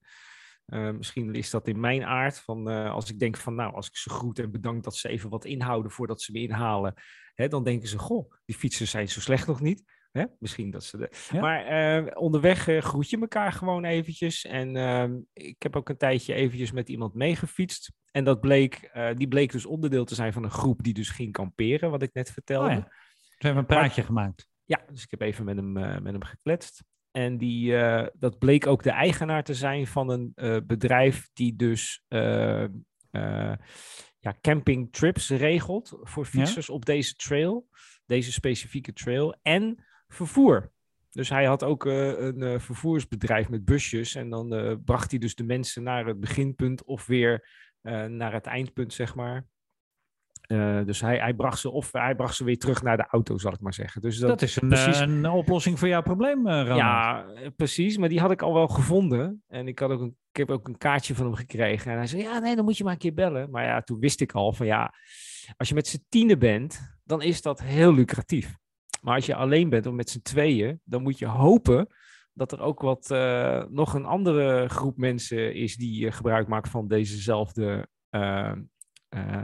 [0.97, 2.39] Misschien is dat in mijn aard.
[2.39, 5.29] Van, als ik denk van, nou, als ik ze groet en bedank dat ze even
[5.29, 6.93] wat inhouden voordat ze me inhalen.
[7.33, 9.83] Hè, dan denken ze, goh, die fietsers zijn zo slecht nog niet.
[10.15, 10.25] Hè?
[10.39, 11.09] Misschien dat ze de...
[11.31, 11.39] Ja.
[11.39, 14.45] Maar eh, onderweg eh, groet je elkaar gewoon eventjes.
[14.45, 17.91] En ehm, ik heb ook een tijdje eventjes met iemand meegefietst.
[18.11, 21.09] En dat bleek, eh, die bleek dus onderdeel te zijn van een groep die dus
[21.09, 22.67] ging kamperen, wat ik net vertelde.
[22.67, 22.91] Oh ja.
[23.17, 24.47] Ze hebben een praatje gemaakt.
[24.65, 26.83] Ja, dus ik heb even met hem, met hem gekletst.
[27.11, 27.71] En die,
[28.13, 30.33] dat bleek ook de eigenaar te zijn van een
[30.67, 32.03] bedrijf die dus
[34.19, 37.67] ja, camping trips regelt voor fietsers op deze trail.
[38.05, 39.35] Deze specifieke trail.
[39.41, 40.73] En vervoer.
[41.15, 44.15] Dus hij had ook eh, een eh, vervoersbedrijf met busjes.
[44.15, 47.63] En dan eh, bracht hij dus de mensen naar het beginpunt of weer
[48.07, 49.45] naar het eindpunt, zeg maar.
[50.85, 53.53] Dus hij, hij, bracht ze, of hij bracht ze weer terug naar de auto, zal
[53.53, 54.01] ik maar zeggen.
[54.01, 56.77] Dus Dat is een, precies- een oplossing voor jouw probleem, Ronald.
[56.77, 57.25] ja,
[57.55, 57.97] precies.
[57.97, 59.43] Maar die had ik al wel gevonden.
[59.47, 61.91] En ik, had ook een, ik heb ook een kaartje van hem gekregen.
[61.91, 63.49] En hij zei, ja, nee, dan moet je maar een keer bellen.
[63.49, 64.93] Maar ja, toen wist ik al van, ja,
[65.57, 68.55] als je met z'n tienen bent, dan is dat heel lucratief.
[69.05, 71.87] Maar als je alleen bent of met z'n tweeën, dan moet je hopen
[72.33, 76.69] dat er ook wat, eh, nog een andere groep mensen is die eh, gebruik maakt
[76.69, 78.53] van dezezelfde, eh,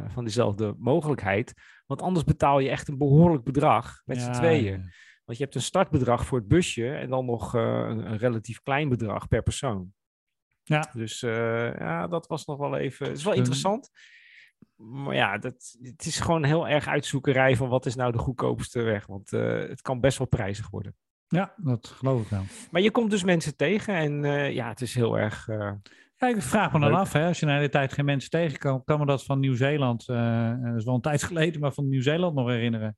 [0.08, 1.54] van dezelfde mogelijkheid.
[1.86, 4.80] Want anders betaal je echt een behoorlijk bedrag met z'n Ja, tweeën.
[4.80, 4.90] ja.
[5.26, 8.90] Want je hebt een startbedrag voor het busje en dan nog een, een relatief klein
[8.90, 9.94] bedrag per persoon.
[10.64, 10.92] Ja.
[10.94, 13.08] Dus ja, dat was nog wel even.
[13.08, 13.90] Het is wel interessant.
[14.84, 18.82] Maar ja, dat, het is gewoon heel erg uitzoekerij van wat is nou de goedkoopste
[18.82, 19.06] weg.
[19.06, 20.96] Want eh, het kan best wel prijzig worden.
[21.28, 22.44] Ja, dat geloof ik wel.
[22.72, 25.48] Maar je komt dus mensen tegen en eh, ja, het is heel erg.
[25.48, 25.72] eh,
[26.18, 27.00] Ja, ik vraag me dan Leuk.
[27.00, 30.06] af, hè, als je na de tijd geen mensen tegenkomt, kan me dat van Nieuw-Zeeland,
[30.06, 32.98] dat is wel een tijd geleden, maar van Nieuw-Zeeland nog herinneren.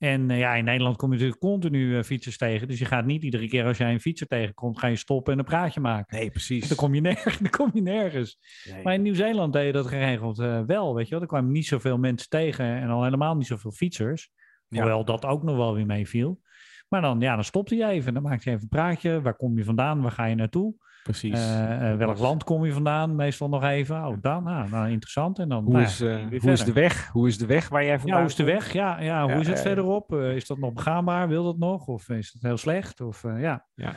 [0.00, 3.04] En eh, ja, in Nederland kom je natuurlijk continu eh, fietsers tegen, dus je gaat
[3.04, 6.18] niet iedere keer als jij een fietser tegenkomt, ga je stoppen en een praatje maken.
[6.18, 6.68] nee, precies.
[6.68, 7.38] Dan kom je nergens.
[7.48, 8.38] Dan kom je nergens.
[8.70, 8.82] Nee.
[8.82, 11.20] Maar in Nieuw-Zeeland deed je dat geregeld eh, wel, weet je wel.
[11.20, 14.30] Er kwamen niet zoveel mensen tegen en al helemaal niet zoveel fietsers.
[14.68, 14.80] Ja.
[14.80, 16.40] Hoewel dat ook nog wel weer meeviel.
[16.88, 18.14] Maar dan, ja, dan stopte je even.
[18.14, 19.20] Dan maakte je even een praatje.
[19.20, 20.02] Waar kom je vandaan?
[20.02, 20.74] Waar ga je naartoe?
[21.02, 21.34] Precies.
[21.34, 23.14] Eh, eh, welk land kom je vandaan?
[23.14, 24.06] Meestal nog even.
[24.06, 24.46] Oh, dan.
[24.46, 25.38] Ah, nou, interessant.
[25.38, 27.08] En dan hoe nou, is, eh, hoe is de weg?
[27.08, 28.72] Hoe is de weg waar jij vandaan Ja, hoe is de weg?
[28.72, 30.12] Ja, ja hoe is het verderop?
[30.14, 31.28] Is dat nog begaanbaar?
[31.28, 31.86] Wil dat nog?
[31.86, 33.00] Of is het heel slecht?
[33.00, 33.66] Of ja.
[33.74, 33.94] Ja.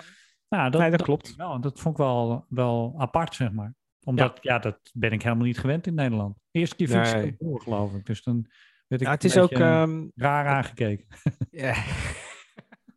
[0.50, 1.36] Nou, dat, Nee, dat klopt.
[1.36, 3.76] wel, dat vond ik wel, wel apart, zeg maar.
[4.04, 4.60] Omdat, ja.
[4.60, 6.38] dat ben ik helemaal niet gewend in Nederland.
[6.52, 7.36] Eerste keer fietsen Nee.
[7.40, 8.06] door, geloof ik.
[8.06, 8.46] Dus dan
[8.88, 9.50] werd ik Ja, het een is ook.
[9.50, 11.06] beetje, eh, ehm, raar aangekeken.
[11.52, 11.74] Ja.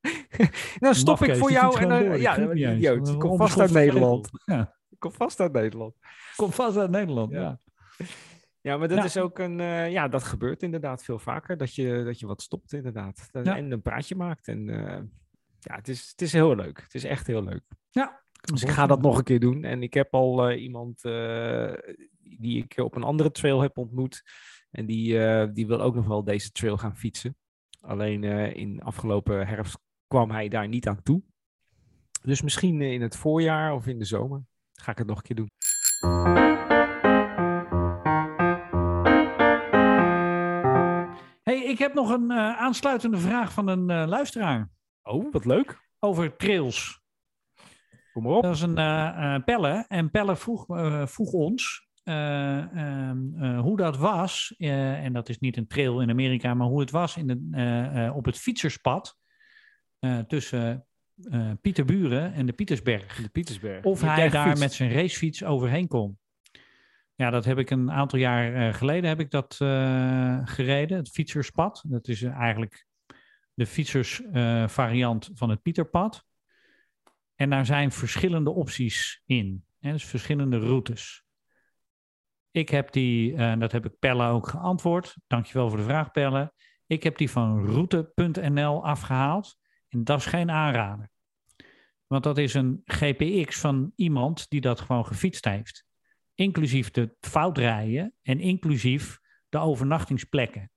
[0.80, 2.04] nou, stop ik voor jou en dan.
[2.04, 2.18] door.
[2.18, 2.38] Ja.
[2.38, 4.28] Een Kom vast uit Nederland.
[4.44, 5.94] Ja, Kom vast uit Nederland.
[6.36, 7.60] kom vast uit Nederland, Ja.
[8.60, 8.76] ja.
[8.76, 9.04] Maar dat Ja.
[9.04, 9.60] is ook een.
[9.60, 11.56] eh, ja, dat gebeurt inderdaad veel vaker.
[11.56, 13.28] Dat je, dat je wat stopt, inderdaad.
[13.32, 13.56] Ja.
[13.56, 14.48] En een praatje maakt.
[14.48, 15.02] En eh,
[15.58, 16.80] ja, het is, het is heel leuk.
[16.82, 17.62] Het is echt heel leuk.
[17.90, 18.24] Ja.
[18.52, 19.64] Dus ik ga dat nog een keer doen.
[19.64, 21.72] En ik heb al eh, iemand eh,
[22.20, 24.22] die ik op een andere trail heb ontmoet.
[24.70, 27.36] En die, eh, die wil ook nog wel deze trail gaan fietsen.
[27.80, 31.22] Alleen eh, in afgelopen herfst kwam hij daar niet aan toe.
[32.22, 35.22] Dus misschien eh, in het voorjaar of in de zomer ga ik het nog een
[35.22, 35.48] keer doen.
[41.42, 44.70] Hey, ik heb nog een eh, aansluitende vraag van een eh, luisteraar
[45.02, 45.84] Oh, wat leuk.
[45.98, 47.00] over trails.
[48.12, 48.42] Kom maar op.
[48.42, 49.84] Dat is een Pelle.
[49.88, 50.64] En Pelle vroeg,
[51.10, 54.54] vroeg ons eh, ehm, eh, hoe dat was.
[54.58, 58.24] en dat is niet een trail in Amerika, maar hoe het was in de, op
[58.24, 59.18] het fietserspad
[60.06, 60.86] eh, tussen
[61.30, 63.22] eh, Pieterburen en de Pietersberg.
[63.22, 63.84] De Pietersberg.
[63.84, 66.18] Of hij daar met zijn racefiets overheen kon.
[67.14, 69.54] Ja, dat heb ik een aantal jaar eh, geleden heb ik dat
[70.44, 70.96] gereden.
[70.96, 71.84] Het fietserspad.
[71.86, 72.86] Dat is eigenlijk
[73.54, 76.24] de fietsersvariant variant van het Pieterpad.
[77.34, 79.64] En daar zijn verschillende opties in.
[79.78, 81.26] Hè, dus verschillende routes.
[82.56, 85.16] Ik heb die, eh, dat heb ik Pelle ook geantwoord.
[85.26, 86.52] Dankjewel voor de vraag, Pelle.
[86.86, 89.58] Ik heb die van route.nl afgehaald.
[89.88, 91.10] En dat is geen aanrader.
[92.06, 95.84] Want dat is een GPX van iemand die dat gewoon gefietst heeft.
[96.34, 99.18] Inclusief de foutrijden en inclusief
[99.48, 100.70] de overnachtingsplekken.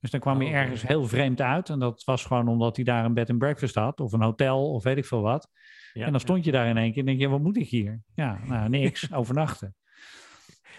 [0.00, 0.86] Dus dan kwam Oh, hij ergens ja.
[0.86, 1.68] heel vreemd uit.
[1.68, 4.00] En dat was gewoon omdat hij daar een bed and breakfast had.
[4.00, 5.50] Of een hotel of weet ik veel wat.
[5.92, 6.04] Ja.
[6.04, 8.02] En dan stond je daar in één keer en denk je, wat moet ik hier?
[8.14, 9.74] Ja, nou niks, overnachten.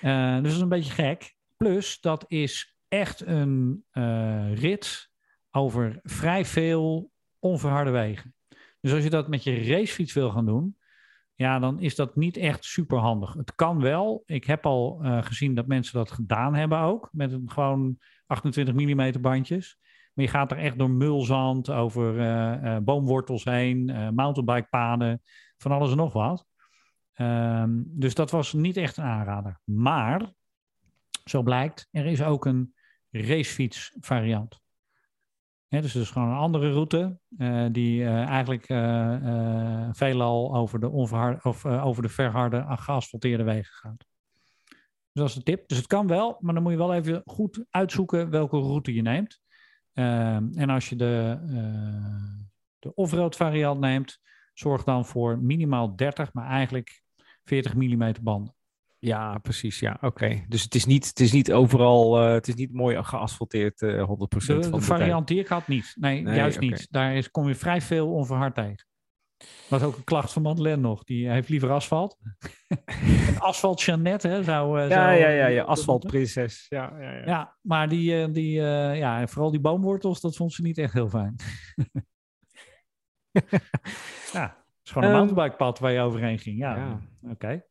[0.01, 1.35] Eh, dus dat is een beetje gek.
[1.57, 5.09] Plus, dat is echt een eh, rit
[5.51, 7.08] over vrij veel
[7.39, 8.33] onverharde wegen.
[8.81, 10.77] Dus als je dat met je racefiets wil gaan doen,
[11.39, 13.33] ja, dan is dat niet echt super handig.
[13.33, 14.23] Het kan wel.
[14.25, 18.73] Ik heb al eh, gezien dat mensen dat gedaan hebben ook, met een gewoon 28
[18.73, 19.77] mm bandjes.
[20.13, 23.85] Maar je gaat er echt door mulzand, over eh, eh, boomwortels heen,
[24.15, 25.21] mountainbikepaden,
[25.57, 26.45] van alles en nog wat.
[27.13, 29.59] Ehm, dus dat was niet echt een aanrader.
[29.63, 30.33] Maar,
[31.25, 32.73] zo blijkt, er is ook een
[33.11, 34.61] racefiets variant.
[35.69, 40.79] Hè, dus het is gewoon een andere route eh, die eh, eigenlijk eh, veelal over
[40.79, 44.05] de, onverhard, of, over de verharde, geasfalteerde wegen gaat.
[45.11, 45.67] Dus dat is de tip.
[45.67, 49.01] Dus het kan wel, maar dan moet je wel even goed uitzoeken welke route je
[49.01, 49.39] neemt.
[49.93, 51.39] En als je de,
[52.79, 54.19] de off-road variant neemt,
[54.53, 57.03] zorg dan voor minimaal 30, maar eigenlijk
[57.43, 58.55] 40 mm banden.
[58.99, 59.79] Ja, precies.
[59.79, 60.45] Ja, oké.
[60.47, 64.03] Dus het is niet, het is niet overal, eh, het is niet mooi geasfalteerd eh
[64.07, 64.07] 100%
[64.61, 64.99] De, van de de tijd.
[64.99, 65.95] variant die ik had niet.
[65.99, 66.87] Nee, Nee, juist niet.
[66.91, 68.87] Daar is, kom je vrij veel onverhard tegen.
[69.69, 71.03] Was ook een klacht van Madeleine nog.
[71.03, 72.17] Die heeft liever asfalt.
[73.39, 74.81] asfalt Jeannette, hè, zou...
[74.81, 75.63] eh, Ja, zou- ja, ja, ja.
[75.63, 76.65] Asfaltprinses.
[76.69, 77.25] Ja, ja, ja.
[77.25, 81.35] Ja, maar die, die ja, vooral die boomwortels, dat vond ze niet echt heel fijn.
[84.33, 86.57] ja, het is gewoon een Ehm, mountainbikepad waar je overheen ging.
[86.57, 86.99] Ja, ja.
[87.29, 87.63] oké.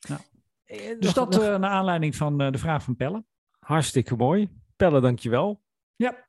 [0.00, 3.24] Eh, Dus nog- dat nog- eh, naar aanleiding van eh, de vraag van Pelle.
[3.58, 4.48] Hartstikke mooi.
[4.76, 5.62] Pelle, dankjewel.
[5.96, 6.28] Ja.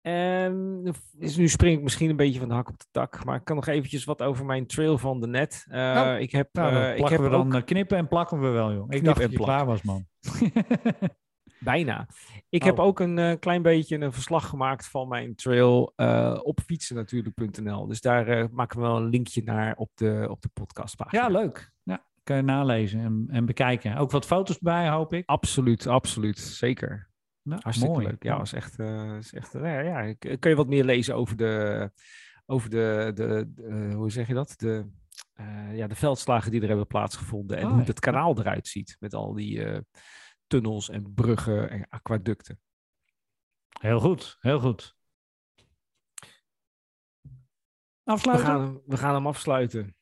[0.00, 0.86] Ehm,
[1.18, 3.44] is, nu spring ik misschien een beetje van de hak op de tak, maar ik
[3.44, 5.66] kan nog eventjes wat over mijn trail van de net.
[5.68, 8.72] Eh, Oh, ik heb, Nou, ik heb we dan ook- knippen en plakken we wel,
[8.72, 8.86] joh.
[8.88, 9.48] Ik dacht en dat je plak.
[9.48, 10.06] klaar was, man.
[11.58, 12.06] Bijna.
[12.48, 12.66] Ik Oh.
[12.68, 17.86] heb ook een eh, klein beetje een verslag gemaakt van mijn trail eh, op fietsennatuurlijk.nl.
[17.86, 21.22] Dus daar eh, maken we wel een linkje naar op de, op de podcastpagina.
[21.22, 21.72] ja, leuk.
[21.82, 23.96] Ja, kan je nalezen en, en bekijken.
[23.96, 25.26] Ook wat foto's bij, hoop ik.
[25.28, 26.38] Absoluut, absoluut.
[26.38, 27.10] Zeker.
[27.42, 28.06] Nou, Hartstikke mooi.
[28.06, 28.22] leuk.
[28.22, 31.36] Ja, was echt, eh, is echt nou ja, k- kun je wat meer lezen over
[31.36, 31.90] de,
[32.46, 34.54] over de, de, de, eh, hoe zeg je dat?
[34.56, 34.90] De,
[35.32, 37.86] eh, ja, de veldslagen die er hebben plaatsgevonden en Oh, hoe ja.
[37.86, 39.80] het kanaal eruit ziet met al die eh,
[40.46, 42.60] tunnels en bruggen en aquaducten.
[43.80, 44.96] Heel goed, heel goed.
[48.02, 48.46] We Afsluiten?
[48.46, 49.96] gaan, we gaan hem afsluiten.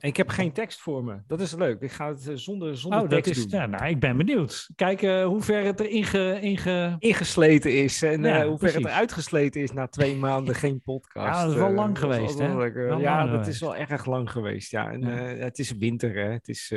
[0.00, 1.16] En ik heb geen tekst voor me.
[1.26, 1.80] Dat is leuk.
[1.80, 3.46] Ik ga het eh, zonder, zonder Oh, dat tekst is.
[3.48, 3.60] doen.
[3.60, 4.68] Ja, nou, ik ben benieuwd.
[4.76, 6.96] Kijken hoe ver het er inge, inge...
[6.98, 8.84] Ingesleten is en Ja, eh, hoe ver het precies.
[8.90, 11.26] eruit gesleten is na twee maanden geen podcast.
[11.38, 12.66] Ja, dat is wel Eh, lang dat geweest, wel hè?
[12.66, 13.48] eh, Wel ja, lang dat geweest.
[13.48, 14.70] is wel erg lang geweest.
[14.70, 15.18] Ja, en Ja.
[15.28, 16.30] eh, het is winter, hè?
[16.32, 16.72] Het is.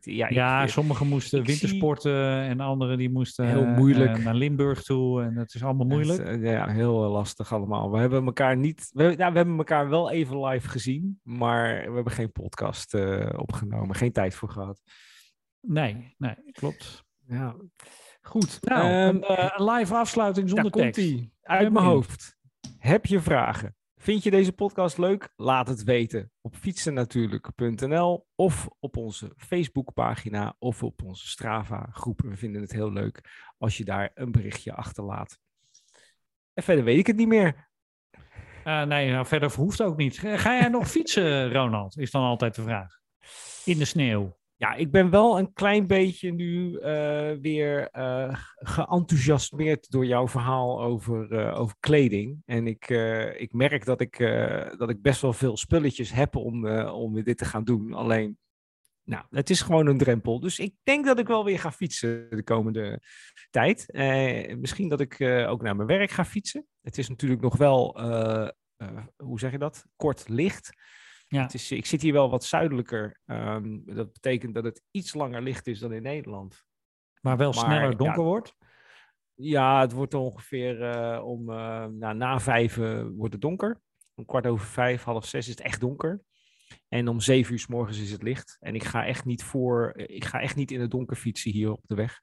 [0.00, 3.76] Eh, ja, ik- Ja, ik- sommigen moesten zie- wintersporten en anderen die moesten Heel eh,
[3.76, 4.16] moeilijk.
[4.16, 5.22] eh, naar Limburg toe.
[5.22, 6.18] En dat is allemaal moeilijk.
[6.18, 7.90] het, eh, ja, heel eh, lastig allemaal.
[7.90, 8.90] We hebben elkaar niet.
[8.92, 13.28] We, ja, we hebben elkaar wel even live gezien, maar we hebben geen podcast eh,
[13.36, 13.96] opgenomen.
[13.96, 14.80] Geen tijd voor gehad.
[15.60, 17.04] Nee, nee, klopt.
[17.26, 17.56] Ja.
[18.22, 18.58] Goed.
[18.62, 20.98] Nou, ehm, een, eh, live afsluiting zonder tekst.
[21.42, 22.36] Uit mijn hoofd.
[22.78, 23.76] Heb je vragen?
[24.02, 25.32] Vind je deze podcast leuk?
[25.36, 32.20] Laat het weten op fietsennatuurlijk.nl of op onze Facebookpagina of op onze Strava groep.
[32.20, 33.20] We vinden het heel leuk
[33.58, 35.38] als je daar een berichtje achterlaat.
[36.54, 37.68] En verder weet ik het niet meer.
[38.64, 40.18] Eh, nee, nou, verder hoeft ook niet.
[40.18, 41.98] Ga jij nog fietsen, Ronald?
[41.98, 43.00] Is dan altijd de vraag.
[43.64, 44.40] In de sneeuw.
[44.62, 50.82] Ja, ik ben wel een klein beetje nu eh, weer eh, geenthousiasmeerd door jouw verhaal
[50.82, 52.42] over, eh, over kleding.
[52.44, 52.88] En ik,
[53.36, 54.18] ik merk dat ik,
[54.78, 57.92] dat ik best wel veel spulletjes heb om, om dit te gaan doen.
[57.92, 58.38] Alleen
[59.04, 60.40] nou, het is gewoon een drempel.
[60.40, 63.00] Dus ik denk dat ik wel weer ga fietsen de komende
[63.50, 63.86] tijd.
[64.58, 66.66] Misschien dat ik ook naar mijn werk ga fietsen.
[66.80, 68.00] Het is natuurlijk nog wel,
[69.16, 69.84] hoe zeg je dat?
[69.96, 70.72] Kort licht.
[71.32, 71.42] Ja.
[71.42, 73.18] Het is, ik zit hier wel wat zuidelijker.
[73.26, 76.64] Ehm, dat betekent dat het iets langer licht is dan in Nederland.
[77.20, 78.54] Maar wel Maar, sneller ja, donker wordt.
[79.34, 83.80] Ja, het wordt ongeveer eh, om eh, nou, na vijf eh, wordt het donker.
[84.14, 86.22] Om kwart over vijf, half zes is het echt donker.
[86.88, 88.56] En om zeven uur s morgens is het licht.
[88.60, 91.72] En ik ga echt niet voor, ik ga echt niet in het donker fietsen hier
[91.72, 92.20] op de weg.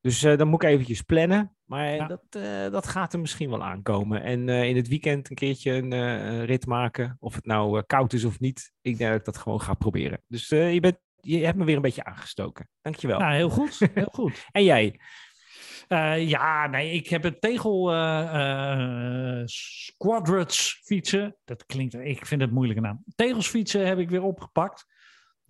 [0.00, 1.56] Dus eh, dan moet ik eventjes plannen.
[1.64, 2.06] Maar Ja.
[2.06, 4.22] dat, eh, dat gaat er misschien wel aankomen.
[4.22, 7.16] En eh, in het weekend een keertje een een rit maken.
[7.20, 8.72] Of het nou koud is of niet.
[8.80, 10.22] Ik denk dat ik dat gewoon ga proberen.
[10.26, 12.68] Dus je, bent, je hebt me weer een beetje aangestoken.
[12.80, 13.18] Dankjewel.
[13.18, 13.78] Nou, heel goed.
[13.94, 14.46] Heel goed.
[14.50, 15.00] En jij?
[16.18, 17.90] Ja, nee, ik heb het tegel
[19.44, 21.36] squadrats fietsen.
[21.44, 23.04] Dat klinkt, ik vind het een moeilijke naam.
[23.14, 24.86] Tegels fietsen heb ik weer opgepakt.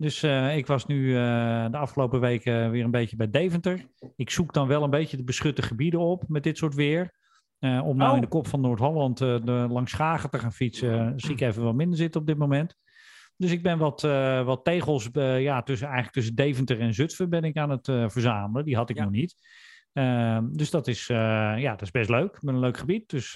[0.03, 3.85] Dus eh, ik was nu eh, de afgelopen weken weer een beetje bij Deventer.
[4.15, 7.13] Ik zoek dan wel een beetje de beschutte gebieden op met dit soort weer.
[7.59, 8.15] Eh, om nou Oh.
[8.15, 11.75] in de kop van Noord-Holland langs Schagen te gaan fietsen, eh, zie ik even wat
[11.75, 12.75] minder zitten op dit moment.
[13.37, 14.01] Dus ik ben wat,
[14.45, 18.65] wat tegels, ja, tussen, eigenlijk tussen Deventer en Zutphen ben ik aan het verzamelen.
[18.65, 19.03] Die had ik Ja.
[19.03, 19.35] nog niet.
[19.93, 22.41] Ehm, dus dat is, ja, dat is best leuk.
[22.41, 23.09] Met een leuk gebied.
[23.09, 23.35] Dus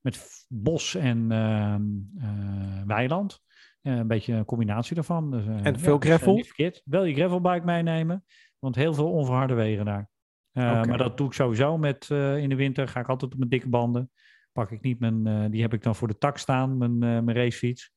[0.00, 1.82] met bos en ehm,
[2.18, 3.40] eh, weiland.
[3.88, 5.30] Eh, een beetje een combinatie daarvan.
[5.30, 6.34] Dus, eh, En veel dat is, eh, gravel?
[6.34, 6.82] niet verkeerd.
[6.84, 8.24] Wel je gravelbike meenemen.
[8.58, 10.08] Want heel veel onverharde wegen daar.
[10.52, 12.88] Maar dat doe ik sowieso met in de winter.
[12.88, 14.10] Ga ik altijd op mijn dikke banden.
[14.52, 17.92] Pak ik niet mijn, die heb ik dan voor de tak staan, mijn, mijn racefiets.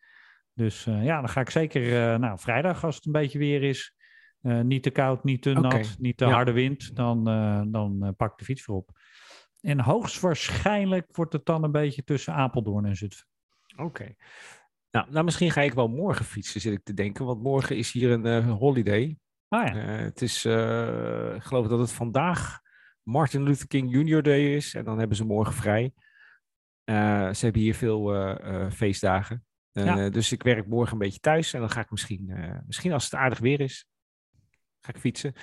[0.54, 3.96] Dus ja, dan ga ik zeker, eh, nou, vrijdag als het een beetje weer is.
[4.64, 6.32] niet te koud, niet te nat, niet te ja.
[6.32, 6.96] harde wind.
[6.96, 7.24] Dan,
[7.72, 8.90] dan pak ik de fiets weer op.
[9.62, 13.28] En hoogstwaarschijnlijk wordt het dan een beetje tussen Apeldoorn en Zutphen.
[13.76, 14.16] Oké.
[14.92, 17.26] Nou, nou, misschien ga ik wel morgen fietsen, zit ik te denken.
[17.26, 19.18] Want morgen is hier een eh, holiday.
[19.48, 22.60] Ah ja, Eh, het is, eh, ik geloof dat het vandaag
[23.04, 24.22] Martin Luther King Jr.
[24.22, 24.74] Day is.
[24.74, 25.94] En dan hebben ze morgen vrij.
[27.34, 28.36] Ze hebben hier veel
[28.72, 29.46] feestdagen.
[29.72, 30.10] Ja.
[30.10, 31.54] Dus ik werk morgen een beetje thuis.
[31.54, 32.34] En dan ga ik misschien,
[32.66, 33.86] misschien als het aardig weer is,
[34.82, 35.34] ga ik fietsen.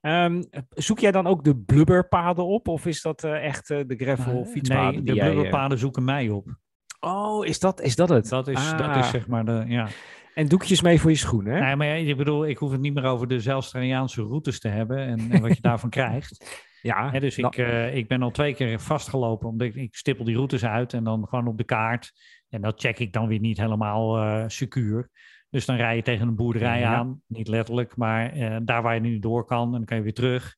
[0.00, 2.68] Ehm, zoek jij dan ook de blubberpaden op?
[2.68, 4.94] Of is dat echt de gravel fietspaden?
[4.94, 6.58] nee, de jij, blubberpaden zoeken mij op.
[7.00, 8.28] Oh, is dat, is dat het?
[8.28, 8.98] Dat is, dat Ah.
[8.98, 9.88] is zeg maar de, ja.
[10.34, 11.60] En doekjes mee voor je schoenen, hè?
[11.60, 14.68] Nee, maar ja, ik bedoel, ik hoef het niet meer over de Zelfstraliaanse routes te
[14.68, 16.66] hebben en, en wat je daarvan krijgt.
[16.82, 20.24] Ja, dus nou, ik, eh, ik ben al twee keer vastgelopen, omdat ik, ik stippel
[20.24, 22.12] die routes uit en dan gewoon op de kaart.
[22.48, 25.10] En dat check ik dan weer niet helemaal eh secuur.
[25.50, 26.94] Dus dan rij je tegen een boerderij Ja.
[26.94, 30.02] aan, niet letterlijk, maar eh, daar waar je nu door kan en dan kan je
[30.02, 30.56] weer terug.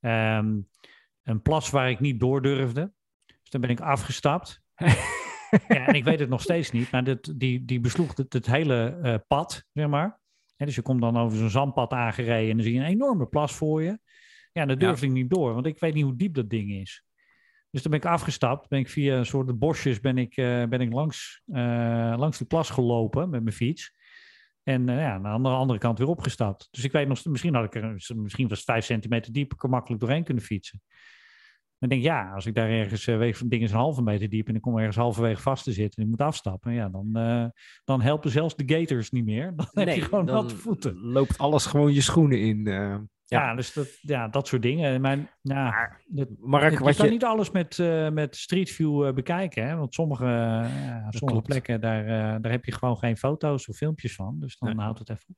[0.00, 0.54] Ehm,
[1.22, 2.92] een plas waar ik niet door durfde,
[3.26, 4.62] dus dan ben ik afgestapt.
[5.68, 8.46] ja, en ik weet het nog steeds niet, maar dit, die, die besloeg het, het
[8.46, 10.18] hele eh, pad, zeg maar.
[10.56, 13.52] Dus je komt dan over zo'n zandpad aangereden en dan zie je een enorme plas
[13.52, 13.98] voor je.
[14.52, 17.04] Ja, daar durfde ik niet door, want ik weet niet hoe diep dat ding is.
[17.70, 20.80] Dus dan ben ik afgestapt, ben ik via een soort bosjes ben ik, eh, ben
[20.80, 23.94] ik langs, eh, langs die plas gelopen met mijn fiets.
[24.62, 26.68] En ja, aan de andere kant weer opgestapt.
[26.70, 29.62] Dus ik weet nog, misschien had ik er, misschien was het vijf centimeter diep, ik
[29.62, 30.82] er makkelijk doorheen kunnen fietsen.
[31.80, 34.28] Maar ik denk, ja, als ik daar ergens, weet, van ding is een halve meter
[34.28, 37.10] diep en ik kom ergens halverwege vast te zitten en ik moet afstappen, ja, dan,
[37.16, 37.44] eh,
[37.84, 39.54] dan helpen zelfs de gators niet meer.
[39.56, 40.96] Dan heb je gewoon natte voeten.
[41.00, 42.66] loopt alles gewoon je schoenen in.
[42.66, 42.74] eh.
[43.24, 43.54] Ja, Ja.
[43.54, 45.00] dus dat, ja, dat soort dingen.
[45.00, 47.10] Maar, dat, Mark, je wat kan je...
[47.12, 47.78] niet alles met,
[48.12, 49.66] met Street View bekijken.
[49.68, 49.76] Hè?
[49.76, 50.24] Want sommige,
[51.00, 51.46] sommige klopt.
[51.46, 52.04] plekken, daar,
[52.42, 54.36] daar heb je gewoon geen foto's of filmpjes van.
[54.40, 54.84] Dus dan Nee.
[54.84, 55.36] houdt het even op.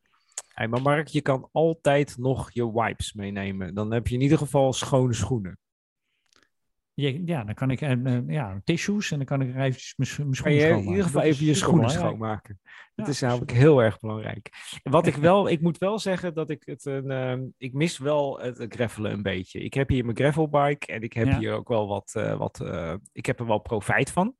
[0.55, 3.75] Hey, maar Mark, je kan altijd nog je wipes meenemen.
[3.75, 5.59] Dan heb je in ieder geval schone schoenen.
[6.95, 10.09] Je- ja, dan kan ik eh, ja, tissues en dan kan ik er eventjes mijn,
[10.09, 10.89] schoenen je in schoonmaken.
[10.91, 12.61] ieder geval even je schoenen schoonmaken.
[12.95, 14.51] Dat is namelijk heel erg belangrijk.
[14.83, 18.39] Wat ik wel, ik moet wel zeggen dat ik het een, ehm, ik mis wel
[18.41, 19.61] het, het gravelen een beetje.
[19.61, 21.39] Ik heb hier mijn gravelbike en ik heb Ja.
[21.39, 22.61] hier ook wel wat, eh, wat
[23.13, 24.35] ik heb er wel profijt van.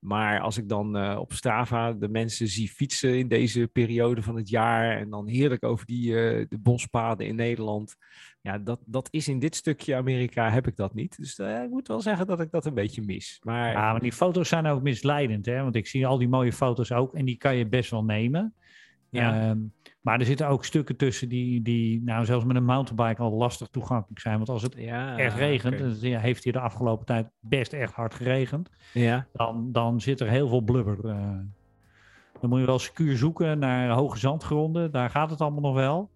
[0.00, 4.36] Maar als ik dan eh, op Strava de mensen zie fietsen in deze periode van
[4.36, 7.96] het jaar en dan heerlijk over die eh, de bospaden in Nederland.
[8.40, 11.16] Ja, dat, dat is in dit stukje Amerika heb ik dat niet.
[11.16, 13.40] Dus eh, ik moet wel zeggen dat ik dat een beetje mis.
[13.42, 15.46] Maar Ja, maar die foto's zijn ook misleidend.
[15.46, 15.62] Hè?
[15.62, 18.54] Want ik zie al die mooie foto's ook en die kan je best wel nemen.
[19.10, 19.40] Ja.
[19.40, 19.58] Ehm,
[20.00, 23.68] maar er zitten ook stukken tussen die, die nou, zelfs met een mountainbike al lastig
[23.68, 24.36] toegankelijk zijn.
[24.36, 27.92] Want als het ja, echt regent, en het heeft hier de afgelopen tijd best echt
[27.92, 31.08] hard geregend, Ja, dan, dan zit er heel veel blubber.
[31.08, 31.38] eh.
[32.40, 36.10] dan moet je wel secuur zoeken naar hoge zandgronden, daar gaat het allemaal nog wel.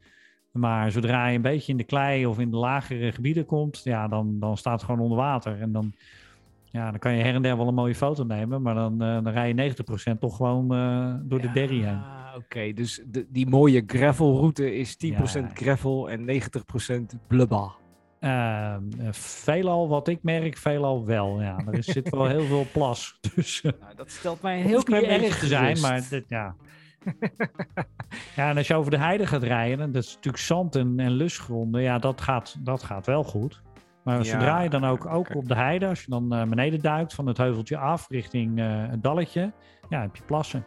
[0.50, 4.08] Maar zodra je een beetje in de klei of in de lagere gebieden komt, ja,
[4.08, 5.60] dan, dan staat het gewoon onder water.
[5.60, 5.92] En dan,
[6.74, 9.14] Ja, dan kan je her en der wel een mooie foto nemen, maar dan, eh,
[9.22, 12.00] dan rij je 90% toch gewoon eh, door de derry heen.
[12.36, 12.72] Oké.
[12.72, 15.50] Dus de, die mooie gravelroute is 10% Ja.
[15.54, 17.72] gravel en 90% blubba.
[18.20, 18.76] Eh,
[19.10, 21.40] veelal, wat ik merk, veelal wel.
[21.40, 23.18] Ja, er is, zit wel heel veel plas.
[23.34, 26.54] Dus eh, Nou, dat stelt mij een heel klein erg te zijn, maar dit, ja.
[28.36, 31.10] ja, en als je over de heide gaat rijden, dat is natuurlijk zand en, en
[31.10, 31.82] lusgronden.
[31.82, 33.62] Ja, dat gaat, dat gaat wel goed.
[34.04, 36.80] Maar Ja, zodra je dan ook, ook op de heide, als je dan eh, beneden
[36.80, 39.52] duikt van het heuveltje af richting eh, het dalletje,
[39.88, 40.66] ja, heb je plassen.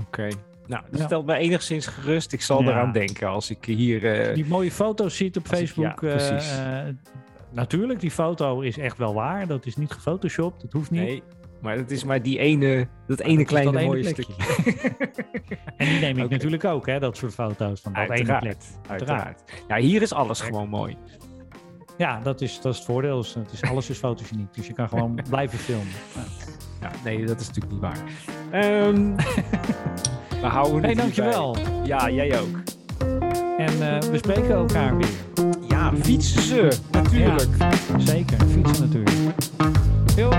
[0.00, 0.28] Oké.
[0.66, 1.04] Nou, dat Ja.
[1.06, 2.32] stelt mij enigszins gerust.
[2.32, 2.68] Ik zal Ja.
[2.68, 4.12] eraan denken als ik hier...
[4.28, 5.84] eh, Die mooie foto's ziet op ik- Facebook.
[5.84, 6.58] ja, precies.
[6.58, 6.78] eh,
[7.52, 9.46] natuurlijk, die foto is echt wel waar.
[9.46, 11.00] Dat is niet gefotoshopt, dat hoeft niet.
[11.02, 11.22] Nee,
[11.60, 14.34] maar het is maar die ene, dat ene dat kleine dat mooie stukje.
[15.76, 18.28] En die neem ik natuurlijk ook, hè, dat soort foto's van dat ene plek.
[18.32, 19.42] Uiteraard, uiteraard.
[19.68, 20.96] Ja, hier is alles gewoon mooi.
[21.96, 23.16] Ja, dat is, dat is het voordeel.
[23.16, 25.92] Dus Het is, alles is fotogeniek, dus je kan gewoon blijven filmen.
[26.80, 26.90] Ja.
[27.04, 27.98] Nee, dat is natuurlijk niet waar.
[28.50, 29.16] Ehm
[30.42, 31.56] we houden Hey, dankjewel.
[31.84, 32.56] Ja, jij ook.
[33.58, 35.08] En eh, we spreken elkaar weer.
[35.68, 37.50] Ja, fietsen ze, natuurlijk.
[37.98, 39.34] Zeker, fietsen natuurlijk.
[40.16, 40.30] Yo.